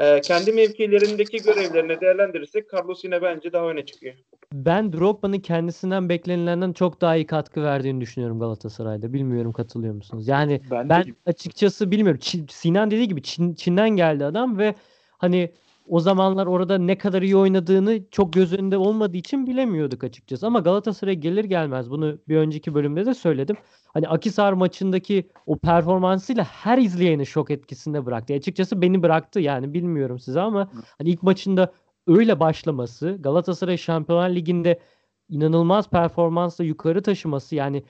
e, 0.00 0.20
kendi 0.20 0.52
mevkilerindeki 0.52 1.42
görevlerini 1.42 2.00
değerlendirirsek 2.00 2.64
Carlos 2.74 3.04
yine 3.04 3.22
bence 3.22 3.52
daha 3.52 3.70
öne 3.70 3.86
çıkıyor. 3.86 4.14
Ben 4.52 4.92
Drogba'nın 4.92 5.38
kendisinden 5.40 6.08
beklenilenden 6.08 6.72
çok 6.72 7.00
daha 7.00 7.16
iyi 7.16 7.26
katkı 7.26 7.62
verdiğini 7.62 8.00
düşünüyorum 8.00 8.38
Galatasaray'da. 8.40 9.12
Bilmiyorum 9.12 9.52
katılıyor 9.52 9.94
musunuz? 9.94 10.28
Yani 10.28 10.60
Ben, 10.70 10.88
ben 10.88 11.04
açıkçası 11.26 11.90
bilmiyorum. 11.90 12.20
Çin- 12.20 12.52
Sinan 12.52 12.90
dediği 12.90 13.08
gibi 13.08 13.22
Çin, 13.22 13.54
Çin'den 13.54 13.90
geldi 13.90 14.24
adam 14.24 14.58
ve 14.58 14.74
hani 15.18 15.50
o 15.88 16.00
zamanlar 16.00 16.46
orada 16.46 16.78
ne 16.78 16.98
kadar 16.98 17.22
iyi 17.22 17.36
oynadığını 17.36 18.00
çok 18.10 18.32
göz 18.32 18.52
önünde 18.52 18.76
olmadığı 18.76 19.16
için 19.16 19.46
bilemiyorduk 19.46 20.04
açıkçası. 20.04 20.46
Ama 20.46 20.60
Galatasaray'a 20.60 21.14
gelir 21.14 21.44
gelmez 21.44 21.90
bunu 21.90 22.18
bir 22.28 22.36
önceki 22.36 22.74
bölümde 22.74 23.06
de 23.06 23.14
söyledim. 23.14 23.56
Hani 23.94 24.08
Akisar 24.08 24.52
maçındaki 24.52 25.28
o 25.46 25.58
performansıyla 25.58 26.44
her 26.44 26.78
izleyeni 26.78 27.26
şok 27.26 27.50
etkisinde 27.50 28.06
bıraktı. 28.06 28.34
Açıkçası 28.34 28.82
beni 28.82 29.02
bıraktı 29.02 29.40
yani 29.40 29.74
bilmiyorum 29.74 30.18
size 30.18 30.40
ama 30.40 30.70
hani 30.98 31.10
ilk 31.10 31.22
maçında 31.22 31.72
öyle 32.06 32.40
başlaması 32.40 33.16
Galatasaray 33.20 33.76
Şampiyonlar 33.76 34.30
Ligi'nde 34.30 34.80
inanılmaz 35.28 35.90
performansla 35.90 36.64
yukarı 36.64 37.02
taşıması 37.02 37.54
yani 37.54 37.82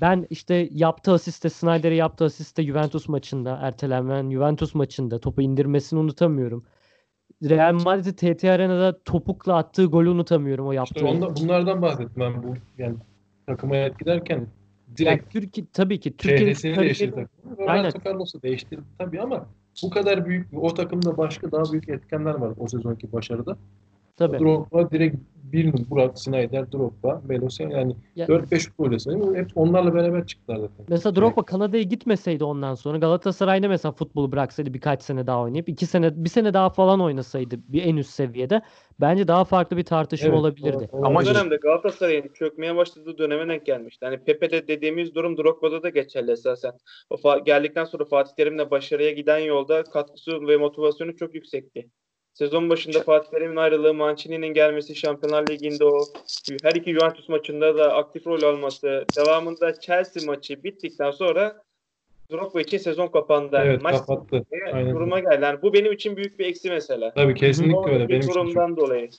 ben 0.00 0.26
işte 0.30 0.68
yaptığı 0.72 1.12
asiste 1.12 1.50
Snyder'e 1.50 1.94
yaptığı 1.94 2.24
asiste 2.24 2.62
Juventus 2.62 3.08
maçında 3.08 3.58
ertelenen 3.62 4.30
Juventus 4.30 4.74
maçında 4.74 5.18
topu 5.18 5.42
indirmesini 5.42 5.98
unutamıyorum. 5.98 6.64
Real 7.42 7.74
Madrid'i 7.74 8.16
TT 8.16 8.44
Arena'da 8.44 8.98
topukla 9.04 9.56
attığı 9.56 9.84
golü 9.84 10.08
unutamıyorum 10.08 10.66
o 10.66 10.72
yaptığı. 10.72 10.94
işte 10.94 11.08
onda, 11.08 11.36
bunlardan 11.36 11.82
bahsettim 11.82 12.22
ben 12.22 12.42
bu 12.42 12.54
yani 12.78 12.96
takıma 13.46 13.76
Yani 13.76 14.46
direkt 14.96 15.32
Türkiye 15.32 15.66
tabii 15.72 16.00
ki 16.00 16.16
Türkiye'nin 16.16 16.80
değiştirdi. 16.80 17.28
Aynen. 17.66 17.92
Carlos'u 18.06 18.42
değiştirdi 18.42 18.82
tabii 18.98 19.20
ama 19.20 19.46
bu 19.82 19.90
kadar 19.90 20.26
büyük 20.26 20.46
o 20.56 20.74
takımda 20.74 21.16
başka 21.16 21.52
daha 21.52 21.72
büyük 21.72 21.88
etkenler 21.88 22.34
var 22.34 22.52
o 22.58 22.68
sezonki 22.68 23.12
başarıda. 23.12 23.56
Tabii. 24.18 24.38
Drogba 24.38 24.90
direkt 24.90 25.16
bir 25.52 25.66
numara 25.66 25.90
Burak, 25.90 26.18
Snyder, 26.18 26.72
Drogba, 26.72 27.22
Melos 27.28 27.60
yani 27.60 27.96
Ya- 28.16 28.26
4-5 28.26 28.68
futbol 28.68 28.98
sayayım. 28.98 29.34
Hep 29.34 29.46
onlarla 29.54 29.94
beraber 29.94 30.26
çıktılar 30.26 30.56
zaten. 30.56 30.86
Mesela 30.88 31.16
Drogba 31.16 31.42
Kanada'ya 31.42 31.82
gitmeseydi 31.82 32.44
ondan 32.44 32.74
sonra 32.74 32.98
Galatasaray'da 32.98 33.68
mesela 33.68 33.92
futbolu 33.92 34.32
bıraksaydı 34.32 34.74
birkaç 34.74 35.02
sene 35.02 35.26
daha 35.26 35.40
oynayıp 35.42 35.68
iki 35.68 35.86
sene 35.86 36.24
bir 36.24 36.28
sene 36.28 36.54
daha 36.54 36.70
falan 36.70 37.00
oynasaydı 37.00 37.56
bir 37.68 37.82
en 37.82 37.96
üst 37.96 38.10
seviyede 38.10 38.62
bence 39.00 39.28
daha 39.28 39.44
farklı 39.44 39.76
bir 39.76 39.84
tartışma 39.84 40.28
Evet, 40.28 40.38
olabilirdi. 40.38 40.88
o- 40.92 40.96
Ama 40.96 41.06
Ama 41.06 41.18
olabilir. 41.20 41.34
dönemde 41.34 41.56
Galatasaray'ın 41.56 42.28
çökmeye 42.34 42.76
başladığı 42.76 43.18
döneme 43.18 43.48
denk 43.48 43.66
gelmişti. 43.66 44.06
Hani 44.06 44.18
Pepe'de 44.24 44.68
dediğimiz 44.68 45.14
durum 45.14 45.36
Drogba'da 45.36 45.82
da 45.82 45.88
geçerli 45.88 46.30
esasen. 46.30 46.72
O 47.10 47.14
fa- 47.14 47.44
geldikten 47.44 47.84
sonra 47.84 48.04
Fatih 48.04 48.32
Terim'le 48.36 48.70
başarıya 48.70 49.10
giden 49.12 49.38
yolda 49.38 49.82
katkısı 49.84 50.46
ve 50.48 50.56
motivasyonu 50.56 51.16
çok 51.16 51.34
yüksekti. 51.34 51.88
Sezon 52.38 52.70
başında 52.70 53.00
Fatih 53.00 53.30
Terim'in 53.30 53.56
ayrılığı, 53.56 53.94
Mancini'nin 53.94 54.46
gelmesi, 54.54 54.94
Şampiyonlar 54.94 55.48
Ligi'nde 55.48 55.84
o 55.84 56.04
her 56.62 56.74
iki 56.74 56.92
Juventus 56.92 57.28
maçında 57.28 57.78
da 57.78 57.94
aktif 57.94 58.26
rol 58.26 58.42
alması, 58.42 59.06
devamında 59.16 59.80
Chelsea 59.80 60.22
maçı 60.26 60.64
bittikten 60.64 61.10
sonra 61.10 61.62
Drogba 62.32 62.60
için 62.60 62.78
sezon 62.78 63.06
kapandı. 63.06 63.60
Evet 63.64 63.82
maç 63.82 63.96
kapattı. 63.96 64.44
Aynen. 64.72 64.94
duruma 64.94 65.20
geldi. 65.20 65.38
Yani 65.42 65.62
bu 65.62 65.72
benim 65.72 65.92
için 65.92 66.16
büyük 66.16 66.38
bir 66.38 66.46
eksi 66.46 66.70
mesela. 66.70 67.12
Tabii 67.14 67.34
kesinlikle 67.34 67.90
öyle. 67.92 68.08
Benim 68.08 68.20
için 68.20 68.32
çok- 68.32 68.44
durumdan 68.46 68.76
dolayı. 68.76 69.10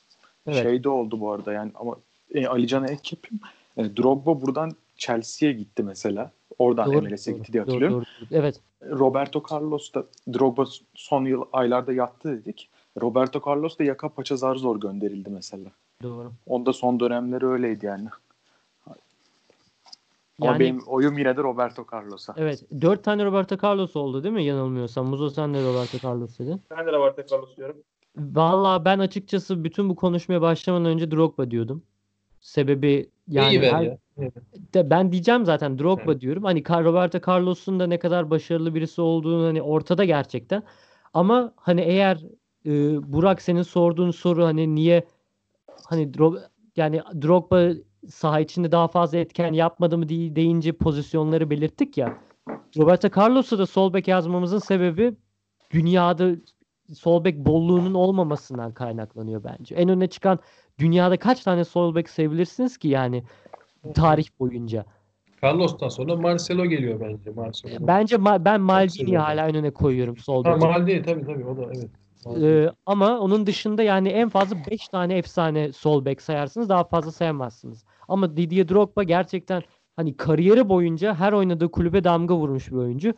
Evet. 0.48 0.64
Şey 0.64 0.84
de 0.84 0.90
oldu 0.90 1.20
bu 1.20 1.32
arada 1.32 1.54
yani 1.54 1.72
ama 1.76 1.96
e, 2.34 2.48
Ali 2.48 2.68
Can'a 2.68 2.86
ek 2.88 3.16
yapayım. 3.16 3.42
E, 3.78 3.98
Drogba 3.98 4.42
buradan 4.42 4.72
Chelsea'ye 4.98 5.54
gitti 5.54 5.84
mesela. 5.84 6.32
Oradan 6.60 6.94
Doğru, 6.94 7.02
MLS'e 7.02 7.32
doğru, 7.32 7.38
gitti 7.40 7.54
diye 7.54 7.64
doğru, 7.64 7.72
hatırlıyorum. 7.72 8.06
doğru. 8.22 8.40
Evet. 8.40 8.60
Roberto 8.82 9.44
Carlos 9.52 9.94
da 9.94 10.04
Drogba 10.34 10.66
son 10.96 11.26
yıl 11.26 11.42
aylarda 11.54 11.94
yattı 11.94 12.42
dedik. 12.46 12.70
Roberto 13.02 13.42
Carlos 13.48 13.80
da 13.80 13.84
yaka 13.84 14.10
paça 14.10 14.36
zar 14.36 14.56
zor 14.56 14.80
gönderildi 14.80 15.30
mesela. 15.30 15.70
Doğru. 16.04 16.32
Onda 16.46 16.74
son 16.74 17.00
dönemleri 17.00 17.46
öyleydi 17.48 17.86
yani. 17.86 18.08
Ama 20.42 20.52
Yani- 20.52 20.60
benim 20.60 20.80
oyum 20.88 21.18
yine 21.18 21.38
de 21.38 21.44
Roberto 21.44 21.86
Carlos'a. 21.94 22.34
Evet. 22.38 22.64
Dört 22.82 23.04
tane 23.04 23.26
Roberto 23.26 23.58
Carlos 23.64 23.96
oldu 23.96 24.24
değil 24.24 24.34
mi? 24.34 24.44
Yanılmıyorsam. 24.44 25.08
Muzo 25.08 25.30
sen 25.30 25.54
de 25.54 25.64
Roberto 25.64 26.08
Carlos 26.08 26.40
dedin. 26.40 26.62
Ben 26.72 26.86
de 26.88 26.92
Roberto 26.92 27.36
Carlos 27.36 27.58
diyorum. 27.58 27.78
Vallahi 28.18 28.86
ben 28.86 29.00
açıkçası 29.00 29.64
bütün 29.64 29.90
bu 29.90 29.96
konuşmaya 29.96 30.42
başlamadan 30.42 30.86
önce 30.86 31.12
Drogba 31.12 31.52
diyordum. 31.52 31.84
Sebebi 32.42 33.10
yani 33.28 33.50
İyi 33.56 33.60
her- 33.72 33.98
de 34.74 34.90
ben 34.90 35.12
diyeceğim 35.12 35.46
zaten 35.46 35.80
Drogba 35.80 36.12
Evet. 36.12 36.22
diyorum. 36.22 36.44
Hani 36.44 36.64
Roberto 36.70 37.20
Carlos'un 37.32 37.80
da 37.80 37.88
ne 37.88 38.00
kadar 38.00 38.30
başarılı 38.30 38.76
birisi 38.76 39.02
olduğunu 39.02 39.48
hani 39.48 39.62
ortada 39.62 40.06
gerçekten. 40.06 40.64
Ama 41.14 41.54
hani 41.56 41.82
eğer 41.82 42.20
e, 42.66 42.70
Burak 43.14 43.42
senin 43.42 43.62
sorduğun 43.62 44.12
soru 44.12 44.46
hani 44.46 44.76
niye 44.76 45.08
hani 45.86 46.12
yani 46.76 47.02
Drogba 47.22 47.70
saha 48.10 48.40
içinde 48.40 48.72
daha 48.72 48.88
fazla 48.88 49.18
etken 49.18 49.54
yapmadı 49.54 49.98
mı 49.98 50.10
diye 50.10 50.36
deyince 50.36 50.72
pozisyonları 50.72 51.50
belirttik 51.50 51.98
ya. 51.98 52.18
Roberto 52.78 53.10
Carlos'u 53.22 53.60
da 53.60 53.66
sol 53.66 53.94
bek 53.94 54.08
yazmamızın 54.08 54.60
sebebi 54.60 55.14
dünyada 55.72 56.32
sol 56.94 57.24
bek 57.24 57.38
bolluğunun 57.38 57.94
olmamasından 57.94 58.74
kaynaklanıyor 58.74 59.44
bence. 59.44 59.76
En 59.76 59.90
öne 59.90 60.08
çıkan 60.08 60.40
dünyada 60.80 61.18
kaç 61.18 61.44
tane 61.44 61.64
sol 61.64 61.96
bek 61.96 62.10
sayabilirsiniz 62.10 62.78
ki 62.78 62.88
yani 62.88 63.24
tarih 63.94 64.28
boyunca. 64.40 64.86
Carlos'tan 65.44 65.90
sonra 65.90 66.16
Marcelo 66.16 66.66
geliyor 66.66 67.00
bence. 67.00 67.32
Marcelo. 67.32 67.88
Bence 67.88 68.16
ma- 68.16 68.46
ben 68.46 68.62
Maldini'yi 68.62 69.18
hala 69.18 69.48
en 69.48 69.56
öne 69.56 69.72
koyuyorum 69.72 70.18
sol 70.18 70.46
bek. 70.46 70.58
Maldini 70.58 71.02
tabii 71.02 71.26
tabii 71.26 71.46
o 71.46 71.58
da 71.58 71.62
evet. 71.74 71.90
Ee, 72.26 72.70
ama 72.86 73.20
onun 73.20 73.46
dışında 73.46 73.84
yani 73.84 74.10
en 74.10 74.30
fazla 74.30 74.56
5 74.72 74.88
tane 74.88 75.18
efsane 75.18 75.74
sol 75.74 76.06
bek 76.06 76.22
sayarsınız 76.22 76.70
daha 76.70 76.84
fazla 76.84 77.12
sayamazsınız. 77.12 77.86
Ama 78.08 78.38
Didier 78.38 78.70
Drogba 78.70 79.04
gerçekten 79.04 79.64
hani 79.96 80.18
kariyeri 80.18 80.70
boyunca 80.70 81.16
her 81.16 81.34
oynadığı 81.34 81.72
kulübe 81.72 82.04
damga 82.04 82.36
vurmuş 82.36 82.72
bir 82.72 82.78
oyuncu. 82.78 83.14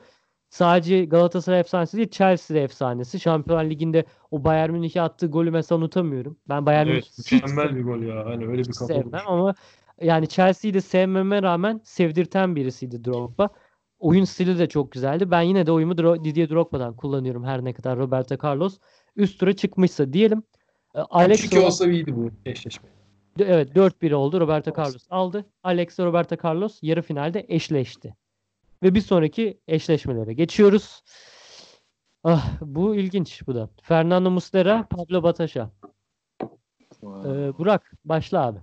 Sadece 0.50 1.06
Galatasaray 1.06 1.60
efsanesi 1.60 1.98
değil 1.98 2.10
Chelsea 2.10 2.58
efsanesi. 2.58 3.20
Şampiyonlar 3.20 3.66
Ligi'nde 3.66 4.06
o 4.32 4.44
Bayern 4.44 4.72
Münih'e 4.72 5.02
attığı 5.02 5.28
golü 5.28 5.52
mesela 5.52 5.80
unutamıyorum. 5.80 6.38
Ben 6.50 6.66
Bayern 6.66 6.88
evet, 6.88 6.94
Münih'i 6.96 7.18
hiç 7.18 7.32
mükemmel 7.32 7.76
bir 7.76 7.84
gol 7.84 8.02
ya. 8.02 8.26
Hani 8.26 8.48
öyle 8.48 8.62
bir 8.62 8.74
kafa 8.74 8.86
sevmem 8.86 9.22
ama 9.28 9.56
yani 10.02 10.28
Chelsea'yi 10.28 10.74
de 10.74 10.82
sevmeme 10.82 11.42
rağmen 11.44 11.82
sevdirten 11.84 12.56
birisiydi 12.56 13.06
Drogba. 13.06 13.50
Oyun 14.02 14.24
stili 14.24 14.60
de 14.60 14.70
çok 14.70 14.92
güzeldi. 14.92 15.32
Ben 15.32 15.42
yine 15.42 15.66
de 15.66 15.72
oyumu 15.72 15.94
Dro- 15.94 16.24
Didier 16.24 16.50
Drogba'dan 16.50 16.96
kullanıyorum 16.96 17.44
her 17.44 17.66
ne 17.66 17.74
kadar 17.74 17.98
Roberto 18.00 18.38
Carlos 18.48 18.78
üst 19.16 19.40
tura 19.40 19.56
çıkmışsa 19.56 20.14
diyelim. 20.14 20.44
E, 20.96 21.00
Alex 21.00 21.42
Çünkü 21.42 21.60
olsa 21.66 21.92
iyiydi 21.92 22.16
bu 22.16 22.32
eşleşme. 22.46 22.90
evet 23.40 23.76
4-1 23.76 24.14
oldu. 24.14 24.40
Roberto 24.42 24.72
Carlos 24.78 25.08
aldı. 25.10 25.46
Alex 25.64 26.00
ve 26.00 26.06
Roberto 26.06 26.36
Carlos 26.48 26.80
yarı 26.82 27.02
finalde 27.02 27.46
eşleşti. 27.48 28.16
Ve 28.84 28.96
bir 28.96 29.02
sonraki 29.02 29.60
eşleşmelere 29.68 30.34
geçiyoruz. 30.34 31.04
Ah, 32.24 32.52
bu 32.62 32.96
ilginç 32.96 33.48
bu 33.48 33.56
da. 33.56 33.70
Fernando 33.82 34.32
Muslera, 34.32 34.88
Pablo 34.90 35.24
Bataşa. 35.24 35.70
Ee, 37.04 37.58
Burak 37.58 37.92
başla 38.06 38.46
abi. 38.46 38.60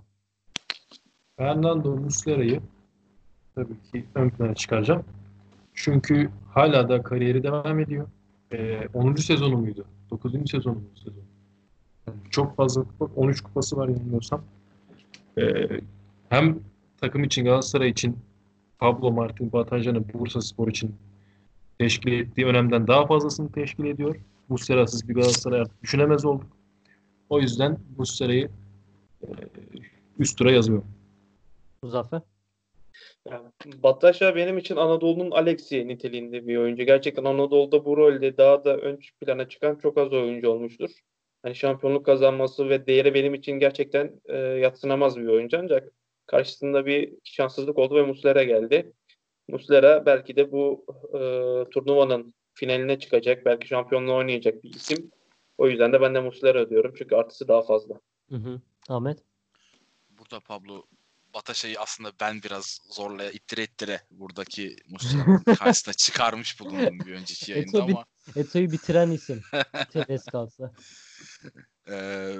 Fernando 1.37 1.95
Muslera'yı 1.95 2.61
tabii 3.55 3.81
ki 3.91 4.05
ön 4.15 4.29
plana 4.29 4.55
çıkaracağım. 4.55 5.03
Çünkü 5.81 6.29
hala 6.53 6.89
da 6.89 7.03
kariyeri 7.03 7.43
devam 7.43 7.79
ediyor. 7.79 8.07
Ee, 8.51 8.87
10. 8.93 9.15
sezonu 9.15 9.57
muydu? 9.57 9.85
9. 10.09 10.31
sezonu 10.51 10.75
mu 10.75 10.83
bu 10.95 10.99
sezon? 10.99 11.23
Yani 12.07 12.17
çok 12.29 12.55
fazla 12.55 12.83
kupa, 12.83 13.05
13 13.15 13.41
kupası 13.41 13.77
var 13.77 13.87
yanılmıyorsam. 13.87 14.41
Ee, 15.37 15.67
hem 16.29 16.59
takım 17.01 17.23
için 17.23 17.45
Galatasaray 17.45 17.89
için 17.89 18.17
Pablo 18.79 19.11
Martin 19.11 19.51
Batajan'ın 19.51 20.05
Bursa 20.13 20.41
Spor 20.41 20.67
için 20.67 20.95
teşkil 21.77 22.11
ettiği 22.11 22.45
önemden 22.45 22.87
daha 22.87 23.05
fazlasını 23.05 23.51
teşkil 23.51 23.85
ediyor. 23.85 24.15
Muslera'sız 24.49 25.09
bir 25.09 25.13
Galatasaray 25.13 25.61
artık 25.61 25.83
düşünemez 25.83 26.25
olduk. 26.25 26.47
O 27.29 27.39
yüzden 27.39 27.77
Muslera'yı 27.97 28.49
e, 29.23 29.27
üst 30.19 30.37
tura 30.37 30.51
yazıyorum. 30.51 30.87
Muzaffer. 31.83 32.21
Yani 33.25 33.47
Bataşa 33.65 34.35
benim 34.35 34.57
için 34.57 34.75
Anadolu'nun 34.75 35.31
Alexi 35.31 35.87
niteliğinde 35.87 36.47
bir 36.47 36.57
oyuncu. 36.57 36.83
Gerçekten 36.83 37.23
Anadolu'da 37.23 37.85
bu 37.85 37.97
rolde 37.97 38.37
daha 38.37 38.63
da 38.63 38.77
ön 38.77 38.99
plana 39.21 39.49
çıkan 39.49 39.75
çok 39.75 39.97
az 39.97 40.13
oyuncu 40.13 40.49
olmuştur. 40.49 40.89
Hani 41.43 41.55
şampiyonluk 41.55 42.05
kazanması 42.05 42.69
ve 42.69 42.87
değeri 42.87 43.13
benim 43.13 43.33
için 43.33 43.51
gerçekten 43.51 44.21
e, 44.25 44.37
yatsınamaz 44.37 45.17
bir 45.17 45.27
oyuncu 45.27 45.57
ancak 45.59 45.93
karşısında 46.25 46.85
bir 46.85 47.13
şanssızlık 47.23 47.77
oldu 47.77 47.95
ve 47.95 48.01
Muslera 48.01 48.43
geldi. 48.43 48.93
Muslera 49.47 50.05
belki 50.05 50.35
de 50.35 50.51
bu 50.51 50.85
e, 51.13 51.19
turnuvanın 51.69 52.33
finaline 52.53 52.99
çıkacak, 52.99 53.45
belki 53.45 53.67
şampiyonluğu 53.67 54.15
oynayacak 54.15 54.63
bir 54.63 54.69
isim. 54.69 55.11
O 55.57 55.67
yüzden 55.67 55.93
de 55.93 56.01
ben 56.01 56.15
de 56.15 56.19
Muslera 56.19 56.69
diyorum 56.69 56.93
çünkü 56.97 57.15
artısı 57.15 57.47
daha 57.47 57.61
fazla. 57.61 57.95
Hı 58.29 58.35
hı. 58.35 58.61
Ahmet. 58.89 59.23
Burada 60.09 60.39
Pablo 60.39 60.83
Bataşa'yı 61.33 61.79
aslında 61.79 62.11
ben 62.19 62.43
biraz 62.43 62.79
zorla 62.89 63.31
ittire 63.31 63.63
ittire 63.63 64.01
buradaki 64.11 64.75
Muslera'nın 64.87 65.55
karşısına 65.55 65.93
çıkarmış 65.93 66.59
bulundum 66.59 66.99
bir 66.99 67.13
önceki 67.13 67.51
yayında 67.51 67.77
Eto 67.77 67.83
ama 67.83 68.05
Eto'yu 68.35 68.71
bitiren 68.71 69.11
isim. 69.11 69.41
Tevez 69.91 70.25
kalsa. 70.25 70.73
Ee, 71.87 72.35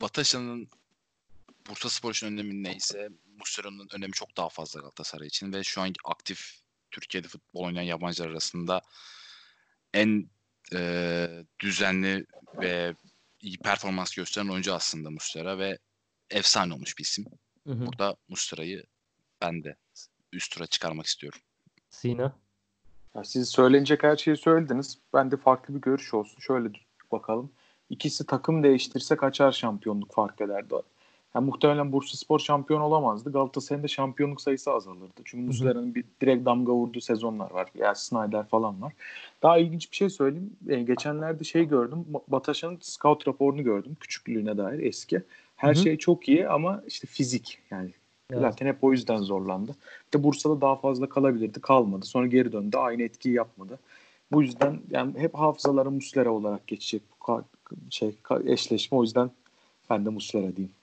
Bataşa'nın 0.00 0.68
Bursa 1.68 1.90
Spor 1.90 2.10
için 2.10 2.26
önemi 2.26 2.62
neyse 2.62 3.08
Muslera'nın 3.36 3.88
önemi 3.92 4.12
çok 4.12 4.36
daha 4.36 4.48
fazla 4.48 4.80
Galatasaray 4.80 5.26
için 5.26 5.52
ve 5.52 5.64
şu 5.64 5.80
an 5.80 5.92
aktif 6.04 6.60
Türkiye'de 6.90 7.28
futbol 7.28 7.64
oynayan 7.64 7.84
yabancılar 7.84 8.28
arasında 8.28 8.82
en 9.94 10.30
e, 10.74 11.28
düzenli 11.60 12.26
ve 12.60 12.94
iyi 13.40 13.58
performans 13.58 14.14
gösteren 14.14 14.48
oyuncu 14.48 14.74
aslında 14.74 15.10
Muslera 15.10 15.58
ve 15.58 15.78
efsane 16.30 16.74
olmuş 16.74 16.98
bir 16.98 17.04
isim. 17.04 17.24
Hı 17.68 17.72
hı. 17.72 17.86
Burada 17.86 18.16
Muslera'yı 18.28 18.84
ben 19.42 19.64
de 19.64 19.76
üst 20.32 20.54
tura 20.54 20.66
çıkarmak 20.66 21.06
istiyorum. 21.06 21.40
Sina. 21.90 22.32
Ya 23.14 23.24
siz 23.24 23.48
söylenecek 23.48 24.02
her 24.02 24.16
şeyi 24.16 24.36
söylediniz. 24.36 24.98
Ben 25.14 25.30
de 25.30 25.36
farklı 25.36 25.74
bir 25.74 25.80
görüş 25.80 26.14
olsun. 26.14 26.40
Şöyle 26.40 26.68
bakalım. 27.12 27.50
İkisi 27.90 28.26
takım 28.26 28.62
değiştirse 28.62 29.16
kaçar 29.16 29.52
şampiyonluk 29.52 30.14
fark 30.14 30.40
ederdi. 30.40 30.74
Yani 31.34 31.46
muhtemelen 31.46 31.92
Bursaspor 31.92 32.38
şampiyon 32.38 32.80
olamazdı. 32.80 33.32
Galatasaray'ın 33.32 33.84
da 33.84 33.88
şampiyonluk 33.88 34.40
sayısı 34.40 34.72
azalırdı. 34.72 35.20
Çünkü 35.24 35.46
Muslera'nın 35.46 35.94
bir 35.94 36.04
direkt 36.20 36.46
damga 36.46 36.72
vurduğu 36.72 37.00
sezonlar 37.00 37.50
var. 37.50 37.68
Ya 37.74 37.94
Snyder 37.94 38.48
falan 38.48 38.82
var. 38.82 38.92
Daha 39.42 39.58
ilginç 39.58 39.90
bir 39.90 39.96
şey 39.96 40.10
söyleyeyim. 40.10 40.56
E, 40.68 40.82
geçenlerde 40.82 41.44
şey 41.44 41.64
gördüm. 41.64 42.06
Bataşan'ın 42.28 42.78
scout 42.80 43.28
raporunu 43.28 43.62
gördüm. 43.62 43.96
Küçüklüğüne 44.00 44.58
dair 44.58 44.78
eski. 44.78 45.22
Her 45.58 45.74
Hı 45.74 45.78
hı. 45.78 45.82
şey 45.82 45.96
çok 45.98 46.28
iyi 46.28 46.48
ama 46.48 46.82
işte 46.86 47.06
fizik 47.06 47.58
yani 47.70 47.90
Evet. 48.32 48.42
Zaten 48.42 48.66
hep 48.66 48.84
o 48.84 48.92
yüzden 48.92 49.16
zorlandı. 49.16 49.76
De 50.14 50.24
Bursa'da 50.24 50.60
daha 50.60 50.76
fazla 50.76 51.08
kalabilirdi. 51.08 51.60
Kalmadı. 51.60 52.06
Sonra 52.06 52.26
geri 52.26 52.52
döndü. 52.52 52.76
Aynı 52.76 53.02
etkiyi 53.02 53.34
yapmadı. 53.34 53.78
Bu 54.32 54.42
yüzden 54.42 54.80
yani 54.90 55.18
hep 55.18 55.34
hafızaları 55.34 55.90
Muslera 55.90 56.30
olarak 56.30 56.66
geçecek 56.66 57.02
bu 57.28 57.42
şey 57.90 58.14
eşleşme. 58.46 58.98
O 58.98 59.02
yüzden 59.02 59.30
ben 59.90 60.04
de 60.04 60.08
Muslera 60.08 60.56
diyeyim. 60.56 60.74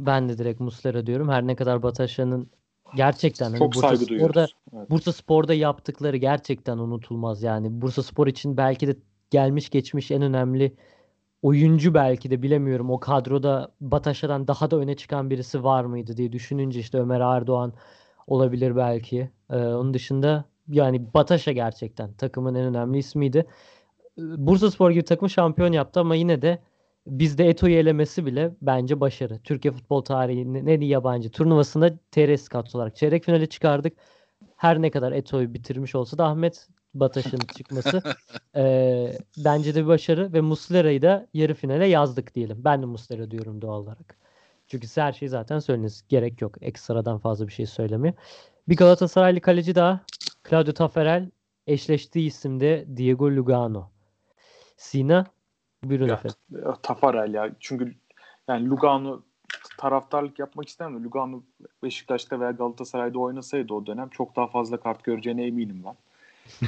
Ben 0.00 0.28
de 0.28 0.38
direkt 0.38 0.60
Muslera 0.60 1.06
diyorum. 1.06 1.28
Her 1.28 1.46
ne 1.46 1.56
kadar 1.56 1.82
Bataşa'nın 1.82 2.50
gerçekten 2.96 3.46
hani 3.46 3.58
Çok 3.58 3.74
Bursa 3.74 3.80
saygı 3.80 3.96
Spor'da 3.96 4.08
duyuyoruz. 4.08 4.54
Evet. 4.76 4.90
Bursa 4.90 5.12
Spor'da 5.12 5.54
yaptıkları 5.54 6.16
gerçekten 6.16 6.78
unutulmaz 6.78 7.42
yani. 7.42 7.80
Bursa 7.82 8.02
Spor 8.02 8.26
için 8.26 8.56
belki 8.56 8.88
de 8.88 8.96
gelmiş 9.30 9.70
geçmiş 9.70 10.10
en 10.10 10.22
önemli 10.22 10.72
oyuncu 11.42 11.94
belki 11.94 12.30
de 12.30 12.42
bilemiyorum. 12.42 12.90
O 12.90 13.00
kadroda 13.00 13.72
Bataşa'dan 13.80 14.48
daha 14.48 14.70
da 14.70 14.76
öne 14.76 14.96
çıkan 14.96 15.30
birisi 15.30 15.64
var 15.64 15.84
mıydı 15.84 16.16
diye 16.16 16.32
düşününce 16.32 16.80
işte 16.80 16.98
Ömer 16.98 17.20
Erdoğan 17.20 17.72
olabilir 18.26 18.76
belki. 18.76 19.30
Ee, 19.50 19.56
onun 19.56 19.94
dışında 19.94 20.44
yani 20.68 21.14
Bataşa 21.14 21.52
gerçekten 21.52 22.12
takımın 22.12 22.54
en 22.54 22.64
önemli 22.64 22.98
ismiydi. 22.98 23.46
Ee, 24.18 24.22
Bursa 24.46 24.70
Spor 24.70 24.90
gibi 24.90 25.04
takımı 25.04 25.30
şampiyon 25.30 25.72
yaptı 25.72 26.00
ama 26.00 26.14
yine 26.14 26.42
de 26.42 26.58
bizde 27.06 27.48
Eto'yu 27.48 27.74
elemesi 27.74 28.26
bile 28.26 28.54
bence 28.62 29.00
başarı. 29.00 29.38
Türkiye 29.44 29.72
futbol 29.72 30.02
tarihinin 30.02 30.66
en 30.66 30.80
iyi 30.80 30.90
yabancı 30.90 31.30
turnuvasında 31.30 31.96
TR 32.10 32.36
Scouts 32.36 32.74
olarak 32.74 32.96
çeyrek 32.96 33.24
finale 33.24 33.46
çıkardık. 33.46 33.92
Her 34.56 34.82
ne 34.82 34.90
kadar 34.90 35.12
Eto'yu 35.12 35.54
bitirmiş 35.54 35.94
olsa 35.94 36.18
da 36.18 36.26
Ahmet 36.26 36.68
Bataş'ın 36.94 37.38
çıkması 37.56 38.02
eee, 38.56 39.18
bence 39.44 39.74
de 39.74 39.82
bir 39.82 39.86
başarı 39.86 40.32
ve 40.32 40.40
Muslera'yı 40.40 41.02
da 41.02 41.26
yarı 41.34 41.54
finale 41.54 41.86
yazdık 41.86 42.34
diyelim. 42.34 42.60
Ben 42.64 42.82
de 42.82 42.86
Muslera 42.86 43.30
diyorum 43.30 43.62
doğal 43.62 43.80
olarak. 43.80 44.16
Çünkü 44.66 44.86
siz 44.86 44.96
her 44.96 45.12
şeyi 45.12 45.28
zaten 45.28 45.58
söylediniz. 45.58 46.04
Gerek 46.08 46.40
yok. 46.42 46.56
Ekstradan 46.60 47.18
fazla 47.18 47.46
bir 47.46 47.52
şey 47.52 47.66
söylemeye. 47.66 48.14
Bir 48.68 48.76
Galatasaraylı 48.76 49.40
kaleci 49.40 49.74
daha. 49.74 50.00
Claudio 50.50 50.72
Taffarel 50.72 51.30
eşleştiği 51.66 52.26
isimde 52.26 52.86
Diego 52.96 53.30
Lugano. 53.30 53.90
Sina 54.76 55.26
buyurun 55.84 56.08
Ya, 56.08 56.14
efendim. 56.14 56.36
Tafarel 56.82 57.34
ya. 57.34 57.50
Çünkü 57.60 57.94
yani 58.48 58.70
Lugano 58.70 59.22
taraftarlık 59.78 60.38
yapmak 60.38 60.68
istemem. 60.68 61.04
Lugano 61.04 61.42
Beşiktaş'ta 61.82 62.40
veya 62.40 62.50
Galatasaray'da 62.50 63.18
oynasaydı 63.18 63.74
o 63.74 63.86
dönem 63.86 64.08
çok 64.08 64.36
daha 64.36 64.46
fazla 64.46 64.76
kart 64.76 65.04
göreceğine 65.04 65.46
eminim 65.46 65.82
ben. 65.86 65.96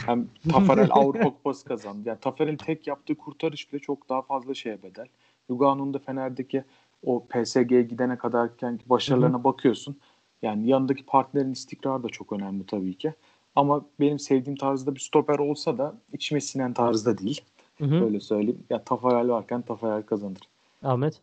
Hem 0.07 0.29
Tafarel 0.53 0.89
Avrupa 0.91 1.25
Kupası 1.25 1.65
kazandı. 1.65 2.09
Yani 2.09 2.21
Tafarel'in 2.21 2.57
tek 2.57 2.87
yaptığı 2.87 3.15
kurtarış 3.15 3.73
bile 3.73 3.81
çok 3.81 4.09
daha 4.09 4.23
fazla 4.23 4.55
şeye 4.55 4.83
bedel. 4.83 5.07
Lugano'nun 5.51 5.95
da 5.95 5.99
Fener'deki 5.99 6.65
o 7.03 7.27
PSG'ye 7.27 7.83
gidene 7.83 8.19
kadarken 8.19 8.81
başarılarına 8.87 9.45
bakıyorsun. 9.45 10.01
Yani 10.43 10.69
yanındaki 10.69 11.07
partnerin 11.07 11.53
istikrarı 11.53 12.03
da 12.03 12.09
çok 12.09 12.33
önemli 12.33 12.67
tabii 12.67 12.95
ki. 12.95 13.15
Ama 13.57 13.85
benim 14.01 14.19
sevdiğim 14.19 14.57
tarzda 14.57 14.95
bir 14.95 15.01
stoper 15.01 15.39
olsa 15.39 15.79
da 15.79 15.95
içime 16.13 16.41
sinen 16.41 16.75
tarzda 16.75 17.19
değil. 17.19 17.41
Hı 17.79 17.85
hı. 17.85 18.05
Öyle 18.05 18.21
söyleyeyim. 18.21 18.65
Ya 18.71 18.85
Tafarel 18.85 19.29
varken 19.29 19.63
Tafarel 19.63 20.03
kazanır. 20.03 20.41
Ahmet. 20.83 21.21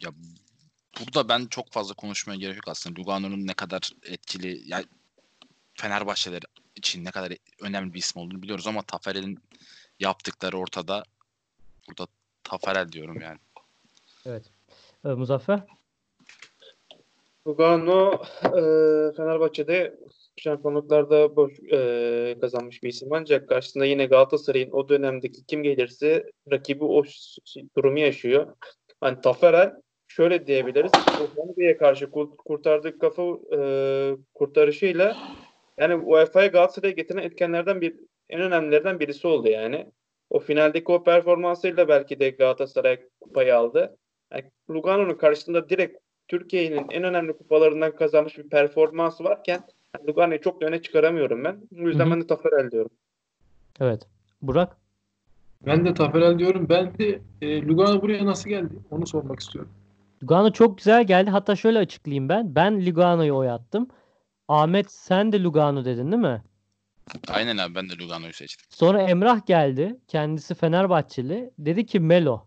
Ya 0.00 0.10
burada 1.00 1.28
ben 1.28 1.46
çok 1.46 1.72
fazla 1.72 1.94
konuşmaya 1.94 2.36
gerek 2.36 2.56
yok 2.56 2.68
aslında. 2.68 3.00
Lugano'nun 3.00 3.46
ne 3.46 3.54
kadar 3.54 3.90
etkili 4.02 4.60
yani 4.64 4.84
Fenerbahçeler 5.74 6.42
için 6.78 7.04
ne 7.04 7.10
kadar 7.10 7.32
önemli 7.62 7.94
bir 7.94 7.98
isim 7.98 8.22
olduğunu 8.22 8.42
biliyoruz 8.42 8.66
ama 8.66 8.82
Taferel'in 8.82 9.38
yaptıkları 10.00 10.58
ortada. 10.58 11.02
Burada 11.88 12.06
Taferel 12.44 12.92
diyorum 12.92 13.20
yani. 13.20 13.38
Evet. 14.26 14.50
Ee, 15.04 15.08
Muzaffer. 15.08 15.60
Lugano 17.46 18.12
e, 18.44 18.60
Fenerbahçe'de 19.16 19.94
şampiyonluklarda 20.36 21.36
boş, 21.36 21.52
e, 21.72 22.36
kazanmış 22.40 22.82
bir 22.82 22.88
isim 22.88 23.12
ancak 23.12 23.48
karşısında 23.48 23.84
yine 23.84 24.06
Galatasaray'ın 24.06 24.70
o 24.70 24.88
dönemdeki 24.88 25.46
kim 25.46 25.62
gelirse 25.62 26.30
rakibi 26.50 26.84
o 26.84 27.04
durumu 27.76 27.98
yaşıyor. 27.98 28.56
Hani 29.00 29.20
Taferel 29.20 29.72
şöyle 30.08 30.46
diyebiliriz. 30.46 30.92
Hollanda'ya 30.94 31.78
karşı 31.78 32.10
kurt- 32.10 32.36
kurtardığı 32.36 32.98
kafa 32.98 33.22
e, 33.56 33.60
kurtarışıyla 34.34 35.16
yani 35.78 35.94
UEFA'ya 35.94 36.46
Galatasaray'a 36.46 36.94
getiren 36.94 37.22
etkenlerden 37.22 37.80
bir 37.80 37.94
en 38.28 38.40
önemlilerden 38.40 39.00
birisi 39.00 39.26
oldu 39.26 39.48
yani. 39.48 39.92
O 40.30 40.38
finaldeki 40.38 40.92
o 40.92 41.04
performansıyla 41.04 41.88
belki 41.88 42.20
de 42.20 42.30
Galatasaray 42.30 43.00
kupayı 43.20 43.56
aldı. 43.56 43.96
Yani 44.32 44.44
Lugano'nun 44.70 45.14
karşısında 45.14 45.68
direkt 45.68 45.98
Türkiye'nin 46.28 46.86
en 46.90 47.02
önemli 47.02 47.32
kupalarından 47.32 47.96
kazanmış 47.96 48.38
bir 48.38 48.48
performansı 48.48 49.24
varken 49.24 49.60
Lugano'yu 50.08 50.40
çok 50.40 50.60
da 50.60 50.66
öne 50.66 50.82
çıkaramıyorum 50.82 51.44
ben. 51.44 51.56
O 51.82 51.88
yüzden 51.88 52.04
Hı 52.04 52.08
hı. 52.08 52.10
ben 52.10 52.22
de 52.22 52.26
Taferel 52.26 52.70
diyorum. 52.70 52.90
Evet. 53.80 54.02
Burak. 54.42 54.76
Ben 55.66 55.84
de 55.84 55.94
Taferel 55.94 56.38
diyorum. 56.38 56.66
Ben 56.68 56.98
de 56.98 57.20
e, 57.42 57.62
Lugano 57.62 58.02
buraya 58.02 58.26
nasıl 58.26 58.50
geldi? 58.50 58.74
Onu 58.90 59.06
sormak 59.06 59.40
istiyorum. 59.40 59.70
Lugano 60.22 60.52
çok 60.52 60.78
güzel 60.78 61.06
geldi. 61.06 61.30
Hatta 61.30 61.56
şöyle 61.56 61.78
açıklayayım 61.78 62.28
ben. 62.28 62.54
Ben 62.54 62.86
Lugano'yu 62.86 63.34
oy 63.34 63.50
attım. 63.50 63.88
Ahmet 64.48 64.92
sen 64.92 65.32
de 65.32 65.42
Lugano 65.42 65.84
dedin 65.84 66.12
değil 66.12 66.22
mi? 66.22 66.42
Aynen 67.28 67.56
abi 67.56 67.74
ben 67.74 67.88
de 67.88 67.98
Lugano'yu 67.98 68.32
seçtim. 68.32 68.66
Sonra 68.70 69.02
Emrah 69.02 69.46
geldi. 69.46 69.96
Kendisi 70.08 70.54
Fenerbahçeli. 70.54 71.50
Dedi 71.58 71.86
ki 71.86 72.00
Melo. 72.00 72.46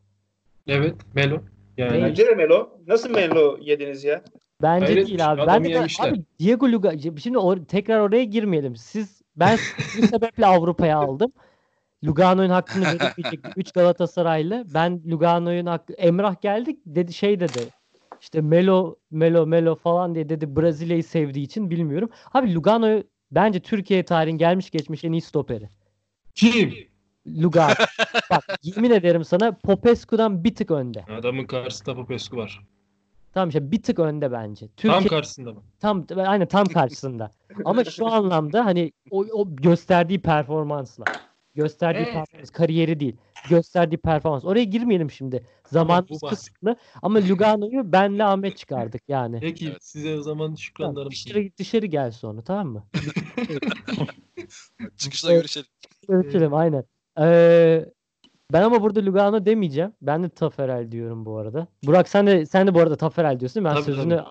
Evet, 0.67 0.95
Melo. 1.15 1.37
Yani 1.77 1.91
Değil. 1.91 2.03
Bence 2.03 2.25
de 2.25 2.35
Melo. 2.35 2.69
Nasıl 2.87 3.09
Melo 3.09 3.57
yediniz 3.61 4.03
ya? 4.03 4.23
Bence 4.61 4.85
Hayret 4.85 5.07
değil 5.07 5.17
bir 5.17 5.31
abi. 5.31 5.41
Ben 5.47 5.63
de 5.63 5.69
yemişler. 5.69 6.09
abi 6.09 6.21
Diego 6.39 6.71
Lugano 6.71 6.99
şimdi 6.99 7.37
or- 7.37 7.65
tekrar 7.65 7.99
oraya 7.99 8.23
girmeyelim. 8.23 8.75
Siz 8.75 9.21
ben 9.35 9.57
bu 10.01 10.07
sebeple 10.07 10.45
Avrupa'ya 10.45 10.97
aldım. 10.97 11.31
Lugano'nun 12.03 12.49
hakkını 12.49 12.83
veremeyecek 12.85 13.39
3 13.55 13.71
Galatasaraylı. 13.75 14.65
Ben 14.73 15.01
Lugano'nun 15.11 15.65
hakkı 15.65 15.93
Emrah 15.93 16.41
geldik 16.41 16.79
dedi 16.85 17.13
şey 17.13 17.39
dedi. 17.39 17.59
İşte 18.21 18.41
Melo 18.41 18.95
Melo 19.11 19.47
Melo 19.47 19.75
falan 19.75 20.15
diye 20.15 20.29
dedi 20.29 20.55
Brezilya'yı 20.55 21.03
sevdiği 21.03 21.45
için 21.45 21.69
bilmiyorum. 21.69 22.09
Abi 22.33 22.55
Lugano 22.55 23.03
bence 23.31 23.59
Türkiye 23.59 24.05
tarihin 24.05 24.37
gelmiş 24.37 24.71
geçmiş 24.71 25.03
en 25.03 25.11
iyi 25.11 25.21
stoperi. 25.21 25.69
kim? 26.35 26.73
Lugano. 27.27 27.73
Bak 28.31 28.43
yemin 28.63 28.91
ederim 28.91 29.23
sana 29.23 29.57
Popescu'dan 29.63 30.43
bir 30.43 30.55
tık 30.55 30.71
önde. 30.71 31.05
Adamın 31.19 31.45
karşısında 31.45 31.95
Popescu 31.95 32.37
var. 32.37 32.61
Tamam 33.33 33.49
işte 33.49 33.71
bir 33.71 33.83
tık 33.83 33.99
önde 33.99 34.31
bence. 34.31 34.67
Tam 34.67 34.75
Türkiye 34.77 35.09
karşısında 35.09 35.53
mı? 35.53 35.63
Tam 35.79 36.05
aynen 36.17 36.47
tam 36.47 36.65
karşısında. 36.73 37.31
Ama 37.65 37.83
şu 37.83 38.07
anlamda 38.07 38.65
hani 38.65 38.91
o, 39.11 39.25
o 39.33 39.55
gösterdiği 39.55 40.21
performansla. 40.21 41.05
Gösterdiği 41.55 41.97
Evet. 42.03 42.13
performans, 42.13 42.49
kariyeri 42.49 42.99
değil. 42.99 43.15
Gösterdiği 43.49 43.97
performans. 43.97 44.45
Oraya 44.45 44.63
girmeyelim 44.63 45.11
şimdi. 45.11 45.43
Zamanımız 45.67 46.09
bu 46.09 46.15
bahs- 46.25 46.29
kısıtlı. 46.29 46.75
Ama 47.01 47.19
Lugano'yu 47.29 47.91
benle 47.91 48.23
Ahmet 48.23 48.57
çıkardık 48.57 49.01
yani. 49.07 49.39
Peki 49.41 49.67
Evet. 49.69 49.83
size 49.83 50.17
o 50.17 50.21
zaman 50.21 50.45
Tamam, 50.45 50.57
şükranlarım. 50.57 51.11
dışarı, 51.11 51.49
dışarı 51.57 51.85
gel 51.85 52.11
sonra 52.11 52.41
tamam 52.41 52.67
mı? 52.67 52.87
Çıkışta 54.97 55.31
Evet. 55.31 55.39
görüşelim. 55.41 55.67
Ölçelim 56.07 56.53
aynen. 56.53 56.83
Ee, 57.19 57.85
ben 58.53 58.61
ama 58.61 58.81
burada 58.81 59.05
Lugano 59.05 59.45
demeyeceğim. 59.45 59.93
Ben 60.01 60.23
de 60.23 60.29
Taferel 60.29 60.91
diyorum 60.91 61.25
bu 61.25 61.37
arada. 61.37 61.67
Burak 61.83 62.09
sen 62.09 62.27
de 62.27 62.45
sen 62.45 62.67
de 62.67 62.73
bu 62.75 62.79
arada 62.79 62.95
Taferel 62.95 63.39
diyorsun. 63.39 63.55
değil 63.55 63.63
mi? 63.63 63.69
Ben 63.69 63.73
Tabii, 63.83 63.95
sözünü 63.95 64.15
tabii. 64.17 64.27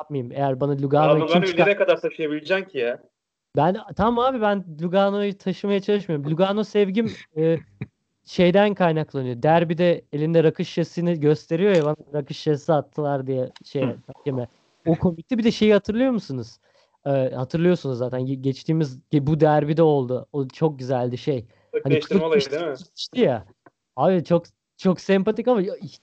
yapmayayım. 0.00 0.32
Eğer 0.32 0.60
bana 0.60 0.72
Ya 0.74 0.82
Lugano'yu 0.82 1.26
kim 1.26 1.42
çıkar... 1.42 1.78
kadar 1.78 2.00
taşıyabileceksin 2.00 2.64
ki 2.68 2.78
ya? 2.78 3.02
Ben 3.56 3.76
tamam 3.96 4.24
abi 4.24 4.40
ben 4.40 4.64
Lugano'yu 4.82 5.38
taşımaya 5.38 5.80
çalışmıyorum. 5.80 6.30
Lugano 6.30 6.64
sevgim 6.64 7.12
e, 7.36 7.58
şeyden 8.24 8.74
kaynaklanıyor. 8.74 9.42
Derbide 9.42 10.04
elinde 10.12 10.44
rakı 10.44 10.64
şişesini 10.64 11.20
gösteriyor 11.20 11.72
ya 11.72 11.84
bana 11.84 11.96
rakı 12.14 12.34
şişesi 12.34 12.72
attılar 12.72 13.26
diye 13.26 13.50
şey 13.64 13.84
hakeme. 14.06 14.48
O 14.86 14.94
komikti. 14.94 15.38
Bir 15.38 15.44
de 15.44 15.50
şeyi 15.50 15.72
hatırlıyor 15.72 16.10
musunuz? 16.10 16.58
E, 17.06 17.10
hatırlıyorsunuz 17.10 17.98
zaten. 17.98 18.20
Ge- 18.20 18.40
Geçtiğimiz 18.40 18.98
ge- 19.12 19.26
bu 19.26 19.40
derbide 19.40 19.82
oldu. 19.82 20.26
O 20.32 20.48
çok 20.48 20.78
güzeldi 20.78 21.18
şey. 21.18 21.46
Hani 21.84 22.00
olayı 22.24 22.50
değil 22.50 22.62
mi? 22.62 22.76
ya. 23.14 23.46
Abi 23.96 24.24
çok 24.24 24.44
çok 24.76 25.00
sempatik 25.00 25.48
ama 25.48 25.62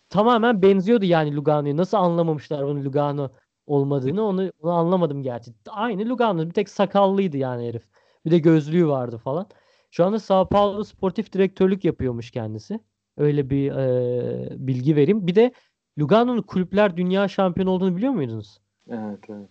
tamamen 0.09 0.61
benziyordu 0.61 1.05
yani 1.05 1.35
Lugano'ya. 1.35 1.77
Nasıl 1.77 1.97
anlamamışlar 1.97 2.63
onun 2.63 2.85
Lugano 2.85 3.29
olmadığını 3.69 4.23
onu, 4.23 4.51
onu 4.61 4.71
anlamadım 4.71 5.23
gerçi. 5.23 5.51
Aynı 5.69 6.09
Lugano. 6.09 6.45
Bir 6.45 6.51
tek 6.51 6.69
sakallıydı 6.69 7.37
yani 7.37 7.67
herif. 7.67 7.83
Bir 8.25 8.31
de 8.31 8.39
gözlüğü 8.39 8.87
vardı 8.87 9.17
falan. 9.17 9.47
Şu 9.91 10.05
anda 10.05 10.19
Sao 10.19 10.49
Paulo 10.49 10.83
sportif 10.83 11.33
direktörlük 11.33 11.85
yapıyormuş 11.85 12.31
kendisi. 12.31 12.79
Öyle 13.17 13.49
bir 13.49 13.71
e, 13.71 14.67
bilgi 14.67 14.95
vereyim. 14.95 15.27
Bir 15.27 15.35
de 15.35 15.51
Lugano'nun 15.99 16.41
kulüpler 16.41 16.97
dünya 16.97 17.27
şampiyonu 17.27 17.69
olduğunu 17.69 17.95
biliyor 17.95 18.13
muydunuz? 18.13 18.59
Evet 18.89 19.19
evet. 19.29 19.49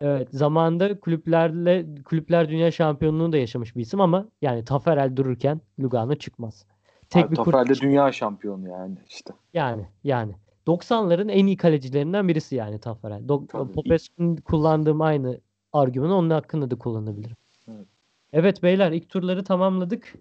Evet, 0.00 0.28
zamanında 0.30 1.00
kulüplerle 1.00 1.86
kulüpler 2.04 2.48
dünya 2.48 2.70
şampiyonluğunu 2.70 3.32
da 3.32 3.36
yaşamış 3.36 3.76
bir 3.76 3.80
isim 3.80 4.00
ama 4.00 4.28
yani 4.42 4.64
Taferel 4.64 5.16
dururken 5.16 5.60
Lugano 5.80 6.14
çıkmaz. 6.14 6.66
Tek 7.10 7.24
Abi 7.24 7.30
bir 7.30 7.36
Taferel 7.36 7.68
de 7.68 7.74
dünya 7.74 8.12
şampiyonu 8.12 8.68
yani 8.68 8.98
işte. 9.08 9.34
yani 9.54 9.86
yani 10.04 10.34
90'ların 10.68 11.30
en 11.30 11.46
iyi 11.46 11.56
kalecilerinden 11.56 12.28
birisi 12.28 12.56
yani. 12.56 12.76
Dok- 12.76 13.48
Tabii. 13.48 13.72
Popescu'nun 13.72 14.36
kullandığım 14.36 15.00
aynı 15.00 15.40
argümanı 15.72 16.14
onun 16.14 16.30
hakkında 16.30 16.70
da 16.70 16.78
kullanabilirim. 16.78 17.36
Evet. 17.68 17.86
Evet 18.32 18.62
beyler 18.62 18.92
ilk 18.92 19.08
turları 19.08 19.44
tamamladık. 19.44 20.14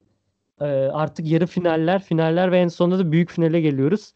Ee, 0.61 0.65
artık 0.93 1.27
yarı 1.27 1.47
finaller, 1.47 2.03
finaller 2.03 2.51
ve 2.51 2.59
en 2.59 2.67
sonunda 2.67 2.99
da 2.99 3.11
büyük 3.11 3.31
finale 3.31 3.61
geliyoruz. 3.61 4.13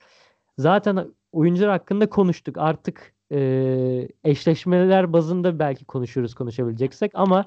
Zaten 0.57 1.07
oyuncular 1.31 1.69
hakkında 1.69 2.09
konuştuk. 2.09 2.57
Artık 2.57 3.13
e, 3.31 4.07
eşleşmeler 4.23 5.13
bazında 5.13 5.59
belki 5.59 5.85
konuşuruz 5.85 6.33
konuşabileceksek 6.33 7.11
ama 7.15 7.45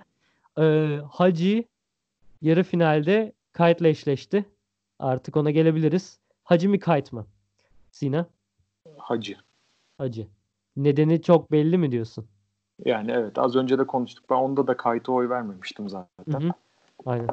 e, 0.59 0.97
Hacı 1.11 1.65
yarı 2.43 2.63
finalde 2.63 3.33
Kayt'la 3.53 3.89
eşleşti. 3.89 4.45
Artık 4.99 5.37
ona 5.37 5.51
gelebiliriz. 5.51 6.19
Hacı 6.45 6.71
mı 6.71 6.79
Kayt 6.79 7.13
mı? 7.13 7.27
Sina? 7.91 8.27
Hacı. 9.05 9.37
Hacı. 9.99 10.27
Nedeni 10.77 11.23
çok 11.23 11.53
belli 11.53 11.79
mi 11.79 11.93
diyorsun? 11.93 12.27
Yani 12.85 13.11
evet 13.11 13.39
az 13.39 13.57
önce 13.57 13.79
de 13.79 13.87
konuştuk. 13.87 14.31
Ben 14.31 14.35
onda 14.35 14.67
da 14.67 14.77
kayıta 14.77 15.13
oy 15.13 15.29
vermemiştim 15.29 15.89
zaten. 15.89 16.41
Hı 16.41 16.49
hı. 16.49 16.51
Aynen. 17.07 17.29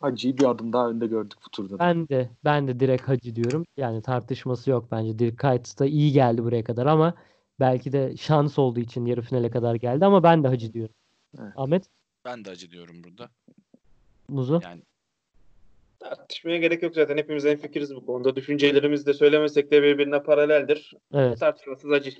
Hacı'yı 0.00 0.38
bir 0.38 0.44
adım 0.44 0.72
daha 0.72 0.90
önde 0.90 1.06
gördük 1.06 1.38
bu 1.46 1.50
turda. 1.50 1.74
da. 1.74 1.78
Ben 1.78 2.08
de 2.08 2.30
ben 2.44 2.68
de 2.68 2.80
direkt 2.80 3.08
Hacı 3.08 3.36
diyorum. 3.36 3.64
Yani 3.76 4.02
tartışması 4.02 4.70
yok 4.70 4.88
bence. 4.90 5.18
Direkt 5.18 5.36
Kayt 5.36 5.78
da 5.78 5.86
iyi 5.86 6.12
geldi 6.12 6.44
buraya 6.44 6.64
kadar 6.64 6.86
ama 6.86 7.14
belki 7.60 7.92
de 7.92 8.16
şans 8.16 8.58
olduğu 8.58 8.80
için 8.80 9.06
yarı 9.06 9.22
finale 9.22 9.50
kadar 9.50 9.74
geldi 9.74 10.06
ama 10.06 10.22
ben 10.22 10.44
de 10.44 10.48
Hacı 10.48 10.72
diyorum. 10.72 10.94
Evet. 11.40 11.52
Ahmet 11.56 11.84
Ben 12.24 12.44
de 12.44 12.50
acı 12.50 12.70
diyorum 12.70 13.04
burada. 13.04 13.28
Muzu. 14.28 14.60
Yani 14.64 14.82
Tartışmaya 16.04 16.58
gerek 16.58 16.82
yok 16.82 16.94
zaten. 16.94 17.16
Hepimiz 17.16 17.46
en 17.46 17.56
fikiriz 17.56 17.96
bu 17.96 18.06
konuda. 18.06 18.36
Düşüncelerimiz 18.36 19.06
de 19.06 19.14
söylemesek 19.14 19.70
de 19.70 19.82
birbirine 19.82 20.22
paraleldir. 20.22 20.92
Evet. 21.14 21.40
Tartışmasız 21.40 21.92
acı. 21.92 22.10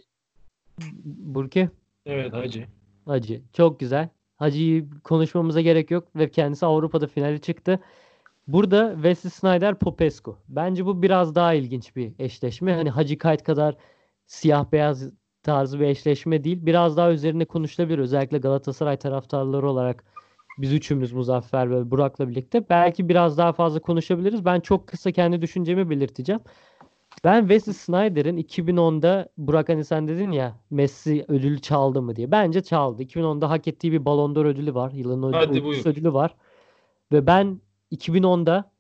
Burki. 1.05 1.71
Evet 2.07 2.33
Hacı. 2.33 2.67
Hacı. 3.07 3.43
Çok 3.53 3.81
güzel. 3.81 4.09
Hacı'yı 4.37 4.87
konuşmamıza 5.05 5.61
gerek 5.61 5.91
yok 5.91 6.17
ve 6.17 6.31
kendisi 6.31 6.67
Avrupa'da 6.67 7.07
finale 7.07 7.39
çıktı. 7.39 7.81
Burada 8.47 8.93
Wesley 8.95 9.31
Sneijder 9.31 9.79
Popescu. 9.79 10.39
Bence 10.49 10.87
bu 10.87 11.03
biraz 11.03 11.35
daha 11.35 11.55
ilginç 11.55 11.97
bir 11.97 12.13
eşleşme. 12.19 12.75
Hani 12.75 12.91
Hacı 12.91 13.19
Kayt 13.19 13.43
kadar 13.43 13.77
siyah 14.27 14.73
beyaz 14.73 15.11
tarzı 15.43 15.81
bir 15.81 15.87
eşleşme 15.87 16.45
değil. 16.45 16.67
Biraz 16.67 16.97
daha 16.97 17.13
üzerine 17.13 17.45
konuşulabilir. 17.45 17.99
Özellikle 17.99 18.39
Galatasaray 18.39 18.97
taraftarları 18.97 19.69
olarak 19.69 20.14
biz 20.59 20.73
üçümüz 20.73 21.13
Muzaffer 21.13 21.71
ve 21.71 21.91
Burak'la 21.91 22.29
birlikte 22.29 22.69
belki 22.71 23.09
biraz 23.09 23.39
daha 23.39 23.53
fazla 23.53 23.81
konuşabiliriz. 23.81 24.45
Ben 24.45 24.61
çok 24.61 24.87
kısa 24.87 25.13
kendi 25.13 25.43
düşüncemi 25.43 25.91
belirteceğim. 25.91 26.41
Ben 27.25 27.41
Wesley 27.41 27.75
Snyder'in 27.75 28.37
2010'da 28.37 29.29
Burak 29.39 29.69
hani 29.69 29.85
sen 29.85 30.09
dedin 30.09 30.33
ya 30.33 30.57
Messi 30.71 31.25
ödülü 31.29 31.61
çaldı 31.61 32.03
mı 32.03 32.17
diye. 32.17 32.31
Bence 32.31 32.63
çaldı. 32.63 33.03
2010'da 33.03 33.51
hak 33.51 33.69
ettiği 33.69 33.93
bir 33.93 34.05
Ballon 34.05 34.35
d'Or 34.35 34.45
ödülü 34.45 34.75
var. 34.75 34.93
Yılın 34.93 35.23
ödülü, 35.23 35.63
oyuncusu 35.63 36.15
var. 36.15 36.35
Ve 37.13 37.27
ben 37.27 37.61
2010'da 37.93 38.71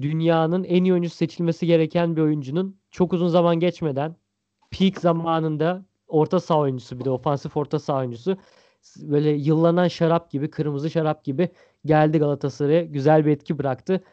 dünyanın 0.00 0.64
en 0.64 0.84
iyi 0.84 0.92
oyuncusu 0.92 1.16
seçilmesi 1.16 1.66
gereken 1.66 2.16
bir 2.16 2.22
oyuncunun 2.22 2.76
çok 2.90 3.12
uzun 3.12 3.28
zaman 3.28 3.60
geçmeden 3.60 4.16
peak 4.70 5.00
zamanında 5.00 5.84
orta 6.08 6.40
saha 6.40 6.58
oyuncusu 6.58 6.98
bir 6.98 7.04
de 7.04 7.10
ofansif 7.10 7.56
orta 7.56 7.78
saha 7.78 7.98
oyuncusu 7.98 8.36
böyle 8.96 9.30
yıllanan 9.30 9.88
şarap 9.88 10.30
gibi 10.30 10.50
kırmızı 10.50 10.90
şarap 10.90 11.24
gibi 11.24 11.48
geldi 11.84 12.18
Galatasaray'a 12.18 12.82
güzel 12.82 13.26
bir 13.26 13.30
etki 13.30 13.58
bıraktı. 13.58 14.04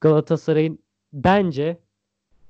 Galatasaray'ın 0.00 0.78
bence 1.12 1.78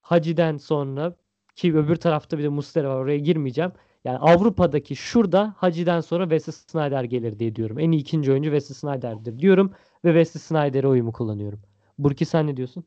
Hacı'den 0.01 0.57
sonra 0.57 1.15
ki 1.57 1.77
öbür 1.77 1.97
tarafta 1.97 2.39
bir 2.39 2.43
de 2.43 2.49
Muslera 2.49 2.89
var 2.89 2.97
oraya 2.97 3.19
girmeyeceğim. 3.19 3.73
Yani 4.05 4.19
Avrupa'daki 4.19 4.97
şurada 4.97 5.55
Hacı'den 5.57 6.01
sonra 6.01 6.25
Wesley 6.25 6.53
Sneijder 6.53 7.05
gelir 7.05 7.39
diye 7.39 7.57
diyorum. 7.57 7.79
En 7.79 7.91
iyi 7.93 8.01
ikinci 8.01 8.33
oyuncu 8.33 8.51
Wesley 8.51 8.75
Sneijder'dir 8.75 9.39
diyorum 9.39 9.73
ve 10.05 10.09
Wesley 10.09 10.41
Sneijder'e 10.41 10.89
oyumu 10.89 11.13
kullanıyorum. 11.13 11.61
Burki 11.99 12.25
sen 12.25 12.47
ne 12.47 12.57
diyorsun? 12.57 12.85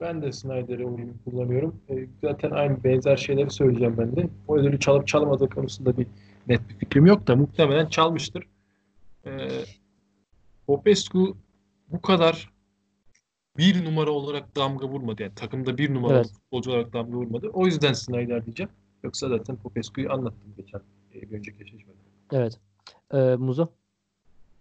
Ben 0.00 0.22
de 0.22 0.32
Snyder'e 0.32 0.86
oyunu 0.86 1.12
kullanıyorum. 1.24 1.80
E, 1.90 2.06
zaten 2.22 2.50
aynı 2.50 2.84
benzer 2.84 3.16
şeyleri 3.16 3.50
söyleyeceğim 3.50 3.94
ben 3.98 4.16
de. 4.16 4.28
O 4.48 4.56
ödülü 4.56 4.80
çalıp 4.80 5.06
çalmadığı 5.06 5.48
konusunda 5.48 5.96
bir 5.96 6.06
net 6.48 6.68
bir 6.68 6.74
fikrim 6.74 7.06
yok 7.06 7.26
da 7.26 7.36
muhtemelen 7.36 7.86
çalmıştır. 7.86 8.44
E, 9.26 9.48
Popescu 10.66 11.36
bu 11.88 12.00
kadar 12.00 12.50
bir 13.58 13.84
numara 13.84 14.10
olarak 14.10 14.56
damga 14.56 14.88
vurmadı. 14.88 15.22
Yani 15.22 15.34
takımda 15.34 15.78
bir 15.78 15.94
numaralı 15.94 16.18
Evet. 16.18 16.32
futbolcu 16.32 16.70
olarak 16.70 16.92
damga 16.92 17.16
vurmadı. 17.16 17.50
O 17.52 17.66
yüzden 17.66 17.92
Snyder 17.92 18.44
diyeceğim. 18.44 18.70
Yoksa 19.02 19.28
zaten 19.28 19.56
Popescu'yu 19.56 20.12
anlattım 20.12 20.54
geçen 20.56 20.80
e, 21.14 21.30
bir 21.30 21.36
önceki 21.36 21.62
eşleşmede. 21.62 21.96
Evet. 22.32 22.60
Ee, 23.14 23.16
Muzo? 23.18 23.66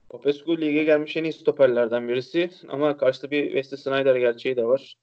Popescu 0.09 0.57
lige 0.61 0.83
gelmiş 0.83 1.17
en 1.17 1.23
iyi 1.23 1.33
stoperlerden 1.33 2.07
birisi 2.07 2.49
ama 2.69 2.97
karşıda 2.97 3.31
bir 3.31 3.45
Wesley 3.45 3.77
Sneijder 3.77 4.15
gerçeği 4.15 4.55
de 4.55 4.65
var. 4.65 4.95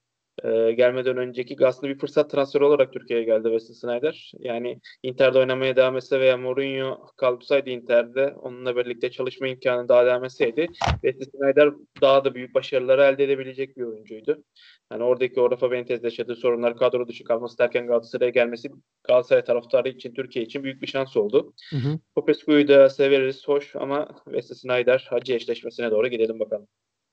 Ee, 0.43 0.73
gelmeden 0.73 1.17
önceki 1.17 1.67
aslında 1.67 1.93
bir 1.93 1.99
fırsat 1.99 2.31
transferi 2.31 2.65
olarak 2.65 2.93
Türkiye'ye 2.93 3.25
geldi 3.25 3.49
Wesley 3.49 3.75
Sneijder. 3.75 4.33
Yani 4.39 4.81
Inter'de 5.03 5.39
oynamaya 5.39 5.77
devam 5.77 5.97
etse 5.97 6.21
veya 6.21 6.37
Mourinho 6.37 7.07
kalsaydı 7.17 7.71
Inter'de 7.71 8.35
onunla 8.43 8.77
birlikte 8.77 9.11
çalışma 9.11 9.49
imkanı 9.49 9.89
daha 9.89 10.07
devam 10.07 10.25
etseydi 10.25 10.67
Wesley 11.03 11.31
Sneijder 11.31 11.73
daha 12.01 12.25
da 12.25 12.35
büyük 12.35 12.55
başarıları 12.55 13.03
elde 13.03 13.25
edebilecek 13.25 13.77
bir 13.77 13.83
oyuncuydu. 13.83 14.45
Yani 14.93 15.03
oradaki 15.03 15.41
o 15.41 15.51
Rafa 15.51 15.71
Benitez'le 15.71 16.05
yaşadığı 16.05 16.37
sorunlar 16.37 16.77
kadro 16.77 17.09
dışı 17.09 17.25
kalması 17.25 17.59
derken 17.59 17.87
Galatasaray'a 17.87 18.31
gelmesi 18.31 18.71
Galatasaray 19.05 19.45
taraftarı 19.45 19.89
için 19.89 20.15
Türkiye 20.15 20.45
için 20.45 20.65
büyük 20.65 20.83
bir 20.83 20.87
şans 20.87 21.17
oldu. 21.17 21.53
Hı 21.71 21.77
hı. 21.77 21.99
Popescu'yu 22.15 22.69
da 22.69 22.91
severiz, 22.91 23.49
hoş 23.49 23.77
ama 23.77 24.09
Wesley 24.25 24.57
Sneijder 24.57 25.07
Hacı 25.11 25.35
eşleşmesine 25.35 25.91
doğru 25.91 26.09
gidelim 26.09 26.41
bakalım. 26.41 26.67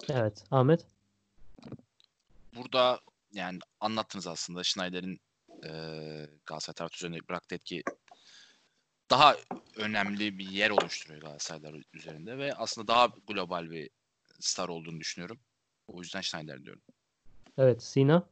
Evet. 0.09 0.43
Ahmet? 0.51 0.85
Burada 2.55 2.99
yani 3.31 3.59
anlattınız 3.79 4.27
aslında 4.27 4.63
Schneider'in 4.63 5.19
e, 5.63 5.69
Galatasaray 6.45 6.73
taraftarı 6.73 6.97
üzerine 6.97 7.27
bıraktığı 7.29 7.55
etki 7.55 7.83
daha 9.11 9.35
önemli 9.77 10.37
bir 10.37 10.49
yer 10.49 10.69
oluşturuyor 10.69 11.21
Galatasaraylar 11.21 11.83
üzerinde 11.93 12.37
ve 12.37 12.53
aslında 12.53 12.87
daha 12.87 13.07
global 13.27 13.71
bir 13.71 13.89
star 14.39 14.69
olduğunu 14.69 14.99
düşünüyorum. 14.99 15.39
O 15.87 16.01
yüzden 16.01 16.21
Schneider 16.21 16.63
diyorum. 16.63 16.81
Evet. 17.57 17.83
Sina? 17.83 18.23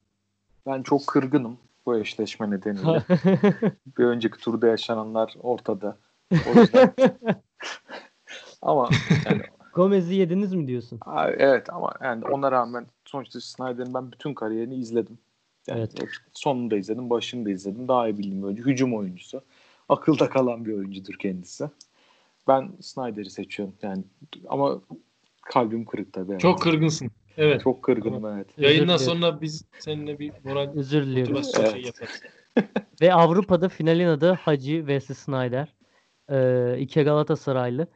Ben 0.65 0.83
çok 0.83 1.07
kırgınım 1.07 1.59
bu 1.85 1.97
eşleşme 1.97 2.51
nedeniyle. 2.51 3.03
bir 3.97 4.03
önceki 4.03 4.37
turda 4.37 4.67
yaşananlar 4.67 5.35
ortada. 5.39 5.97
O 6.31 6.59
yüzden 6.59 6.93
ama 8.61 8.89
yani, 9.25 9.43
Gomez'i 9.79 10.15
yediniz 10.15 10.53
mi 10.53 10.67
diyorsun? 10.67 10.99
a- 11.05 11.29
evet 11.31 11.69
ama 11.73 11.93
yani 12.03 12.25
ona 12.25 12.51
rağmen 12.51 12.87
sonuçta 13.05 13.41
Snyder'in 13.41 13.93
ben 13.93 14.11
bütün 14.11 14.33
kariyerini 14.33 14.75
izledim. 14.75 15.17
Yani 15.67 15.79
Evet. 15.79 15.93
sonunu 16.33 16.71
da 16.71 16.77
izledim, 16.77 17.09
başını 17.09 17.45
da 17.45 17.49
izledim. 17.49 17.87
Daha 17.87 18.07
iyi 18.09 18.17
bildiğim 18.17 18.43
oyuncu. 18.43 18.65
Hücum 18.65 18.95
oyuncusu. 18.95 19.41
Akılda 19.89 20.29
kalan 20.29 20.65
bir 20.65 20.73
oyuncudur 20.73 21.13
kendisi. 21.19 21.69
Ben 22.47 22.71
Snyder'i 22.81 23.29
seçiyorum. 23.29 23.75
Yani 23.81 24.03
ama 24.47 24.81
kalbim 25.41 25.85
kırık 25.85 26.13
tabii. 26.13 26.31
evet. 26.31 26.41
Çok 26.41 26.61
kırgınsın. 26.61 27.11
Evet. 27.37 27.61
Çok 27.63 27.83
kırgınım 27.83 28.25
evet. 28.25 28.47
Yayından 28.57 28.97
sonra 28.97 29.41
biz 29.41 29.65
seninle 29.79 30.19
bir 30.19 30.31
moral 30.43 30.73
Özür 30.75 31.05
diliyorum. 31.05 31.33
motivasyon 31.33 31.63
Evet. 31.63 31.73
şey 31.73 31.81
yaparız. 31.83 32.21
Ve 33.01 33.13
Avrupa'da 33.13 33.69
finalin 33.69 34.07
adı 34.07 34.31
Hacı 34.31 34.77
Wesley 34.77 35.15
Sneijder. 35.15 35.73
Ee, 36.31 36.79
iki 36.79 37.01
Galatasaraylı. 37.03 37.87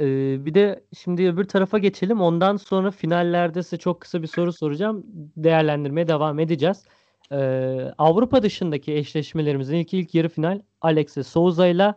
Ee, 0.00 0.44
bir 0.46 0.54
de 0.54 0.84
şimdi 0.98 1.28
öbür 1.28 1.44
tarafa 1.44 1.78
geçelim. 1.78 2.20
Ondan 2.20 2.56
sonra 2.56 2.90
finallerde 2.90 3.62
size 3.62 3.76
çok 3.76 4.00
kısa 4.00 4.22
bir 4.22 4.26
soru 4.26 4.52
soracağım. 4.52 5.04
Değerlendirmeye 5.36 6.08
devam 6.08 6.38
edeceğiz. 6.38 6.84
Ee, 7.32 7.36
Avrupa 7.98 8.42
dışındaki 8.42 8.94
eşleşmelerimizin 8.94 9.76
ilk 9.76 9.94
ilk 9.94 10.14
yarı 10.14 10.28
final 10.28 10.60
Alex 10.80 11.26
Souza 11.28 11.66
ile 11.66 11.94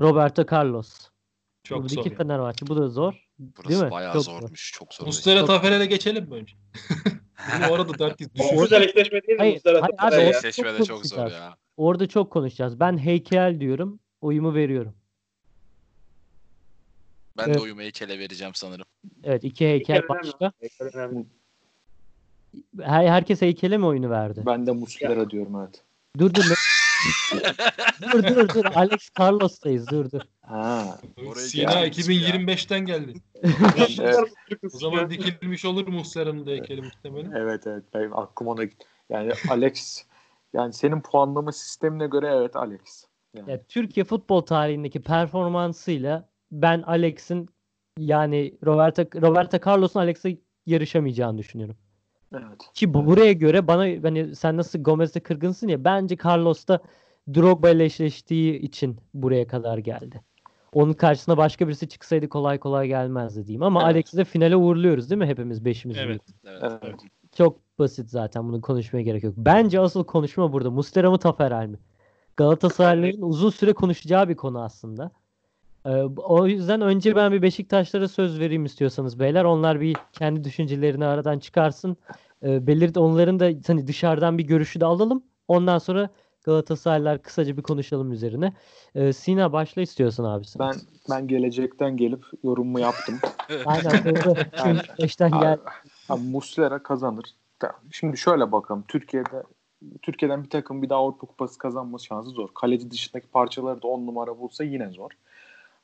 Roberto 0.00 0.44
Carlos. 0.52 1.08
Çok 1.64 1.84
Bu 1.84 1.88
zor. 1.88 2.00
iki 2.00 2.08
yani. 2.08 2.16
Fenerbahçe. 2.18 2.66
Bu 2.66 2.76
da 2.76 2.88
zor. 2.88 3.26
Burası 3.38 3.68
Değil 3.68 3.82
mi? 3.82 3.90
bayağı 3.90 4.12
Çok 4.12 4.22
zor. 4.24 4.40
zormuş. 4.40 4.72
Çok 4.74 4.94
zor. 4.94 5.06
Muslera 5.06 5.44
Taferel'e 5.44 5.86
geçelim 5.86 6.24
mi 6.28 6.34
önce? 6.34 6.54
Orada 7.70 8.04
herkes 8.04 8.26
Çok 8.28 8.34
düşünsün. 8.36 8.60
güzel 8.62 8.82
eşleşme 8.82 9.22
değil 9.22 9.32
mi? 9.38 9.38
Hayır, 9.38 9.54
Muslera 9.54 9.82
hayır, 9.82 9.94
abi, 9.98 10.26
o- 10.26 10.30
Eşleşmede 10.38 10.76
çok 10.78 10.86
çok 10.86 11.06
zor 11.06 11.26
ya. 11.30 11.56
Orada 11.76 12.06
çok 12.08 12.30
konuşacağız. 12.30 12.80
Ben 12.80 12.98
heykel 12.98 13.60
diyorum. 13.60 14.00
Oyumu 14.20 14.54
veriyorum. 14.54 14.94
Ben 17.38 17.44
Evet. 17.44 17.54
de 17.56 17.60
oyumu 17.60 17.80
heykele 17.80 18.18
vereceğim 18.18 18.54
sanırım. 18.54 18.86
Evet 19.24 19.44
iki 19.44 19.66
heykel 19.66 19.94
Heykel 19.96 20.08
başka. 20.08 20.52
Heykel 20.60 20.88
önemli. 20.94 21.26
Her, 22.82 23.06
herkes 23.06 23.42
heykele 23.42 23.78
mi 23.78 23.86
oyunu 23.86 24.10
verdi? 24.10 24.42
Ben 24.46 24.66
de 24.66 24.72
Muslera 24.72 25.30
diyorum 25.30 25.60
evet. 25.60 25.82
Dur 26.18 26.34
dur. 26.34 26.44
dur 28.12 28.22
dur 28.22 28.48
dur. 28.48 28.64
Alex 28.74 29.10
Carlos'tayız. 29.20 29.88
Dur 29.90 30.10
dur. 30.10 30.20
Ha. 30.42 30.98
Sina 31.36 31.72
geldik 31.72 31.98
2025'ten 31.98 32.80
geldi. 32.86 33.14
evet. 34.00 34.18
O 34.74 34.78
zaman 34.78 35.10
dikilmiş 35.10 35.64
olur 35.64 35.88
Muslera'nın 35.88 36.46
da 36.46 36.50
heykeli 36.50 36.82
muhtemelen. 36.82 37.30
Evet 37.32 37.66
evet 37.66 37.84
benim 37.94 38.16
aklım 38.18 38.48
ona 38.48 38.64
gitti. 38.64 38.86
Yani 39.10 39.32
Alex 39.50 40.04
yani 40.52 40.72
senin 40.72 41.00
puanlama 41.00 41.52
sistemine 41.52 42.06
göre 42.06 42.26
evet 42.36 42.56
Alex. 42.56 43.04
Yani, 43.36 43.50
Ya, 43.50 43.62
Türkiye 43.62 44.04
futbol 44.04 44.40
tarihindeki 44.40 45.02
performansıyla 45.02 46.28
ben 46.52 46.82
Alex'in 46.82 47.48
yani 47.98 48.54
Roberto, 48.66 49.02
Roberto 49.02 49.58
Carlos'un 49.66 50.00
Alex'e 50.00 50.38
yarışamayacağını 50.66 51.38
düşünüyorum. 51.38 51.76
evet. 52.34 52.72
Ki 52.74 52.94
bu 52.94 53.06
buraya 53.06 53.32
göre 53.32 53.66
bana 53.66 53.82
hani 54.02 54.36
sen 54.36 54.56
nasıl 54.56 54.82
Gomez'de 54.82 55.20
kırgınsın 55.20 55.68
ya 55.68 55.84
bence 55.84 56.16
Carlos 56.24 56.66
da 56.66 56.80
Drogba 57.34 57.70
ile 57.70 57.84
eşleştiği 57.84 58.58
için 58.58 58.96
buraya 59.14 59.46
kadar 59.46 59.78
geldi. 59.78 60.22
Onun 60.72 60.92
karşısına 60.92 61.36
başka 61.36 61.68
birisi 61.68 61.88
çıksaydı 61.88 62.28
kolay 62.28 62.58
kolay 62.58 62.88
gelmezdi 62.88 63.46
diyeyim. 63.46 63.62
Ama 63.62 63.82
Evet. 63.82 63.92
Alex'i 63.94 64.16
de 64.16 64.24
finale 64.24 64.56
uğurluyoruz 64.56 65.10
değil 65.10 65.18
mi 65.18 65.26
hepimiz 65.26 65.64
beşimiz? 65.64 65.96
Evet. 65.96 66.22
Evet. 66.44 66.62
Evet. 66.82 67.00
Çok 67.36 67.78
basit 67.78 68.10
zaten 68.10 68.48
bunu 68.48 68.60
konuşmaya 68.60 69.02
gerek 69.02 69.24
yok. 69.24 69.34
Bence 69.36 69.80
asıl 69.80 70.04
konuşma 70.04 70.52
burada. 70.52 70.70
Muslera 70.70 71.10
mı 71.10 71.18
Taferel 71.18 71.66
mi? 71.66 71.78
Galatasaraylıların 72.36 73.22
uzun 73.22 73.50
süre 73.50 73.72
konuşacağı 73.72 74.28
bir 74.28 74.36
konu 74.36 74.62
aslında. 74.62 75.10
Ee, 75.88 76.02
o 76.16 76.46
yüzden 76.46 76.80
önce 76.80 77.16
ben 77.16 77.32
bir 77.32 77.42
Beşiktaşlara 77.42 78.08
söz 78.08 78.40
vereyim 78.40 78.64
istiyorsanız 78.64 79.20
beyler. 79.20 79.44
Onlar 79.44 79.80
bir 79.80 79.96
kendi 80.12 80.44
düşüncelerini 80.44 81.04
aradan 81.04 81.38
çıkarsın. 81.38 81.96
Ee, 82.42 82.66
belirt 82.66 82.96
onların 82.96 83.40
da 83.40 83.50
hani 83.66 83.86
dışarıdan 83.86 84.38
bir 84.38 84.44
görüşü 84.44 84.80
de 84.80 84.84
alalım. 84.84 85.22
Ondan 85.48 85.78
sonra 85.78 86.10
Galatasaraylılar 86.44 87.22
kısaca 87.22 87.56
bir 87.56 87.62
konuşalım 87.62 88.12
üzerine. 88.12 88.52
Ee, 88.94 89.12
Sina 89.12 89.52
başla 89.52 89.82
istiyorsan 89.82 90.24
abi 90.24 90.44
sen. 90.44 90.60
Ben 90.60 90.74
ben 91.10 91.28
gelecekten 91.28 91.96
gelip 91.96 92.24
yorumumu 92.44 92.80
yaptım. 92.80 93.18
Aynen 93.66 94.04
doğru. 94.04 94.38
Yani- 94.58 94.80
beşten 95.02 95.30
gel. 95.30 95.58
Ha, 96.08 96.16
Muslera 96.16 96.82
kazanır. 96.82 97.24
Şimdi 97.90 98.16
şöyle 98.16 98.52
bakalım. 98.52 98.84
Türkiye'de 98.88 99.42
Türkiye'den 100.02 100.44
bir 100.44 100.50
takım 100.50 100.82
bir 100.82 100.88
daha 100.88 100.98
Avrupa 100.98 101.26
Kupası 101.26 101.58
kazanma 101.58 101.98
şansı 101.98 102.30
zor. 102.30 102.48
Kaleci 102.54 102.90
dışındaki 102.90 103.26
parçaları 103.28 103.82
da 103.82 103.88
10 103.88 104.06
numara 104.06 104.38
bulsa 104.38 104.64
yine 104.64 104.90
zor. 104.90 105.10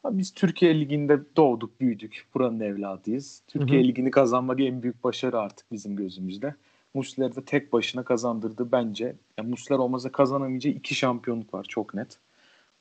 Ha, 0.04 0.18
Biz 0.18 0.34
Türkiye 0.34 0.80
Ligi'nde 0.80 1.20
doğduk, 1.36 1.80
büyüdük. 1.80 2.26
Buranın 2.34 2.60
evladıyız. 2.60 3.42
Türkiye 3.48 3.80
Hı 3.80 3.84
hı. 3.84 3.88
Ligi'ni 3.88 4.10
kazanmak 4.10 4.60
en 4.60 4.82
büyük 4.82 5.04
başarı 5.04 5.38
artık 5.38 5.72
bizim 5.72 5.96
gözümüzde. 5.96 6.54
Muslera 6.94 7.36
da 7.36 7.44
tek 7.44 7.72
başına 7.72 8.04
kazandırdı 8.04 8.72
bence. 8.72 9.16
Yani 9.38 9.50
Muslera 9.50 9.78
olmasa 9.78 10.12
kazanamayacağı 10.12 10.72
iki 10.72 10.94
şampiyonluk 10.94 11.54
var 11.54 11.64
çok 11.68 11.94
net. 11.94 12.18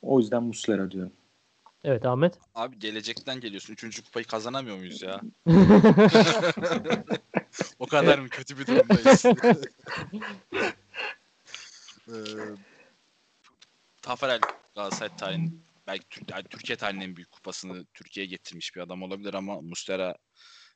O 0.01 0.19
yüzden 0.19 0.43
Muslera 0.43 0.91
diyorum. 0.91 1.11
Evet 1.83 2.05
Ahmet. 2.05 2.39
Abi 2.55 2.79
gelecekten 2.79 3.39
geliyorsun. 3.39 3.73
Üçüncü 3.73 4.03
kupayı 4.03 4.25
kazanamıyor 4.25 4.77
muyuz 4.77 5.01
ya? 5.01 5.21
o 7.79 7.87
kadar 7.87 8.19
mı 8.19 8.29
kötü 8.29 8.59
bir 8.59 8.67
durumdayız? 8.67 9.25
Ee, 12.07 12.13
Tafarel 14.01 14.39
Galatasaray 14.75 15.17
tarihinin 15.17 15.61
belki 15.87 16.21
yani 16.31 16.43
Türkiye 16.43 16.77
tarihinin 16.77 17.05
en 17.05 17.15
büyük 17.15 17.31
kupasını 17.31 17.85
Türkiye'ye 17.93 18.29
getirmiş 18.29 18.75
bir 18.75 18.81
adam 18.81 19.03
olabilir 19.03 19.33
ama 19.33 19.61
Muslera 19.61 20.15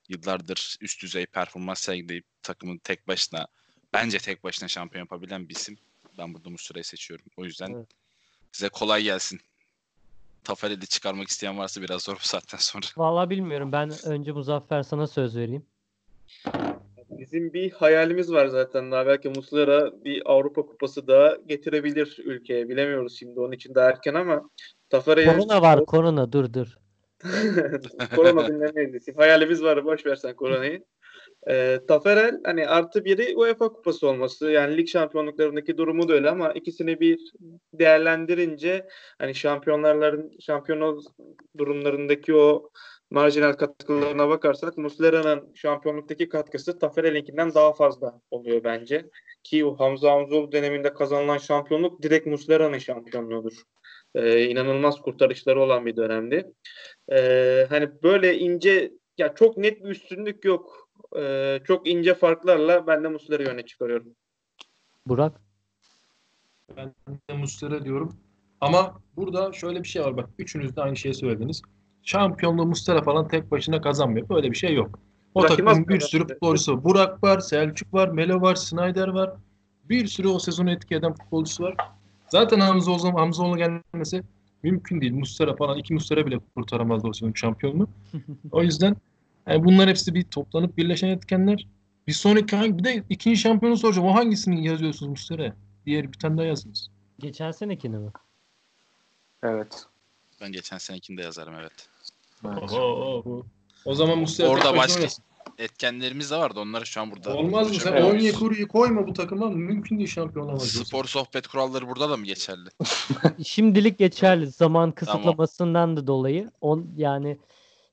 yıllardır 0.09 0.77
üst 0.81 1.01
düzey 1.03 1.25
performans 1.25 1.79
sergileyip 1.79 2.25
takımın 2.43 2.77
tek 2.77 3.07
başına 3.07 3.47
bence 3.93 4.17
tek 4.17 4.43
başına 4.43 4.67
şampiyon 4.67 5.03
yapabilen 5.03 5.49
bir 5.49 5.55
isim. 5.55 5.77
Ben 6.17 6.33
burada 6.33 6.49
Muslera'yı 6.49 6.83
seçiyorum. 6.83 7.25
O 7.37 7.45
yüzden 7.45 7.71
Evet. 7.75 7.87
size 8.51 8.69
kolay 8.69 9.03
gelsin. 9.03 9.39
Tafarel'i 10.43 10.87
çıkarmak 10.87 11.27
isteyen 11.27 11.57
varsa 11.57 11.81
biraz 11.81 12.03
zor 12.03 12.15
bu 12.15 12.27
saatten 12.27 12.57
sonra. 12.57 12.85
Vallahi 12.97 13.29
bilmiyorum. 13.29 13.71
Ben 13.71 13.91
önce 14.05 14.31
Muzaffer 14.31 14.83
sana 14.83 15.07
söz 15.07 15.35
vereyim. 15.35 15.65
Bizim 17.27 17.53
bir 17.53 17.71
hayalimiz 17.71 18.31
var 18.31 18.47
zaten 18.47 18.91
daha 18.91 19.07
belki 19.07 19.29
Muslera 19.29 20.03
bir 20.05 20.21
Avrupa 20.25 20.61
Kupası 20.61 21.07
da 21.07 21.37
getirebilir 21.45 22.17
ülkeye. 22.25 22.69
Bilemiyoruz 22.69 23.19
şimdi 23.19 23.39
onun 23.39 23.51
için 23.51 23.75
daha 23.75 23.89
erken 23.89 24.13
ama 24.13 24.49
Tafarel'in 24.89 25.39
Korona 25.39 25.61
var, 25.61 25.85
korona. 25.85 26.31
Dur 26.31 26.53
dur. 26.53 26.67
korona 28.15 28.47
dinlemeyiz. 28.47 29.07
Hayalimiz 29.15 29.63
var 29.63 29.85
boş 29.85 30.05
versen 30.05 30.35
koronayı. 30.35 30.83
Ee, 31.49 31.79
Taferel 31.87 32.41
hani 32.43 32.67
artı 32.67 33.05
biri 33.05 33.35
UEFA 33.35 33.69
kupası 33.69 34.07
olması 34.07 34.51
yani 34.51 34.77
lig 34.77 34.87
şampiyonluklarındaki 34.87 35.77
durumu 35.77 36.09
da 36.09 36.13
öyle 36.13 36.29
ama 36.29 36.51
ikisini 36.51 36.99
bir 36.99 37.31
değerlendirince 37.73 38.87
hani 39.19 39.35
şampiyonlarların 39.35 40.31
şampiyonluk 40.39 41.03
durumlarındaki 41.57 42.35
o 42.35 42.69
marjinal 43.09 43.53
katkılarına 43.53 44.29
bakarsak 44.29 44.77
Muslera'nın 44.77 45.53
şampiyonluktaki 45.53 46.29
katkısı 46.29 46.79
Taferel'inkinden 46.79 47.53
daha 47.53 47.73
fazla 47.73 48.21
oluyor 48.31 48.63
bence. 48.63 49.09
Ki 49.43 49.65
o 49.65 49.79
Hamza 49.79 50.11
Hamzoğlu 50.11 50.51
döneminde 50.51 50.93
kazanılan 50.93 51.37
şampiyonluk 51.37 52.01
direkt 52.01 52.27
Muslera'nın 52.27 52.77
şampiyonluğudur. 52.77 53.63
Ee, 54.15 54.45
inanılmaz 54.45 55.01
kurtarışları 55.01 55.61
olan 55.61 55.85
bir 55.85 55.95
dönemdi. 55.95 56.51
Ee, 57.11 57.65
hani 57.69 58.03
böyle 58.03 58.37
ince 58.37 58.91
ya 59.17 59.35
çok 59.35 59.57
net 59.57 59.83
bir 59.83 59.89
üstünlük 59.89 60.45
yok. 60.45 60.89
Ee, 61.17 61.59
çok 61.63 61.87
ince 61.87 62.13
farklarla 62.13 62.87
ben 62.87 63.03
de 63.03 63.07
Muslera'yı 63.07 63.49
öne 63.49 63.65
çıkarıyorum. 63.65 64.15
Burak. 65.05 65.41
Ben 66.77 66.93
de 67.29 67.33
Muslera 67.33 67.85
diyorum. 67.85 68.19
Ama 68.61 69.01
burada 69.15 69.53
şöyle 69.53 69.83
bir 69.83 69.87
şey 69.87 70.01
var 70.01 70.17
bak. 70.17 70.29
Üçünüz 70.37 70.75
de 70.75 70.81
aynı 70.81 70.95
şeyi 70.95 71.13
söylediniz. 71.13 71.61
Şampiyonluğu 72.07 72.65
Muslera 72.65 73.01
falan 73.01 73.27
tek 73.27 73.51
başına 73.51 73.81
kazanmıyor. 73.81 74.29
Böyle 74.29 74.51
bir 74.51 74.55
şey 74.55 74.73
yok. 74.73 74.99
O 75.35 75.39
Burak 75.39 75.49
takımın 75.49 75.87
bir 75.87 75.99
sürü 75.99 76.27
futbolcusu 76.27 76.73
var. 76.73 76.83
Burak 76.83 77.23
var, 77.23 77.39
Selçuk 77.39 77.93
var, 77.93 78.07
Melo 78.07 78.41
var, 78.41 78.55
Snyder 78.55 79.07
var. 79.07 79.33
Bir 79.89 80.07
sürü 80.07 80.27
o 80.27 80.39
sezonu 80.39 80.71
etki 80.71 80.95
eden 80.95 81.13
futbolcusu 81.13 81.63
var. 81.63 81.75
Zaten 82.29 82.59
Hamzoğlu, 82.59 83.19
Hamzoğlu 83.19 83.57
gelmese 83.57 84.23
mümkün 84.63 85.01
değil. 85.01 85.13
Muslera 85.13 85.55
falan, 85.55 85.77
iki 85.77 85.93
Muslera 85.93 86.25
bile 86.25 86.39
kurtaramazdı 86.55 87.07
o 87.07 87.13
sezon 87.13 87.33
şampiyonluğu. 87.33 87.87
O 88.51 88.63
yüzden 88.63 88.95
yani 89.47 89.65
bunlar 89.65 89.89
hepsi 89.89 90.13
bir 90.15 90.23
toplanıp 90.23 90.77
birleşen 90.77 91.09
etkenler. 91.09 91.67
Bir 92.07 92.13
sonraki 92.13 92.55
hangi, 92.55 92.77
bir 92.77 92.83
de 92.83 93.03
ikinci 93.09 93.37
şampiyonu 93.37 93.77
soracağım. 93.77 94.07
O 94.07 94.15
hangisini 94.15 94.67
yazıyorsunuz 94.67 95.09
Muslera'ya? 95.09 95.55
Diğer 95.85 96.13
bir 96.13 96.19
tane 96.19 96.37
daha 96.37 96.45
yazınız. 96.45 96.89
Geçen 97.19 97.51
senekini 97.51 97.97
mi? 97.97 98.11
Evet. 99.43 99.87
Ben 100.41 100.51
geçen 100.51 100.77
senekini 100.77 101.17
de 101.17 101.21
yazarım 101.21 101.53
evet. 101.53 101.89
evet. 102.45 102.71
Oho, 102.73 103.45
O 103.85 103.95
zaman 103.95 104.17
Muslera 104.17 104.49
Orada 104.49 104.77
başka 104.77 104.99
oynasın. 104.99 105.23
etkenlerimiz 105.57 106.31
de 106.31 106.37
vardı. 106.37 106.59
Onları 106.59 106.85
şu 106.85 107.01
an 107.01 107.11
burada 107.11 107.35
Olmaz 107.35 107.67
mı? 107.67 107.73
Sen 107.73 107.83
konuşamıyoruz. 107.83 108.21
Onyekuru'yu 108.21 108.67
koyma 108.67 109.07
bu 109.07 109.13
takıma. 109.13 109.49
Mümkün 109.49 109.97
değil 109.97 110.09
şampiyon 110.09 110.45
olamaz. 110.45 110.67
Spor 110.67 111.05
sohbet 111.05 111.47
kuralları 111.47 111.87
burada 111.87 112.09
da 112.09 112.17
mı 112.17 112.25
geçerli? 112.25 112.69
Şimdilik 113.45 113.99
geçerli 113.99 114.47
zaman 114.47 114.91
kısıtlamasından 114.91 115.97
da 115.97 116.07
dolayı 116.07 116.51
on 116.61 116.87
yani 116.97 117.37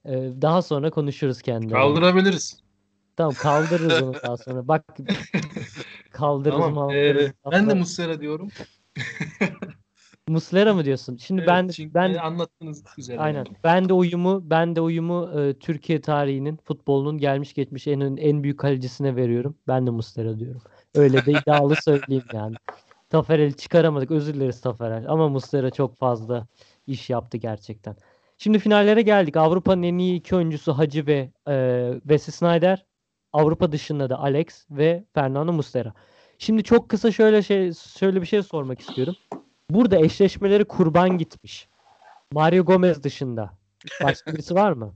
e, 0.05 0.13
daha 0.43 0.63
sonra 0.63 0.91
konuşuruz 0.91 1.43
kendine. 1.43 1.73
Kaldırabiliriz. 1.73 2.65
Tamam 3.17 3.35
kaldırırız 3.35 4.03
onu 4.03 4.15
daha 4.23 4.37
sonra. 4.37 4.69
Bak 4.69 4.85
kaldırırız 6.11 6.61
Tamam. 6.61 6.91
Ee, 6.91 7.33
ben 7.51 7.71
de 7.71 7.75
Muslera 7.75 8.21
diyorum. 8.21 8.49
Muslera 10.29 10.75
mı 10.75 10.85
diyorsun? 10.85 11.17
Şimdi 11.17 11.41
Evet, 11.41 11.49
ben 11.49 11.69
çünkü 11.69 11.95
ben 11.95 12.15
anlattığınız 12.15 12.85
güzel. 12.97 13.23
aynen. 13.23 13.37
yani. 13.37 13.57
Ben 13.65 13.89
de 13.89 13.93
uyumu 13.93 14.51
ben 14.51 14.77
de 14.77 14.81
uyumu 14.81 15.41
e, 15.41 15.55
Türkiye 15.59 16.01
tarihinin 16.01 16.57
futbolunun 16.57 17.19
gelmiş 17.19 17.55
geçmiş 17.55 17.87
en 17.87 18.01
en 18.01 18.43
büyük 18.43 18.61
kalecisine 18.61 19.17
veriyorum. 19.17 19.57
Ben 19.69 19.87
de 19.87 19.91
Muslera 19.91 20.39
diyorum. 20.39 20.63
Öyle 20.95 21.27
de 21.27 21.33
iddialı 21.33 21.77
söyleyeyim 21.85 22.25
yani. 22.33 22.55
Taferel'i 23.11 23.57
çıkaramadık. 23.57 24.11
Özür 24.11 24.35
dileriz 24.35 24.61
Taferel. 24.61 25.05
Ama 25.09 25.29
Muslera 25.29 25.71
çok 25.71 25.99
fazla 25.99 26.47
iş 26.87 27.11
yaptı 27.11 27.37
gerçekten. 27.37 27.97
Şimdi 28.39 28.59
finallere 28.59 29.03
geldik. 29.03 29.37
Avrupa'nın 29.37 29.83
en 29.83 29.99
iyi 29.99 30.17
iki 30.17 30.37
oyuncusu 30.37 30.73
Hacı 30.73 31.07
ve 31.07 31.31
e, 31.49 31.91
Wesley 32.01 32.33
Sneijder. 32.33 32.87
Avrupa 33.33 33.73
dışında 33.73 34.11
da 34.11 34.19
Alex 34.19 34.67
ve 34.71 35.05
Fernando 35.15 35.53
Muslera. 35.53 35.93
Şimdi 36.39 36.63
çok 36.63 36.89
kısa 36.89 37.13
şöyle 37.13 37.43
şey 37.43 37.73
şöyle 37.73 38.21
bir 38.21 38.27
şey 38.27 38.43
sormak 38.43 38.81
istiyorum. 38.81 39.15
Burada 39.71 39.99
eşleşmeleri 39.99 40.65
kurban 40.65 41.19
gitmiş. 41.19 41.69
Mario 42.33 42.65
Gomez 42.65 43.03
dışında. 43.03 43.51
Başka 44.03 44.33
birisi 44.33 44.55
var 44.55 44.73
mı? 44.73 44.95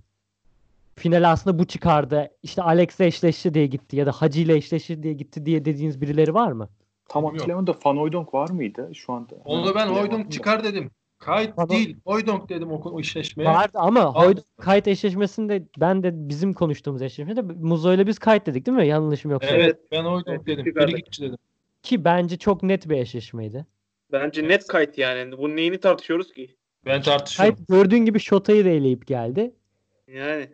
Final 0.97 1.31
aslında 1.31 1.59
bu 1.59 1.65
çıkardı. 1.67 2.31
İşte 2.43 2.63
Alex'le 2.63 3.01
eşleşti 3.01 3.55
diye 3.55 3.67
gitti 3.67 3.97
ya 3.97 4.07
da 4.07 4.13
Hacı 4.13 4.41
ile 4.41 4.57
eşleşti 4.57 5.03
diye 5.03 5.13
gitti 5.13 5.47
diye 5.47 5.65
dediğiniz 5.65 6.01
birileri 6.01 6.35
var 6.35 6.53
mı? 6.53 6.69
Tam 7.09 7.23
Yok. 7.23 7.33
hatırlamıyorum 7.33 7.67
da 7.67 7.75
Van 7.85 7.97
Hooijdonk 7.97 8.35
var 8.35 8.51
mıydı 8.51 8.91
şu 8.95 9.13
anda? 9.13 9.35
Onu 9.45 9.75
ben 9.75 9.87
Hoydonk 9.87 10.27
da. 10.27 10.31
çıkar 10.31 10.65
dedim. 10.65 10.91
Kayıt 11.19 11.57
Pardon. 11.57 11.75
değil. 11.75 11.97
Hoydonk 12.05 12.49
dedim 12.49 12.73
o, 12.73 12.91
o 12.91 13.01
eşleşmeye. 13.01 13.51
Vardı 13.51 13.79
ama 13.79 14.01
Al. 14.01 14.25
Hoydon 14.25 14.43
kayıt 14.61 14.89
eşleşmesinde 14.89 15.63
ben 15.81 16.03
de 16.03 16.29
bizim 16.29 16.53
konuştuğumuz 16.53 17.03
eşleşmede 17.03 17.43
Muzo 17.43 17.95
ile 17.95 18.07
biz 18.07 18.19
kayıt 18.19 18.47
dedik 18.47 18.67
değil 18.67 18.77
mi? 18.77 18.87
Yanlışım 18.87 19.31
yoksa. 19.31 19.51
Evet 19.51 19.79
ben 19.93 20.05
Hoydonk 20.05 20.29
Evet, 20.29 20.47
dedim. 20.47 20.75
Frikikçi 20.75 21.23
dedim. 21.23 21.39
Ki 21.83 22.05
bence 22.05 22.37
çok 22.37 22.63
net 22.63 22.89
bir 22.89 22.97
eşleşmeydi. 22.97 23.67
Bence 24.13 24.49
net 24.49 24.67
kayıt 24.67 24.99
yani. 24.99 25.39
Bu 25.39 25.57
neyini 25.57 25.81
tartışıyoruz 25.81 26.33
ki? 26.33 26.57
Ben 26.87 27.03
tartışıyorum. 27.03 27.57
Kayıt 27.57 27.69
gördüğün 27.69 28.05
gibi 28.05 28.21
Şota'yı 28.21 28.65
da 28.65 28.69
eleyip 28.69 29.07
geldi. 29.07 29.53
Yani. 30.07 30.49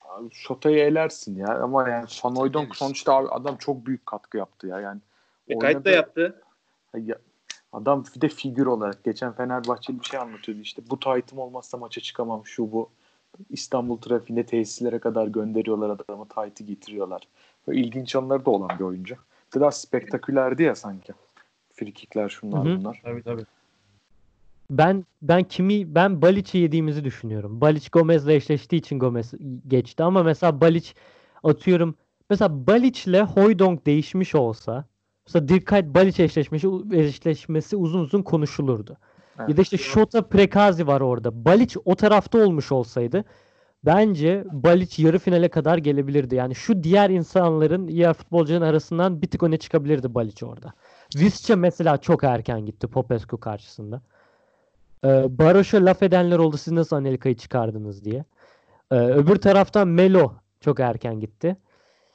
Abi 0.00 0.28
Şota'yı 0.32 0.78
elersin 0.78 1.36
ya 1.36 1.58
ama 1.58 1.88
yani 1.88 2.06
Gelir. 2.34 2.74
sonuçta 2.74 3.14
abi 3.14 3.28
adam 3.28 3.56
çok 3.56 3.86
büyük 3.86 4.06
katkı 4.06 4.38
yaptı 4.38 4.66
ya 4.66 4.80
yani. 4.80 5.00
E, 5.48 5.58
kayıt 5.58 5.84
da 5.84 5.90
yaptı. 5.90 6.42
Ya, 6.96 7.16
adam 7.72 8.04
bir 8.16 8.20
de 8.20 8.28
figür 8.28 8.66
olarak 8.66 9.04
geçen 9.04 9.32
Fenerbahçeli 9.32 10.00
bir 10.00 10.04
şey 10.04 10.20
anlatıyordu 10.20 10.62
işte 10.62 10.82
bu 10.90 11.00
taytım 11.00 11.38
olmazsa 11.38 11.78
maça 11.78 12.00
çıkamam 12.00 12.46
şu 12.46 12.72
bu. 12.72 12.90
İstanbul 13.50 13.96
trafiğinde 13.96 14.46
tesislere 14.46 14.98
kadar 14.98 15.26
gönderiyorlar 15.26 15.90
adamı 15.90 16.28
taytı 16.28 16.64
getiriyorlar. 16.64 17.22
Böyle 17.66 17.80
ilginç 17.80 18.16
anları 18.16 18.44
da 18.44 18.50
olan 18.50 18.70
bir 18.78 18.84
oyuncu. 18.84 19.16
Biraz 19.54 19.80
spektakülerdi 19.80 20.62
ya 20.62 20.74
sanki. 20.74 21.12
Frikikler 21.84 22.28
şunlar 22.28 22.64
Hı 22.64 22.72
hı. 22.72 22.78
bunlar. 22.78 23.00
Tabii 23.04 23.22
tabii. 23.22 23.44
Ben 24.70 25.04
ben 25.22 25.44
kimi 25.44 25.94
ben 25.94 26.22
Balic'i 26.22 26.58
yediğimizi 26.58 27.04
düşünüyorum. 27.04 27.60
Balic 27.60 27.88
Gomez'le 27.92 28.28
eşleştiği 28.28 28.78
için 28.78 28.98
Gomez 28.98 29.32
geçti 29.68 30.02
ama 30.02 30.22
mesela 30.22 30.60
Balic 30.60 30.90
atıyorum 31.44 31.94
mesela 32.30 32.66
Balic'le 32.66 33.22
Hoydonk 33.22 33.86
değişmiş 33.86 34.34
olsa 34.34 34.84
mesela 35.26 35.48
Dirkayt 35.48 35.86
Balic 35.86 36.22
eşleşmesi, 36.24 36.68
eşleşmesi 36.92 37.76
uzun 37.76 38.00
uzun 38.00 38.22
konuşulurdu. 38.22 38.96
Ya 39.48 39.56
da 39.56 39.62
işte 39.62 39.76
Şota 39.76 40.28
Prekazi 40.28 40.86
var 40.86 41.00
orada. 41.00 41.44
Balic 41.44 41.80
o 41.84 41.94
tarafta 41.94 42.38
olmuş 42.38 42.72
olsaydı 42.72 43.24
bence 43.84 44.44
Balic 44.52 45.02
yarı 45.02 45.18
finale 45.18 45.48
kadar 45.48 45.78
gelebilirdi. 45.78 46.34
Yani 46.34 46.54
şu 46.54 46.82
diğer 46.82 47.10
insanların, 47.10 47.88
diğer 47.88 48.12
futbolcuların 48.12 48.62
arasından 48.62 49.22
bir 49.22 49.26
tık 49.26 49.42
öne 49.42 49.56
çıkabilirdi 49.56 50.14
Balic 50.14 50.46
orada. 50.46 50.72
Visca 51.16 51.56
mesela 51.56 51.96
çok 51.96 52.24
erken 52.24 52.66
gitti 52.66 52.86
Popescu 52.86 53.40
karşısında. 53.40 54.00
Ee, 55.04 55.38
Baroş'a 55.38 55.84
laf 55.84 56.02
edenler 56.02 56.38
oldu 56.38 56.56
siz 56.56 56.72
nasıl 56.72 56.96
Anelka'yı 56.96 57.36
çıkardınız 57.36 58.04
diye. 58.04 58.24
Ee, 58.90 58.94
öbür 58.96 59.36
taraftan 59.36 59.88
Melo 59.88 60.32
çok 60.60 60.80
erken 60.80 61.20
gitti. 61.20 61.56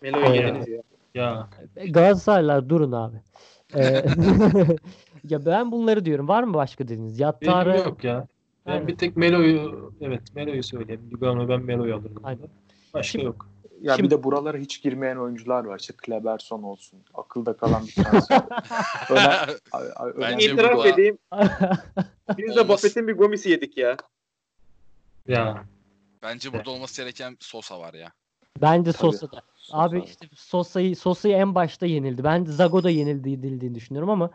Melo'yu 0.02 0.26
Ee, 0.26 0.36
yediniz 0.36 0.68
ya. 0.68 0.82
Ya 1.14 1.48
Galatasaraylılar 1.90 2.70
durun 2.70 2.92
abi. 2.92 3.18
Ee, 3.76 3.82
ya 5.30 5.46
ben 5.46 5.72
bunları 5.72 6.06
diyorum. 6.06 6.28
Var 6.28 6.44
mı 6.44 6.54
başka 6.54 6.84
dediğiniz? 6.84 7.20
benim 7.20 7.28
Yattara 7.28 7.78
yok 7.78 8.04
ya. 8.04 8.28
Ben 8.66 8.88
bir 8.88 8.98
tek 8.98 9.18
Melo'yu 9.18 9.92
evet 10.02 10.36
Melo'yu 10.36 10.64
söyleyeyim. 10.64 11.02
Lugano 11.14 11.50
ben 11.50 11.62
Melo'yu 11.62 11.96
alırım. 11.96 12.22
Aynen. 12.24 12.48
Başka 12.94 13.12
Şimdi- 13.12 13.26
yok. 13.26 13.50
Ya 13.82 13.96
Şimdi- 13.96 14.12
bir 14.12 14.18
de 14.18 14.24
buralara 14.24 14.58
hiç 14.58 14.82
girmeyen 14.82 15.16
oyuncular 15.18 15.64
var. 15.66 15.80
İşte 15.80 15.94
Kleberson 15.98 16.64
olsun. 16.64 17.00
Akılda 17.14 17.58
kalan 17.58 17.88
bir 17.88 17.92
transfer. 18.04 18.42
Öne, 19.10 19.20
a- 19.72 19.78
a- 19.78 20.06
önemli 20.06 20.22
Bence 20.22 20.48
bir- 20.48 20.54
İtiraf 20.54 20.86
edeyim. 20.86 21.18
Biz 22.38 22.56
de. 22.56 22.70
Buffett'in 22.70 23.08
bir 23.08 23.14
Gomis'i 23.14 23.50
yedik 23.50 23.78
ya. 23.78 23.98
Ya 25.28 25.64
Bence 26.24 26.54
burada 26.54 26.72
olması 26.72 27.02
gereken 27.02 27.38
Sosa 27.40 27.80
var 27.80 27.94
ya. 27.94 28.12
Bence 28.62 28.92
Tabii. 28.92 29.02
Sosa'da. 29.02 29.42
Abi 29.72 30.00
işte 30.06 30.28
Sosa'yı 30.36 30.96
Sosa'yı 30.96 31.36
en 31.36 31.56
başta 31.56 31.86
yenildi. 31.86 32.24
Ben 32.24 32.46
Zago'da 32.46 32.90
yenildi 32.90 33.34
edildiğini 33.34 33.76
düşünüyorum 33.76 34.10
ama 34.10 34.30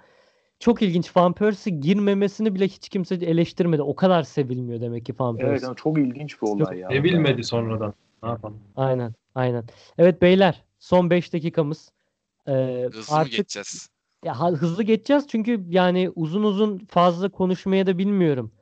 çok 0.59 0.83
ilginç. 0.83 1.17
Van 1.17 1.33
Persie 1.33 1.73
girmemesini 1.73 2.55
bile 2.55 2.65
hiç 2.69 2.89
kimse 2.89 3.15
eleştirmedi. 3.15 3.83
O 3.83 3.97
kadar 3.97 4.23
sevilmiyor 4.23 4.81
demek 4.81 5.07
ki 5.07 5.15
Van 5.19 5.37
Persie. 5.37 5.51
Evet 5.51 5.65
ama 5.65 5.75
çok 5.75 5.99
ilginç 5.99 6.43
bir 6.43 6.47
olay 6.47 6.79
ya. 6.79 6.89
Ne 6.89 7.05
bilmedi 7.05 7.45
sonradan. 7.45 7.95
Ne 8.23 8.29
yapalım? 8.29 8.59
Aynen. 8.77 9.15
Aynen. 9.35 9.65
Evet 9.99 10.23
beyler 10.23 10.65
son 10.79 11.11
5 11.11 11.33
dakikamız. 11.33 11.93
Ee, 12.49 12.53
Hızlı 12.93 13.13
mı 13.15 13.19
artık 13.19 13.33
geçeceğiz? 13.33 13.89
ya, 14.25 14.41
hızlı 14.41 14.83
geçeceğiz 14.83 15.25
çünkü 15.29 15.65
yani 15.69 16.11
uzun 16.15 16.43
uzun 16.43 16.79
fazla 16.79 17.29
konuşmaya 17.29 17.87
da 17.87 17.99
bilmiyorum. 17.99 18.53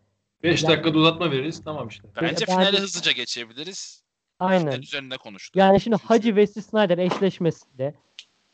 5 0.43 0.63
Ya- 0.63 0.69
dakikada 0.71 0.99
uzatma 0.99 1.31
veririz. 1.31 1.65
Tamam 1.65 1.89
işte. 1.89 2.09
Bence 2.23 2.47
ben- 2.49 2.53
finale 2.55 2.79
hızlıca 2.79 3.13
geçebiliriz. 3.13 4.03
Aynen. 4.39 4.71
Final 4.71 4.83
üzerinde 4.83 5.17
konuştuk. 5.17 5.57
Yani 5.57 5.81
şimdi 5.81 5.97
Hacı 5.97 6.29
Wesley 6.29 6.63
Snyder 6.63 6.99
eşleşmesinde 6.99 7.95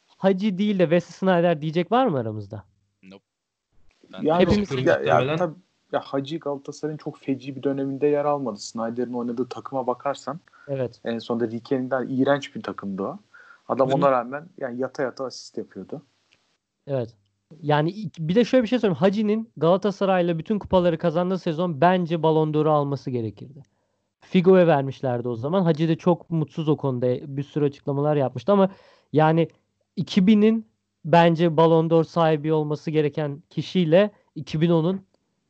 Hacı 0.07 0.59
değil 0.59 0.79
de 0.79 0.83
Wesley 0.83 1.13
Snyder 1.13 1.63
diyecek 1.63 1.93
var 1.93 2.07
mı 2.07 2.19
aramızda? 2.19 2.65
Ben- 4.13 4.23
Yani 4.23 4.43
Hepimiz- 4.43 4.87
ya, 4.87 5.01
ya, 5.01 5.37
tabii, 5.37 5.55
ya 5.97 6.03
Hacı 6.03 6.39
Galatasaray'ın 6.39 6.99
çok 6.99 7.19
feci 7.19 7.57
bir 7.57 7.63
döneminde 7.63 8.07
yer 8.07 8.25
almadı. 8.25 8.59
Snyder'in 8.59 9.13
oynadığı 9.13 9.49
takıma 9.49 9.87
bakarsan 9.87 10.41
Evet. 10.69 11.01
en 11.05 11.19
sonunda 11.19 11.51
Riquelme'den 11.51 12.07
iğrenç 12.09 12.55
bir 12.55 12.63
takımdı 12.63 13.03
o. 13.03 13.19
Adam 13.69 13.93
ona 13.93 14.11
rağmen 14.11 14.49
yani 14.59 14.81
yata 14.81 15.03
yata 15.03 15.25
asist 15.25 15.59
yapıyordu. 15.59 16.03
Evet. 16.87 17.15
Yani 17.63 17.95
bir 18.19 18.35
de 18.35 18.45
şöyle 18.45 18.63
bir 18.63 18.69
şey 18.69 18.79
söyleyeyim. 18.79 18.99
Hacı'nin 18.99 19.51
Galatasaray'la 19.57 20.39
bütün 20.39 20.59
kupaları 20.59 20.99
kazandığı 20.99 21.39
sezon 21.39 21.81
bence 21.81 22.23
Ballon 22.23 22.55
d'Or'u 22.55 22.71
alması 22.71 23.11
gerekirdi. 23.11 23.63
Figo'ya 24.21 24.67
vermişlerdi 24.67 25.29
o 25.29 25.37
zaman. 25.37 25.63
Hacı 25.63 25.89
da 25.89 25.97
çok 25.97 26.31
mutsuz 26.31 26.69
o 26.69 26.77
konuda. 26.77 27.37
Bir 27.37 27.43
sürü 27.43 27.65
açıklamalar 27.65 28.17
yapmıştı 28.17 28.53
ama 28.53 28.69
yani 29.13 29.49
2000'in 29.99 30.67
bence 31.05 31.57
Ballon 31.57 31.91
d'Or 31.91 32.05
sahibi 32.05 32.53
olması 32.53 32.91
gereken 32.91 33.43
kişiyle 33.51 34.11
2010'un 34.37 35.01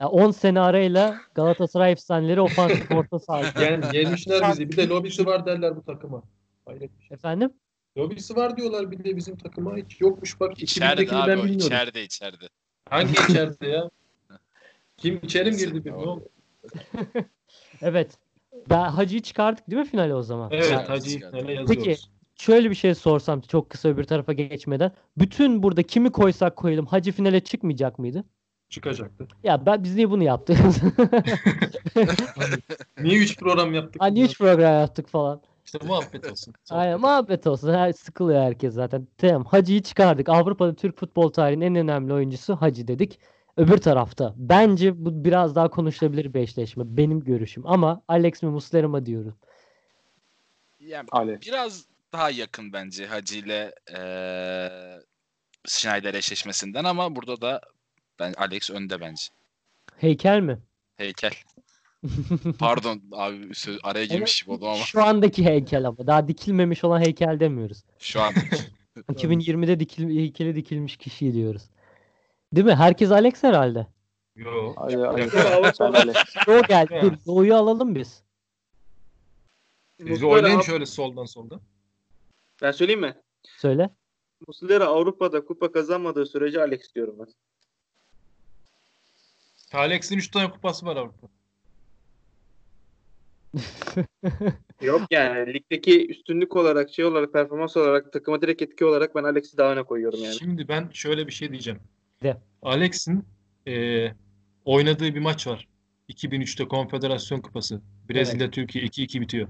ya 0.00 0.08
10 0.08 0.30
sene 0.30 0.60
arayla 0.60 1.16
Galatasaray 1.34 1.92
efsaneleri 1.92 2.40
ofansif 2.40 2.90
orta 2.94 3.18
sahibi. 3.18 3.64
Yani 3.64 3.96
yenmişler 3.96 4.50
bizi. 4.50 4.68
Bir 4.68 4.76
de 4.76 4.88
lobisi 4.88 5.26
var 5.26 5.46
derler 5.46 5.76
bu 5.76 5.82
takıma. 5.82 6.22
Hayret 6.66 6.98
bir 6.98 7.04
şey. 7.04 7.14
Efendim? 7.14 7.52
Lobisi 7.98 8.36
var 8.36 8.56
diyorlar 8.56 8.90
bir 8.90 9.04
de 9.04 9.16
bizim 9.16 9.36
takıma. 9.36 9.76
Hiç 9.76 10.00
yokmuş 10.00 10.40
bak. 10.40 10.62
İçeride 10.62 11.02
2000'dekini 11.02 11.16
abi 11.16 11.28
ben 11.30 11.36
o. 11.36 11.42
bilmiyorum. 11.44 11.66
İçeride 11.66 12.02
içeride. 12.04 12.48
Hangi 12.90 13.12
içeride 13.30 13.68
ya? 13.68 13.90
Kim 14.96 15.20
içeri 15.22 15.50
mi 15.50 15.56
girdi 15.56 15.84
bilmiyorum. 15.84 16.22
Evet. 17.82 18.18
Ben 18.70 18.88
Hacı'yı 18.88 19.22
çıkardık 19.22 19.70
değil 19.70 19.82
mi 19.82 19.88
finale 19.88 20.14
o 20.14 20.22
zaman? 20.22 20.50
Evet 20.52 20.70
Yani- 20.72 20.86
Hacı 20.86 21.10
finale 21.10 21.56
Peki 21.56 21.72
yazıyoruz. 21.78 22.10
şöyle 22.38 22.70
bir 22.70 22.74
şey 22.74 22.94
sorsam 22.94 23.40
çok 23.40 23.70
kısa 23.70 23.88
öbür 23.88 24.04
tarafa 24.04 24.32
geçmeden. 24.32 24.92
Bütün 25.18 25.62
burada 25.62 25.82
kimi 25.82 26.12
koysak 26.12 26.56
koyalım 26.56 26.86
Hacı 26.86 27.12
finale 27.12 27.40
çıkmayacak 27.40 27.98
mıydı? 27.98 28.24
Çıkacaktı. 28.68 29.28
Ya 29.42 29.66
ben 29.66 29.84
biz 29.84 29.94
niye 29.94 30.10
bunu 30.10 30.22
yaptık? 30.22 30.58
Niye 33.00 33.18
3 33.18 33.38
program 33.38 33.74
yaptık? 33.74 34.02
hani 34.02 34.24
hiç 34.24 34.38
program 34.38 34.80
yaptık 34.80 35.08
falan. 35.08 35.42
İşte 35.64 35.78
muhabbet 35.86 36.30
olsun. 36.32 36.54
Aynen 36.70 37.00
muhabbet 37.00 37.46
olsun. 37.46 37.72
Her 37.74 37.92
sıkılıyor 37.92 38.42
herkes 38.42 38.74
zaten. 38.74 39.08
Tamam 39.18 39.44
Hacı'yı 39.44 39.82
çıkardık. 39.82 40.28
Avrupa'da 40.28 40.74
Türk 40.74 40.98
futbol 40.98 41.28
tarihinin 41.28 41.64
en 41.64 41.74
önemli 41.76 42.12
oyuncusu 42.12 42.56
Hacı 42.56 42.88
dedik. 42.88 43.18
Öbür 43.56 43.78
tarafta 43.78 44.34
bence 44.36 45.04
bu 45.04 45.24
biraz 45.24 45.54
daha 45.54 45.70
konuşulabilir 45.70 46.34
bir 46.34 46.40
eşleşme. 46.40 46.84
Benim 46.86 47.20
görüşüm. 47.20 47.66
Ama 47.66 48.02
Alex 48.08 48.42
mi 48.42 48.48
Muslera 48.50 48.88
mı 48.88 49.06
diyorum. 49.06 49.36
Yani 50.80 51.08
Ale. 51.12 51.40
biraz 51.40 51.84
daha 52.12 52.30
yakın 52.30 52.72
bence 52.72 53.06
Hacı 53.06 53.38
ile 53.38 53.74
eee 53.90 55.00
Schneider 55.68 56.14
eşleşmesinden 56.14 56.84
ama 56.84 57.16
burada 57.16 57.40
da 57.40 57.60
ben 58.18 58.32
Alex 58.36 58.70
önde 58.70 59.00
bence. 59.00 59.24
Heykel 59.96 60.40
mi? 60.40 60.58
Heykel. 60.96 61.32
Pardon 62.58 63.02
abi 63.12 63.36
sö- 63.36 63.80
araya 63.82 64.04
girmiş 64.04 64.42
gibi 64.42 64.52
oldum 64.52 64.68
ama 64.68 64.76
Şu 64.76 65.02
andaki 65.02 65.44
heykel 65.44 65.86
ama. 65.86 66.06
Daha 66.06 66.28
dikilmemiş 66.28 66.84
olan 66.84 67.00
heykel 67.00 67.40
demiyoruz. 67.40 67.82
şu 67.98 68.20
an 68.20 68.32
2020'de 68.96 69.80
dikil, 69.80 70.08
heykeli 70.18 70.56
dikilmiş 70.56 70.96
kişi 70.96 71.32
diyoruz. 71.32 71.62
Değil 72.52 72.66
mi? 72.66 72.74
Herkes 72.74 73.10
Alex 73.10 73.42
herhalde. 73.42 73.86
Yo. 74.36 74.74
Ale. 74.76 75.34
Doğu 76.46 76.62
geldi. 76.62 77.00
Dur, 77.02 77.12
Doğu'yu 77.26 77.54
alalım 77.54 77.94
biz. 77.94 78.22
Biz 79.98 80.10
Muslera, 80.10 80.30
oynayın 80.30 80.60
şöyle 80.60 80.86
soldan 80.86 81.24
soldan. 81.24 81.60
Ben 82.62 82.70
söyleyeyim 82.70 83.00
mi? 83.00 83.16
Söyle. 83.42 83.90
Muslera 84.46 84.84
Avrupa'da 84.84 85.44
kupa 85.44 85.72
kazanmadığı 85.72 86.26
sürece 86.26 86.60
Alex 86.60 86.94
diyorum 86.94 87.16
ben. 87.18 87.26
Alex'in 89.76 90.16
3 90.16 90.30
tane 90.30 90.50
kupası 90.50 90.86
var 90.86 90.96
Avrupa. 90.96 91.26
Yok 94.82 95.02
yani 95.10 95.54
ligdeki 95.54 96.06
üstünlük 96.10 96.56
olarak 96.56 96.90
şey 96.90 97.04
olarak 97.04 97.32
performans 97.32 97.76
olarak 97.76 98.12
takıma 98.12 98.42
direkt 98.42 98.62
etki 98.62 98.84
olarak 98.84 99.14
ben 99.14 99.24
Alex'i 99.24 99.56
daha 99.56 99.72
öne 99.72 99.82
koyuyorum 99.82 100.18
yani. 100.22 100.34
Şimdi 100.34 100.68
ben 100.68 100.90
şöyle 100.92 101.26
bir 101.26 101.32
şey 101.32 101.50
diyeceğim. 101.50 101.80
De. 102.22 102.36
Alex'in 102.62 103.24
eee, 103.66 104.14
oynadığı 104.64 105.14
bir 105.14 105.20
maç 105.20 105.46
var. 105.46 105.68
2003'te 106.08 106.68
Konfederasyon 106.68 107.40
Kupası. 107.40 107.80
Brezilya 108.10 108.50
Türkiye 108.50 108.84
2-2 108.84 109.20
bitiyor. 109.20 109.48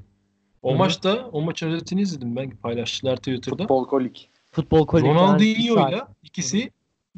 O 0.62 0.70
Hı 0.70 0.74
hı. 0.74 0.78
maçta 0.78 1.28
o 1.32 1.42
maç 1.42 1.62
özetini 1.62 2.00
izledim 2.02 2.36
ben 2.36 2.50
paylaştılar 2.50 3.16
Twitter'da. 3.16 3.56
Futbol 3.56 3.86
kolik. 3.86 4.30
Futbol 4.50 4.86
kolisi. 4.86 5.08
Ronaldinho'yla 5.08 6.08
ikisi 6.22 6.70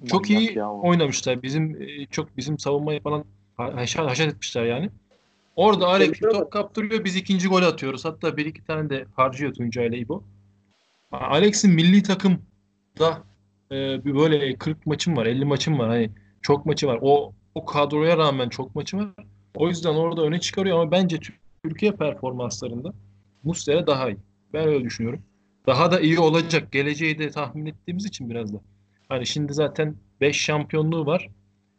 çok 0.07 0.31
Manyak 0.31 0.51
iyi 0.51 0.59
ya 0.59 0.71
o. 0.71 0.89
oynamışlar. 0.89 1.43
Bizim 1.43 1.83
e, 1.83 2.07
çok 2.07 2.37
bizim 2.37 2.59
savunmayı 2.59 3.03
falan 3.03 3.25
ha- 3.57 3.75
haşat, 3.75 4.11
haşat 4.11 4.29
etmişler 4.29 4.65
yani. 4.65 4.91
Orada 5.57 5.87
Alex 5.87 6.13
bir 6.13 6.31
top 6.31 6.51
kaptırıyor. 6.53 7.05
Biz 7.05 7.17
ikinci 7.17 7.49
golü 7.49 7.65
atıyoruz. 7.65 8.05
Hatta 8.05 8.37
bir 8.37 8.47
iki 8.47 8.65
tane 8.65 8.91
de 8.91 9.07
harcıyor 9.17 9.55
Tuncay 9.55 9.87
ile 9.87 9.99
İbo. 9.99 10.25
Alex'in 11.13 11.73
milli 11.75 12.03
takımda 12.03 13.23
e, 13.73 14.05
bir 14.05 14.15
böyle 14.15 14.57
40 14.57 14.87
maçım 14.87 15.17
var. 15.17 15.27
50 15.27 15.45
maçım 15.45 15.79
var. 15.79 15.89
Hani 15.89 16.11
çok 16.43 16.67
maçı 16.67 16.87
var. 16.87 16.99
O 17.03 17.33
o 17.55 17.65
kadroya 17.65 18.17
rağmen 18.17 18.49
çok 18.49 18.75
maçı 18.75 18.97
var. 18.97 19.09
O 19.55 19.69
yüzden 19.69 19.95
orada 19.95 20.23
öne 20.23 20.41
çıkarıyor 20.41 20.81
ama 20.81 20.91
bence 20.91 21.17
Tür- 21.17 21.39
Türkiye 21.65 21.93
performanslarında 21.93 22.93
Muslera 23.45 23.87
daha 23.87 24.09
iyi. 24.11 24.17
Ben 24.53 24.69
öyle 24.69 24.85
düşünüyorum. 24.85 25.23
Daha 25.67 25.91
da 25.93 26.01
iyi 26.01 26.19
olacak. 26.19 26.73
Geleceği 26.73 27.19
de 27.19 27.31
tahmin 27.31 27.67
ettiğimiz 27.67 28.07
için 28.07 28.31
biraz 28.31 28.55
da. 28.55 28.61
Hani 29.09 29.27
şimdi 29.27 29.55
zaten 29.55 29.97
5 30.21 30.37
şampiyonluğu 30.41 31.07
var. 31.07 31.29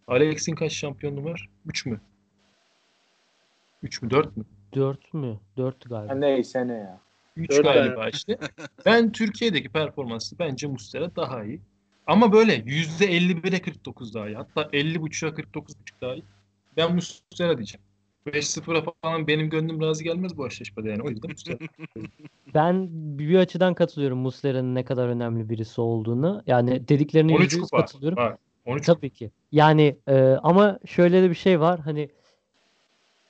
Alex'in 0.07 0.55
kaç 0.55 0.71
şampiyonluğu 0.73 1.23
var? 1.23 1.49
3 1.65 1.85
mü? 1.85 2.01
3 3.83 4.01
mü 4.01 4.09
4 4.09 4.37
mü? 4.37 4.45
4 4.75 5.13
mü? 5.13 5.39
4 5.57 5.85
Ha, 5.85 5.89
galiba. 5.89 6.13
neyse 6.15 6.67
ne 6.67 6.73
ya. 6.73 6.99
3 7.37 7.51
Dört 7.51 7.63
galiba 7.63 8.09
işte. 8.09 8.37
Ben 8.85 9.11
Türkiye'deki 9.11 9.69
performansı 9.69 10.39
bence 10.39 10.67
Muslera 10.67 11.15
daha 11.15 11.43
iyi. 11.43 11.61
Ama 12.07 12.31
böyle 12.31 12.55
%51'e 12.55 13.61
49 13.61 14.13
daha 14.13 14.27
iyi. 14.27 14.35
Hatta 14.35 14.61
50.5'a 14.61 15.29
49.5 15.29 15.73
daha 16.01 16.13
iyi. 16.13 16.23
Ben 16.77 16.95
Muslera 16.95 17.57
diyeceğim. 17.57 17.85
5-0'a 18.27 18.81
falan 19.01 19.27
benim 19.27 19.49
gönlüm 19.49 19.81
razı 19.81 20.03
gelmez 20.03 20.37
bu 20.37 20.47
eşleşmede 20.47 20.89
yani. 20.89 21.01
O 21.03 21.09
yüzden. 21.09 21.59
Ben 22.53 22.87
bir 22.91 23.37
açıdan 23.37 23.73
katılıyorum 23.73 24.17
Muslera'nın 24.17 24.75
ne 24.75 24.85
kadar 24.85 25.07
önemli 25.07 25.49
birisi 25.49 25.81
olduğunu. 25.81 26.43
Yani 26.47 26.87
dediklerine 26.87 27.35
13 27.35 27.53
%100 27.53 27.61
kupa. 27.61 27.77
katılıyorum. 27.77 28.17
Var. 28.17 28.35
13 28.65 28.85
Tabii 28.85 29.09
ki. 29.09 29.31
Yani 29.51 29.97
e, 30.07 30.15
ama 30.43 30.79
şöyle 30.85 31.23
de 31.23 31.29
bir 31.29 31.35
şey 31.35 31.59
var. 31.59 31.79
Hani 31.79 32.09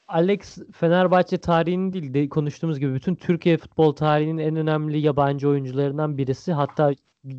Alex 0.07 0.57
Fenerbahçe 0.71 1.37
tarihinin 1.37 1.93
değil 1.93 2.13
de 2.13 2.29
konuştuğumuz 2.29 2.79
gibi 2.79 2.93
bütün 2.93 3.15
Türkiye 3.15 3.57
futbol 3.57 3.91
tarihinin 3.93 4.37
en 4.37 4.55
önemli 4.55 4.99
yabancı 4.99 5.49
oyuncularından 5.49 6.17
birisi. 6.17 6.53
Hatta 6.53 6.93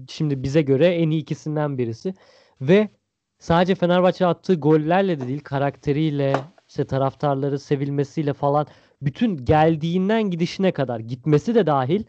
şimdi 0.08 0.42
bize 0.42 0.62
göre 0.62 0.86
en 0.86 1.10
iyi 1.10 1.22
ikisinden 1.22 1.78
birisi. 1.78 2.14
Ve 2.60 2.88
sadece 3.38 3.74
Fenerbahçe 3.74 4.26
attığı 4.26 4.54
gollerle 4.54 5.20
de 5.20 5.28
değil 5.28 5.40
karakteriyle 5.40 6.34
işte 6.70 6.84
taraftarları 6.84 7.58
sevilmesiyle 7.58 8.32
falan 8.32 8.66
bütün 9.02 9.36
geldiğinden 9.44 10.22
gidişine 10.22 10.72
kadar 10.72 11.00
gitmesi 11.00 11.54
de 11.54 11.66
dahil 11.66 12.04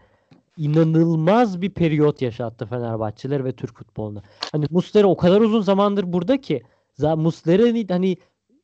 inanılmaz 0.58 1.62
bir 1.62 1.70
periyot 1.70 2.22
yaşattı 2.22 2.66
Fenerbahçeler 2.66 3.46
ve 3.46 3.52
Türk 3.52 3.78
futboluna. 3.78 4.22
Hani 4.52 4.66
Muslera 4.70 5.08
o 5.08 5.18
kadar 5.18 5.42
uzun 5.42 5.62
zamandır 5.62 6.14
burada 6.14 6.42
ki 6.42 6.62
Muslera'nın 7.00 7.88
hani 7.90 8.18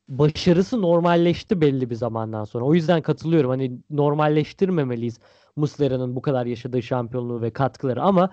başarısı 0.08 0.82
normalleşti 0.82 1.62
belli 1.62 1.90
bir 1.90 1.96
zamandan 1.96 2.44
sonra. 2.44 2.66
O 2.66 2.74
yüzden 2.74 3.02
katılıyorum. 3.02 3.50
Hani 3.50 3.80
normalleştirmemeliyiz 3.90 5.20
Muslera'nın 5.56 6.16
bu 6.16 6.22
kadar 6.22 6.46
yaşadığı 6.46 6.84
şampiyonluğu 6.84 7.42
ve 7.42 7.52
katkıları 7.52 8.02
ama 8.02 8.30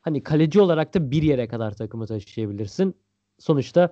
hani 0.00 0.22
kaleci 0.22 0.60
olarak 0.60 0.94
da 0.94 1.10
bir 1.10 1.22
yere 1.22 1.48
kadar 1.48 1.76
takımı 1.76 2.06
taşıyabilirsin. 2.06 2.94
Sonuçta 3.38 3.90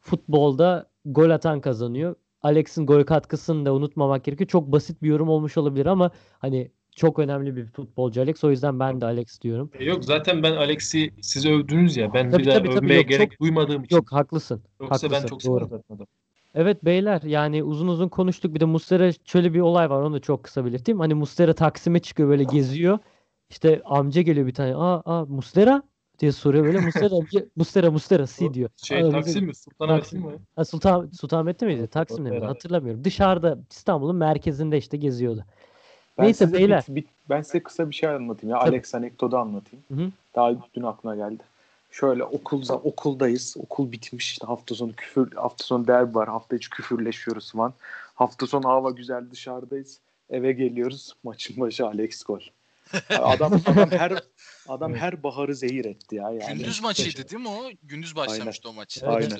futbolda 0.00 0.90
gol 1.04 1.30
atan 1.30 1.60
kazanıyor. 1.60 2.14
Alex'in 2.42 2.86
gol 2.86 3.02
katkısını 3.02 3.66
da 3.66 3.74
unutmamak 3.74 4.24
gerekiyor. 4.24 4.48
Çok 4.48 4.72
basit 4.72 5.02
bir 5.02 5.08
yorum 5.08 5.28
olmuş 5.28 5.56
olabilir 5.58 5.86
ama 5.86 6.10
hani 6.38 6.70
çok 6.96 7.18
önemli 7.18 7.56
bir 7.56 7.66
futbolcu 7.66 8.20
Alex. 8.20 8.44
O 8.44 8.50
yüzden 8.50 8.80
ben 8.80 9.00
de 9.00 9.04
Alex 9.06 9.40
diyorum. 9.40 9.70
E, 9.78 9.84
Yok 9.84 10.04
zaten 10.04 10.42
ben 10.42 10.52
Alex'i 10.52 11.10
siz 11.20 11.46
övdünüz 11.46 11.96
ya. 11.96 12.14
Ben 12.14 12.30
Tabii, 12.30 12.42
bir 12.42 12.46
daha 12.48 12.58
tabii, 12.58 12.68
tabii. 12.68 12.78
övmeye 12.78 13.00
Yok, 13.00 13.08
gerek 13.08 13.30
çok- 13.30 13.40
duymadığım 13.40 13.84
için. 13.84 13.96
Yok 13.96 14.12
haklısın. 14.12 14.62
Yoksa 14.80 15.10
ben 15.10 15.14
haklısın, 15.20 15.28
çok 15.38 15.44
doğru. 15.46 15.82
Evet 16.54 16.84
beyler 16.84 17.22
yani 17.22 17.64
uzun 17.64 17.88
uzun 17.88 18.08
konuştuk. 18.08 18.54
Bir 18.54 18.60
de 18.60 18.64
Muslera 18.64 19.10
şöyle 19.24 19.54
bir 19.54 19.60
olay 19.60 19.90
var. 19.90 20.02
Onu 20.02 20.14
da 20.14 20.20
çok 20.20 20.42
kısa 20.44 20.64
belirteyim. 20.64 21.00
Hani 21.00 21.14
Muslera 21.14 21.52
Taksim'e 21.52 21.98
çıkıyor 21.98 22.28
böyle 22.28 22.44
geziyor. 22.44 22.98
İşte 23.50 23.82
amca 23.84 24.22
geliyor 24.22 24.46
bir 24.46 24.54
tane. 24.54 24.76
Aa, 24.76 25.02
aa 25.04 25.24
Muslera 25.24 25.82
diye 26.18 26.32
soruyor 26.32 26.64
böyle. 26.64 26.78
Muslera, 26.80 27.14
Muslera, 27.56 27.90
Muslera, 27.90 28.26
si 28.26 28.54
diyor. 28.54 28.70
Şey 28.76 29.02
Aa, 29.02 29.10
Taksim 29.10 29.46
mi? 29.46 29.54
Sultanahmet 29.54 30.02
Taksim. 30.02 30.20
mi? 30.20 30.32
Ha, 30.56 30.64
Sultan 30.64 31.10
Sultanahmet'te 31.20 31.66
miydi? 31.66 31.86
Taksim'de 31.86 32.30
mi? 32.30 32.46
Hatırlamıyorum. 32.46 33.04
Dışarıda 33.04 33.58
İstanbul'un 33.70 34.16
merkezinde 34.16 34.78
işte 34.78 34.96
geziyordu. 34.96 35.44
Ben 36.18 36.24
Neyse 36.24 36.44
size 36.46 36.58
beyler. 36.58 36.84
bir- 36.88 36.94
bir- 36.94 37.04
ben 37.30 37.42
size 37.42 37.62
kısa 37.62 37.90
bir 37.90 37.94
şey 37.94 38.08
anlatayım 38.08 38.54
ya. 38.56 38.60
Tabii. 38.60 38.70
Alex 38.70 38.94
anekdotu 38.94 39.36
anlatayım. 39.36 39.84
Hı 39.88 39.94
hı. 39.94 40.10
Daha 40.34 40.54
dün 40.74 40.82
aklıma 40.82 41.16
geldi. 41.16 41.42
Şöyle 41.90 42.24
okulda 42.24 42.74
okuldayız. 42.76 43.56
Okul 43.58 43.92
bitmiş. 43.92 44.32
İşte 44.32 44.46
hafta 44.46 44.74
sonu 44.74 44.92
küfür 44.96 45.32
hafta 45.32 45.64
sonu 45.64 45.86
derbi 45.86 46.14
var. 46.14 46.28
Hafta 46.28 46.56
içi 46.56 46.70
küfürleşiyoruz 46.70 47.52
falan. 47.52 47.72
Hafta 48.14 48.46
sonu 48.46 48.68
hava 48.68 48.90
güzel 48.90 49.30
dışarıdayız. 49.30 49.98
Eve 50.30 50.52
geliyoruz. 50.52 51.12
Maçın 51.24 51.60
başı 51.60 51.86
Alex 51.86 52.22
gol. 52.24 52.40
Adam 53.18 53.52
adam 53.66 53.90
her 53.90 54.12
adam 54.68 54.94
her 54.94 55.22
baharı 55.22 55.54
zehir 55.54 55.84
etti 55.84 56.16
ya 56.16 56.30
yani. 56.30 56.58
Gündüz 56.58 56.82
maçıydı 56.82 57.28
değil 57.28 57.42
mi 57.42 57.48
o? 57.48 57.70
Gündüz 57.82 58.16
başlamıştı 58.16 58.68
o 58.68 58.72
maç. 58.72 59.02
Aynen. 59.02 59.30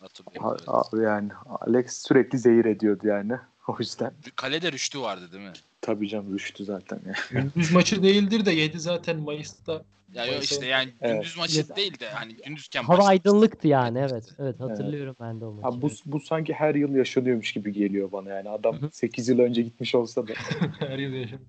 Hatırlıyorum. 0.00 0.42
Ha- 0.48 0.56
evet. 0.58 0.68
Abi 0.68 1.02
yani 1.02 1.30
Alex 1.60 2.02
sürekli 2.06 2.38
zehir 2.38 2.64
ediyordu 2.64 3.06
yani. 3.06 3.32
O 3.68 3.76
yüzden 3.78 4.12
Kalede 4.36 4.72
Rüştü 4.72 5.00
vardı 5.00 5.32
değil 5.32 5.44
mi? 5.44 5.52
tabii 5.80 6.08
canım 6.08 6.34
rüştü 6.34 6.64
zaten 6.64 7.00
ya. 7.06 7.14
Gündüz 7.30 7.72
maçı 7.72 8.02
değildir 8.02 8.44
de 8.46 8.50
yedi 8.52 8.78
zaten 8.80 9.16
Mayıs'ta. 9.16 9.82
Ya 10.14 10.26
yok 10.26 10.44
işte 10.44 10.66
yani 10.66 10.92
Evet. 11.00 11.14
gündüz 11.14 11.36
maçı 11.36 11.56
Yes. 11.58 11.76
değil 11.76 12.00
de 12.00 12.10
hani 12.10 12.34
gündüzken 12.36 12.82
Hava 12.82 12.98
başlamıştı. 12.98 13.28
aydınlıktı 13.30 13.68
yani 13.68 13.98
evet. 13.98 14.24
Evet 14.38 14.60
hatırlıyorum 14.60 15.16
ben 15.20 15.40
de 15.40 15.44
o 15.44 15.52
maçı. 15.52 15.66
Abi 15.66 15.82
bu, 15.82 15.90
bu 16.06 16.20
sanki 16.20 16.52
her 16.52 16.74
yıl 16.74 16.94
yaşanıyormuş 16.94 17.52
gibi 17.52 17.72
geliyor 17.72 18.12
bana 18.12 18.28
yani. 18.30 18.48
Adam 18.48 18.80
Hı 18.82 18.86
hı. 18.86 18.90
8 18.92 19.28
yıl 19.28 19.38
önce 19.38 19.62
gitmiş 19.62 19.94
olsa 19.94 20.28
da. 20.28 20.32
Her 20.78 20.98
yıl 20.98 21.12
yaşadım. 21.12 21.46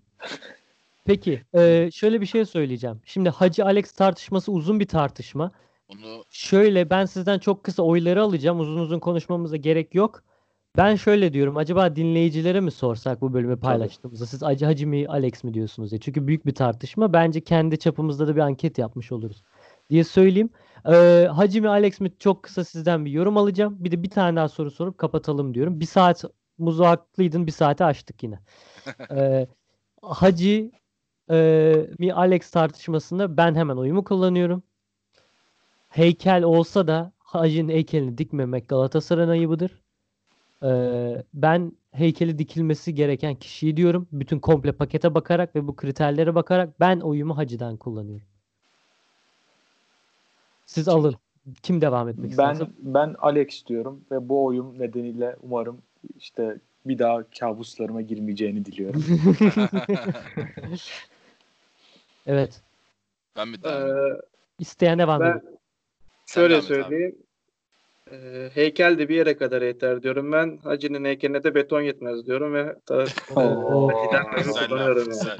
Peki 1.06 1.42
e, 1.56 1.90
şöyle 1.94 2.22
bir 2.22 2.26
şey 2.26 2.46
söyleyeceğim. 2.46 3.02
Şimdi 3.06 3.30
Hacı 3.30 3.66
Alex 3.66 3.92
tartışması 3.92 4.52
uzun 4.52 4.80
bir 4.80 4.88
tartışma. 4.88 5.52
Onu 5.88 6.24
Şöyle 6.30 6.90
ben 6.90 7.06
sizden 7.06 7.40
çok 7.40 7.64
kısa 7.64 7.84
oyları 7.84 8.24
alacağım. 8.24 8.60
Uzun 8.60 8.78
uzun 8.78 9.00
konuşmamıza 9.00 9.58
gerek 9.58 9.96
yok. 9.96 10.24
Ben 10.78 10.96
şöyle 10.96 11.34
diyorum. 11.34 11.58
Acaba 11.58 11.96
dinleyicilere 11.96 12.60
mi 12.62 12.72
sorsak 12.72 13.22
bu 13.22 13.34
bölümü 13.34 13.60
paylaştığımızda? 13.60 14.26
Siz 14.26 14.44
Acı 14.44 14.66
Hacı 14.66 14.88
mi 14.88 15.08
Alex 15.08 15.44
mi 15.44 15.54
diyorsunuz 15.54 15.92
diye. 15.92 16.00
Çünkü 16.00 16.28
büyük 16.28 16.46
bir 16.46 16.56
tartışma. 16.56 17.14
Bence 17.14 17.42
kendi 17.42 17.80
çapımızda 17.80 18.28
da 18.28 18.36
bir 18.36 18.42
anket 18.42 18.78
yapmış 18.78 19.12
oluruz 19.12 19.44
diye 19.90 20.04
söyleyeyim. 20.04 20.50
Ee, 20.90 21.28
Hacı 21.32 21.62
mi 21.62 21.70
Alex 21.70 22.00
mi 22.00 22.12
çok 22.20 22.44
kısa 22.44 22.64
sizden 22.64 23.06
bir 23.06 23.12
yorum 23.12 23.38
alacağım. 23.38 23.78
Bir 23.80 23.92
de 23.92 24.04
bir 24.04 24.10
tane 24.10 24.36
daha 24.36 24.50
soru 24.50 24.72
sorup 24.72 24.98
kapatalım 24.98 25.54
diyorum. 25.54 25.80
Bir 25.80 25.86
saat 25.86 26.24
muzu 26.58 26.84
haklıydın. 26.86 27.48
Bir 27.48 27.52
saate 27.52 27.86
açtık 27.86 28.24
yine. 28.24 28.40
Ee, 29.12 29.48
Hacı 30.02 30.72
e, 31.32 31.90
mi 32.00 32.14
Alex 32.14 32.52
tartışmasında 32.52 33.38
ben 33.38 33.56
hemen 33.56 33.78
oyumu 33.78 34.04
kullanıyorum. 34.04 34.64
Heykel 35.90 36.44
olsa 36.44 36.88
da 36.88 37.12
Hacı'nın 37.20 37.70
heykelini 37.70 38.18
dikmemek 38.18 38.70
Galatasaray'ın 38.70 39.30
ayıbıdır. 39.30 39.82
Ee, 40.64 41.24
ben 41.34 41.72
heykeli 41.92 42.40
dikilmesi 42.40 42.96
gereken 42.96 43.36
kişiyi 43.36 43.78
diyorum. 43.78 44.08
Bütün 44.12 44.40
komple 44.40 44.72
pakete 44.72 45.14
bakarak 45.14 45.56
ve 45.56 45.68
bu 45.68 45.76
kriterlere 45.76 46.36
bakarak 46.36 46.80
ben 46.80 47.00
oyumu 47.00 47.38
Hacı'dan 47.38 47.78
kullanıyorum. 47.78 48.26
Siz 50.66 50.88
alın. 50.88 51.16
Kim 51.64 51.82
devam 51.82 52.10
etmek 52.10 52.26
Ben 52.26 52.32
isterse? 52.32 52.72
ben 52.80 53.16
Alex 53.20 53.68
diyorum 53.68 54.02
ve 54.12 54.30
bu 54.30 54.46
oyun 54.46 54.80
nedeniyle 54.80 55.36
umarım 55.42 55.82
işte 56.18 56.58
bir 56.86 57.00
daha 57.00 57.24
kabuslarıma 57.40 58.02
girmeyeceğini 58.02 58.66
diliyorum. 58.66 59.04
Evet. 62.26 62.62
ben 63.38 63.48
mi 63.48 63.58
Ee, 63.60 63.64
devam 63.64 63.88
edeyim? 63.88 64.18
İsteyen 64.60 65.00
devam 65.00 65.22
ben. 65.22 65.42
Sen 66.26 66.42
şöyle 66.42 66.62
söyleyeyim. 66.62 67.16
Ee, 68.12 68.50
heykel 68.54 68.98
de 69.00 69.10
bir 69.10 69.16
yere 69.16 69.38
kadar 69.38 69.62
yeter 69.62 70.04
diyorum 70.04 70.32
ben. 70.32 70.60
Hacı'nın 70.64 71.06
heykeline 71.06 71.44
de 71.44 71.56
beton 71.56 71.82
yetmez 71.82 72.26
diyorum 72.26 72.54
ve 72.54 72.76
ta, 72.86 73.06
kullanıyorum 73.34 74.98
yani. 74.98 75.06
güzel. 75.08 75.38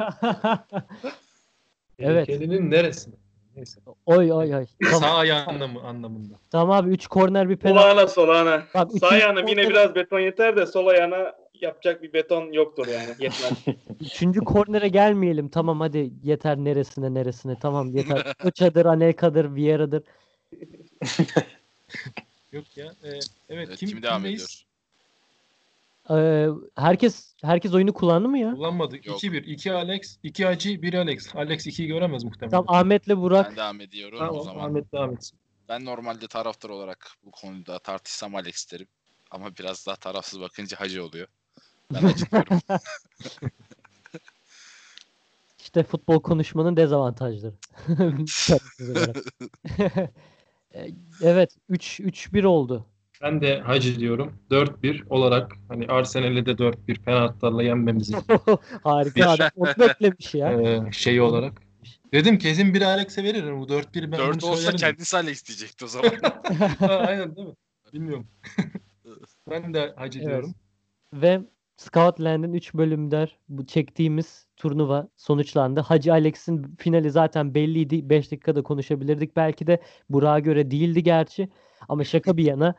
Evet. 2.00 2.28
Heykelinin 2.28 2.72
neresinde? 2.72 3.16
Neyse. 3.56 3.80
oy 4.06 4.32
oy 4.34 4.56
oy. 4.56 4.66
Tamam, 4.84 5.00
Sağ 5.02 5.16
ayağı 5.18 5.46
anlamı, 5.46 5.82
anlamında. 5.82 6.34
tamam 6.52 6.72
abi 6.72 6.90
3 6.90 7.08
korner 7.08 7.50
bir 7.50 7.58
penaltı. 7.58 7.82
Solağına 7.82 8.08
solağına. 8.08 8.64
Bak, 8.76 8.92
Sağ 9.00 9.08
ayağına 9.08 9.40
yine 9.40 9.70
biraz 9.70 9.96
beton 9.96 10.20
yeter 10.20 10.56
de 10.58 10.66
sol 10.66 10.88
ayağına 10.88 11.34
yapacak 11.62 12.04
bir 12.04 12.14
beton 12.14 12.52
yoktur 12.52 12.88
yani. 12.88 13.10
Yetmez. 13.20 13.52
Üçüncü 14.02 14.40
kornere 14.40 14.88
gelmeyelim. 14.88 15.50
Tamam 15.50 15.80
hadi 15.80 16.14
yeter 16.24 16.58
neresine 16.58 17.14
neresine. 17.14 17.60
Tamam 17.60 17.92
yeter. 17.92 18.34
Koçadır, 18.44 18.86
Anelka'dır, 18.86 19.56
Vieira'dır. 19.56 20.04
Yok 22.52 22.78
ya. 22.78 22.86
e, 22.86 23.08
evet, 23.08 23.30
Evet, 23.50 23.76
kim, 23.76 23.90
kim 23.90 24.04
devam 24.04 24.26
ediyor? 24.26 24.66
Ee, 26.10 26.48
herkes 26.76 27.34
herkes 27.42 27.74
oyunu 27.74 27.94
kullandı 27.94 28.30
mı 28.30 28.40
ya? 28.40 28.52
Kullanmadık. 28.52 29.06
Yok. 29.06 29.24
2-1. 29.24 29.44
2 29.44 29.74
Alex, 29.74 30.18
2 30.24 30.46
Hacı, 30.46 30.82
1 30.82 30.94
Alex. 30.94 31.36
Alex 31.36 31.68
2'yi 31.68 31.88
göremez 31.88 32.24
muhtemelen. 32.24 32.52
Tamam 32.52 32.66
Ahmet'le 32.68 33.18
Burak. 33.18 33.50
Ben 33.50 33.56
devam 33.56 33.82
ediyorum 33.82 34.18
o 34.18 34.28
Tamam, 34.28 34.44
zaman. 34.44 34.66
Ahmet 34.66 34.94
devam 34.94 35.14
etsin. 35.14 35.40
Ben 35.70 35.86
normalde 35.86 36.28
taraftar 36.28 36.70
olarak 36.70 37.12
bu 37.26 37.32
konuda 37.32 37.80
tartışsam 37.80 38.36
Alex 38.36 38.72
derim. 38.72 38.88
Ama 39.32 39.58
biraz 39.60 39.88
daha 39.88 39.96
tarafsız 39.96 40.42
bakınca 40.42 40.80
Hacı 40.80 41.06
oluyor. 41.06 41.28
Ben 41.94 42.00
Hacı 42.02 42.32
diyorum. 42.32 42.60
İşte 45.60 45.84
futbol 45.84 46.22
konuşmanın 46.22 46.78
dezavantajları. 46.78 47.54
Ee, 50.74 50.88
evet 51.22 51.56
3 51.70 52.00
3-1 52.00 52.46
oldu. 52.46 52.86
Ben 53.22 53.42
de 53.42 53.60
Hacı 53.60 54.00
diyorum. 54.00 54.34
4-1 54.52 55.04
olarak 55.10 55.52
hani 55.68 55.88
Arsenal'e 55.88 56.46
de 56.46 56.52
4-1 56.52 56.96
penaltılarla 57.04 57.64
yenmemizi 57.64 58.16
Harika 58.84 59.30
adam. 59.30 59.50
Onu 59.56 59.70
beklemiş 59.80 60.36
ya. 60.36 60.52
e, 60.62 60.92
şeyi 60.92 61.22
olarak. 61.22 61.62
Dedim 62.14 62.38
kesin 62.38 62.74
bir 62.74 62.82
Alex'e 62.82 63.24
veririm. 63.24 63.62
Bu 63.62 63.66
4-1 63.66 64.12
ben 64.12 64.18
4 64.20 64.42
bunu 64.42 64.52
olsa 64.52 64.62
söylerim. 64.62 64.78
kendisi 64.78 65.18
Alex 65.18 65.48
diyecekti 65.48 65.86
o 65.86 65.88
zaman. 65.88 66.12
Ha, 66.80 66.88
aynen 67.08 67.36
değil 67.36 67.48
mi? 67.48 67.54
Bilmiyorum. 67.94 68.28
ben 69.50 69.74
de 69.74 69.94
Hacı 69.98 70.20
Evet. 70.20 70.28
diyorum. 70.30 70.56
Ve 71.14 71.42
Scoutland'in 71.82 72.54
3 72.54 72.74
bölümler 72.74 73.38
bu 73.50 73.66
çektiğimiz 73.66 74.48
turnuva 74.58 75.08
sonuçlandı. 75.18 75.80
Hacı 75.80 76.14
Alex'in 76.14 76.76
finali 76.80 77.12
zaten 77.12 77.56
belliydi. 77.56 78.10
5 78.10 78.32
dakikada 78.32 78.64
konuşabilirdik. 78.64 79.36
Belki 79.36 79.68
de 79.68 79.82
Burak'a 80.10 80.40
göre 80.40 80.72
değildi 80.72 81.04
gerçi. 81.04 81.50
Ama 81.90 82.04
şaka 82.04 82.38
bir 82.38 82.46
yana 82.46 82.76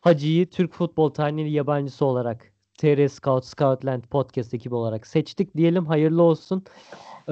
Hacı'yı 0.00 0.50
Türk 0.50 0.72
futbol 0.72 1.10
tarihinin 1.10 1.46
yabancısı 1.46 2.04
olarak 2.04 2.52
TR 2.78 3.08
Scout, 3.08 3.44
Scoutland 3.44 4.02
podcast 4.04 4.54
ekibi 4.54 4.74
olarak 4.74 5.06
seçtik 5.06 5.56
diyelim. 5.56 5.86
Hayırlı 5.86 6.22
olsun. 6.22 6.64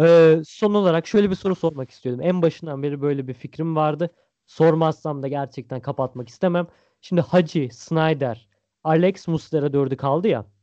Ee, 0.00 0.42
son 0.46 0.74
olarak 0.74 1.06
şöyle 1.06 1.30
bir 1.30 1.34
soru 1.34 1.54
sormak 1.54 1.90
istiyordum. 1.90 2.24
En 2.24 2.42
başından 2.42 2.82
beri 2.82 3.00
böyle 3.00 3.28
bir 3.28 3.34
fikrim 3.34 3.76
vardı. 3.76 4.10
Sormazsam 4.46 5.22
da 5.22 5.28
gerçekten 5.28 5.80
kapatmak 5.80 6.28
istemem. 6.28 6.66
Şimdi 7.00 7.20
Hacı, 7.20 7.68
Snyder, 7.72 8.48
Alex 8.84 9.28
Muslera 9.28 9.72
dördü 9.72 9.96
kaldı 9.96 10.28
ya. 10.28 10.57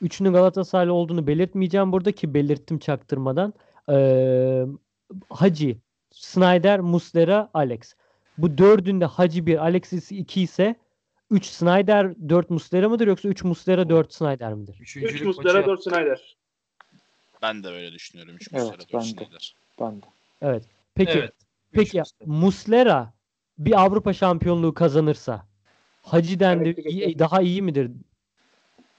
Üçünün 0.00 0.32
Galatasaraylı 0.32 0.92
olduğunu 0.92 1.26
belirtmeyeceğim 1.26 1.92
burada 1.92 2.12
ki 2.12 2.34
belirttim 2.34 2.78
çaktırmadan. 2.78 3.54
Ee, 3.90 4.64
Hacı, 5.30 5.76
Snyder, 6.10 6.80
Muslera, 6.80 7.50
Alex. 7.54 7.94
Bu 8.38 8.58
dördünde 8.58 9.04
Hacı 9.04 9.46
1, 9.46 9.58
Alex 9.64 10.10
2 10.12 10.42
ise 10.42 10.74
3 11.30 11.46
Snyder, 11.46 12.28
4 12.28 12.50
Muslera 12.50 12.88
mıdır 12.88 13.06
yoksa 13.06 13.28
3 13.28 13.44
Muslera, 13.44 13.88
4 13.88 14.14
Snyder 14.14 14.54
midir? 14.54 14.74
3 14.80 14.96
Üçüncülük 14.96 15.26
Muslera 15.26 15.54
maçı 15.58 15.66
4 15.68 15.82
Snyder. 15.82 16.36
ben 17.42 17.64
de 17.64 17.68
öyle 17.68 17.92
düşünüyorum. 17.92 18.36
3 18.36 18.48
Evet, 18.52 18.62
Muslera 18.62 18.78
4 18.80 18.92
ben 18.94 19.00
de. 19.00 19.04
Schneider. 19.06 19.54
Ben 19.80 19.96
de. 20.02 20.06
Evet. 20.42 20.64
Peki 20.94 21.18
Evet. 21.18 21.32
peki 21.72 22.00
Üç 22.00 22.08
Muslera. 22.26 23.12
Bir 23.58 23.80
Avrupa 23.84 24.12
şampiyonluğu 24.12 24.74
kazanırsa 24.74 25.46
Hacı'den 26.02 26.64
de 26.64 26.74
iyi- 26.74 27.18
daha 27.18 27.40
iyi 27.42 27.62
midir? 27.62 27.90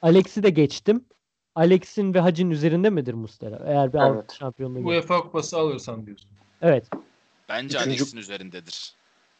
Alex'i 0.02 0.44
de 0.44 0.50
geçtim. 0.50 1.06
Alex'in 1.56 2.14
ve 2.14 2.20
Hacı'nın 2.20 2.50
üzerinde 2.52 2.90
midir 2.90 3.14
Muslera? 3.14 3.64
Eğer 3.66 3.94
bir 3.94 3.98
Evet. 3.98 4.08
Avrupa 4.08 4.34
şampiyonluğu. 4.34 4.88
UEFA 4.88 5.22
kupası 5.22 5.58
alırsan 5.58 6.06
diyorsun. 6.06 6.30
Evet. 6.62 6.90
Bence 7.50 7.78
Üçüncü- 7.78 7.90
Alex'in 7.90 8.18
üzerindedir. 8.18 8.94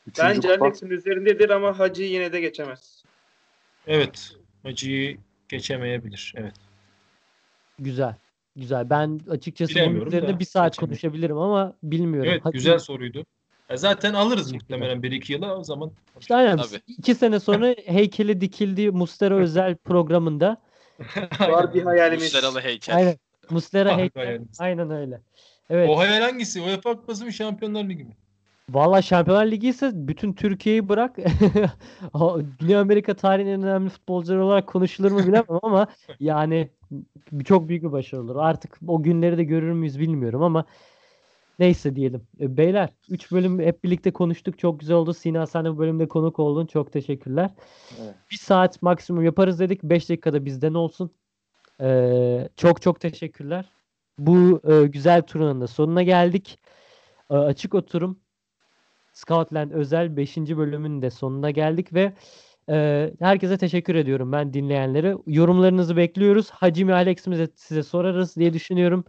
Üçüncü 0.08 0.30
Bence 0.30 0.48
kupa- 0.48 0.64
Alex'in 0.66 0.90
üzerindedir 0.90 1.50
ama 1.50 1.80
Hacı 1.80 2.04
yine 2.04 2.34
de 2.34 2.42
geçemez. 2.42 3.04
Evet. 3.88 4.32
Hacı'yı 4.64 5.18
geçemeyebilir. 5.50 6.34
Evet. 6.38 6.54
Güzel. 7.80 8.16
Güzel. 8.56 8.90
Ben 8.90 9.20
açıkçası 9.30 9.76
bunun 9.76 10.06
üzerine 10.06 10.28
da 10.28 10.40
bir 10.40 10.46
saat 10.46 10.78
konuşabilirim 10.78 11.38
ama 11.38 11.74
bilmiyorum. 11.84 12.32
Evet 12.32 12.42
Hadi- 12.46 12.54
güzel 12.54 12.80
soruydu. 12.80 13.26
Ya 13.70 13.78
zaten 13.78 14.14
alırız 14.14 14.52
muhtemelen 14.52 15.02
1-2 15.02 15.34
yıla 15.34 15.58
o 15.58 15.64
zaman. 15.64 15.92
İşte 16.20 16.36
aynen. 16.36 16.58
Tabii. 16.58 16.82
İki 16.88 17.16
sene 17.16 17.40
sonra 17.40 17.76
heykeli 17.86 18.42
dikildi 18.42 18.92
Mustera 18.92 19.36
özel 19.36 19.76
programında. 19.76 20.58
Var 21.40 21.74
bir 21.74 21.84
hayalimiz. 21.84 22.24
Musteralı 22.24 22.62
heykel. 22.62 22.96
Aynen. 22.96 23.18
Mustera 23.50 23.98
heykel. 23.98 24.42
Aynen 24.60 24.92
öyle. 24.92 25.22
Evet. 25.70 25.90
O 25.90 25.98
hayal 25.98 26.22
hangisi? 26.22 26.62
UEFA 26.62 26.96
Kupası 26.96 27.26
mı 27.26 27.34
Şampiyonlar 27.34 27.84
Ligi 27.84 28.04
mi? 28.04 28.18
Valla 28.70 29.02
Şampiyonlar 29.02 29.46
Ligi 29.46 29.68
ise 29.68 29.92
bütün 29.94 30.34
Türkiye'yi 30.34 30.90
bırak. 30.90 31.16
Güney 32.60 32.78
Amerika 32.78 33.14
tarihinin 33.14 33.52
en 33.52 33.64
önemli 33.64 33.90
futbolcuları 33.90 34.46
olarak 34.46 34.68
konuşulur 34.68 35.12
mu 35.12 35.20
bilemem 35.20 35.60
ama 35.64 35.88
yani 36.20 36.70
çok 37.46 37.70
büyük 37.70 37.84
bir 37.84 37.92
başarı 37.92 38.22
olur. 38.22 38.36
Artık 38.36 38.78
o 38.88 39.04
günleri 39.04 39.38
de 39.38 39.44
görür 39.44 39.72
müyüz 39.72 40.00
bilmiyorum 40.00 40.44
ama 40.44 40.66
neyse 41.60 41.96
diyelim. 41.96 42.28
E, 42.40 42.58
Beyler 42.58 42.90
3 43.10 43.32
bölüm 43.32 43.60
hep 43.60 43.84
birlikte 43.84 44.12
konuştuk. 44.12 44.60
Çok 44.60 44.80
güzel 44.80 44.96
oldu. 44.96 45.14
Sina 45.14 45.48
sen 45.48 45.66
de 45.66 45.74
bu 45.74 45.78
bölümde 45.78 46.08
konuk 46.08 46.40
oldun. 46.40 46.66
Çok 46.66 46.92
teşekkürler. 46.94 47.50
Evet. 48.02 48.16
Bir 48.32 48.38
saat 48.38 48.82
maksimum 48.82 49.24
yaparız 49.24 49.60
dedik. 49.60 49.84
5 49.84 50.10
dakikada 50.10 50.46
bizden 50.46 50.74
olsun. 50.74 51.12
Ee, 51.82 52.50
çok 52.56 52.82
çok 52.82 53.00
teşekkürler. 53.00 53.66
Bu 54.18 54.62
e, 54.64 54.88
güzel 54.88 55.22
turunun 55.22 55.62
da 55.62 55.68
sonuna 55.68 56.04
geldik. 56.04 56.60
E, 57.30 57.34
açık 57.34 57.76
oturum 57.76 58.20
Scotland 59.14 59.72
özel 59.72 60.18
5. 60.18 60.38
bölümün 60.38 61.02
de 61.02 61.10
sonuna 61.10 61.52
geldik 61.52 61.94
ve 61.94 62.14
e, 62.70 63.10
herkese 63.20 63.58
teşekkür 63.58 63.96
ediyorum 63.96 64.32
ben 64.32 64.54
dinleyenlere. 64.54 65.16
Yorumlarınızı 65.28 65.98
bekliyoruz. 65.98 66.50
Hacim 66.50 66.88
ve 66.88 66.94
Alex'imize 66.94 67.48
size 67.56 67.84
sorarız 67.84 68.36
diye 68.36 68.54
düşünüyorum. 68.54 69.06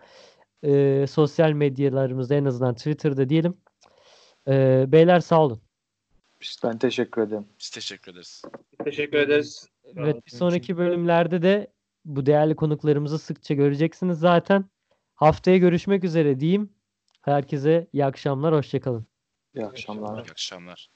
E, 0.62 1.06
sosyal 1.06 1.52
medyalarımızda 1.52 2.34
en 2.34 2.44
azından 2.44 2.74
Twitter'da 2.74 3.28
diyelim. 3.28 3.56
E, 4.48 4.84
beyler 4.88 5.20
sağ 5.20 5.42
olun. 5.42 5.62
Ben 6.64 6.78
teşekkür 6.78 7.22
ederim. 7.22 7.46
Biz 7.60 7.70
teşekkür 7.70 8.12
ederiz. 8.12 8.42
Teşekkür 8.84 9.18
ederiz. 9.18 9.68
Evet 9.96 10.26
bir 10.26 10.30
sonraki 10.30 10.76
bölümlerde 10.76 11.42
de 11.42 11.72
bu 12.04 12.26
değerli 12.26 12.56
konuklarımızı 12.56 13.18
sıkça 13.18 13.54
göreceksiniz 13.54 14.18
zaten. 14.18 14.64
Haftaya 15.14 15.56
görüşmek 15.56 16.04
üzere 16.04 16.40
diyeyim. 16.40 16.72
Herkese 17.22 17.88
iyi 17.92 18.04
akşamlar, 18.04 18.54
hoşçakalın. 18.54 19.06
İyi 19.54 19.66
akşamlar. 19.66 20.18
İyi 20.18 20.30
akşamlar. 20.30 20.90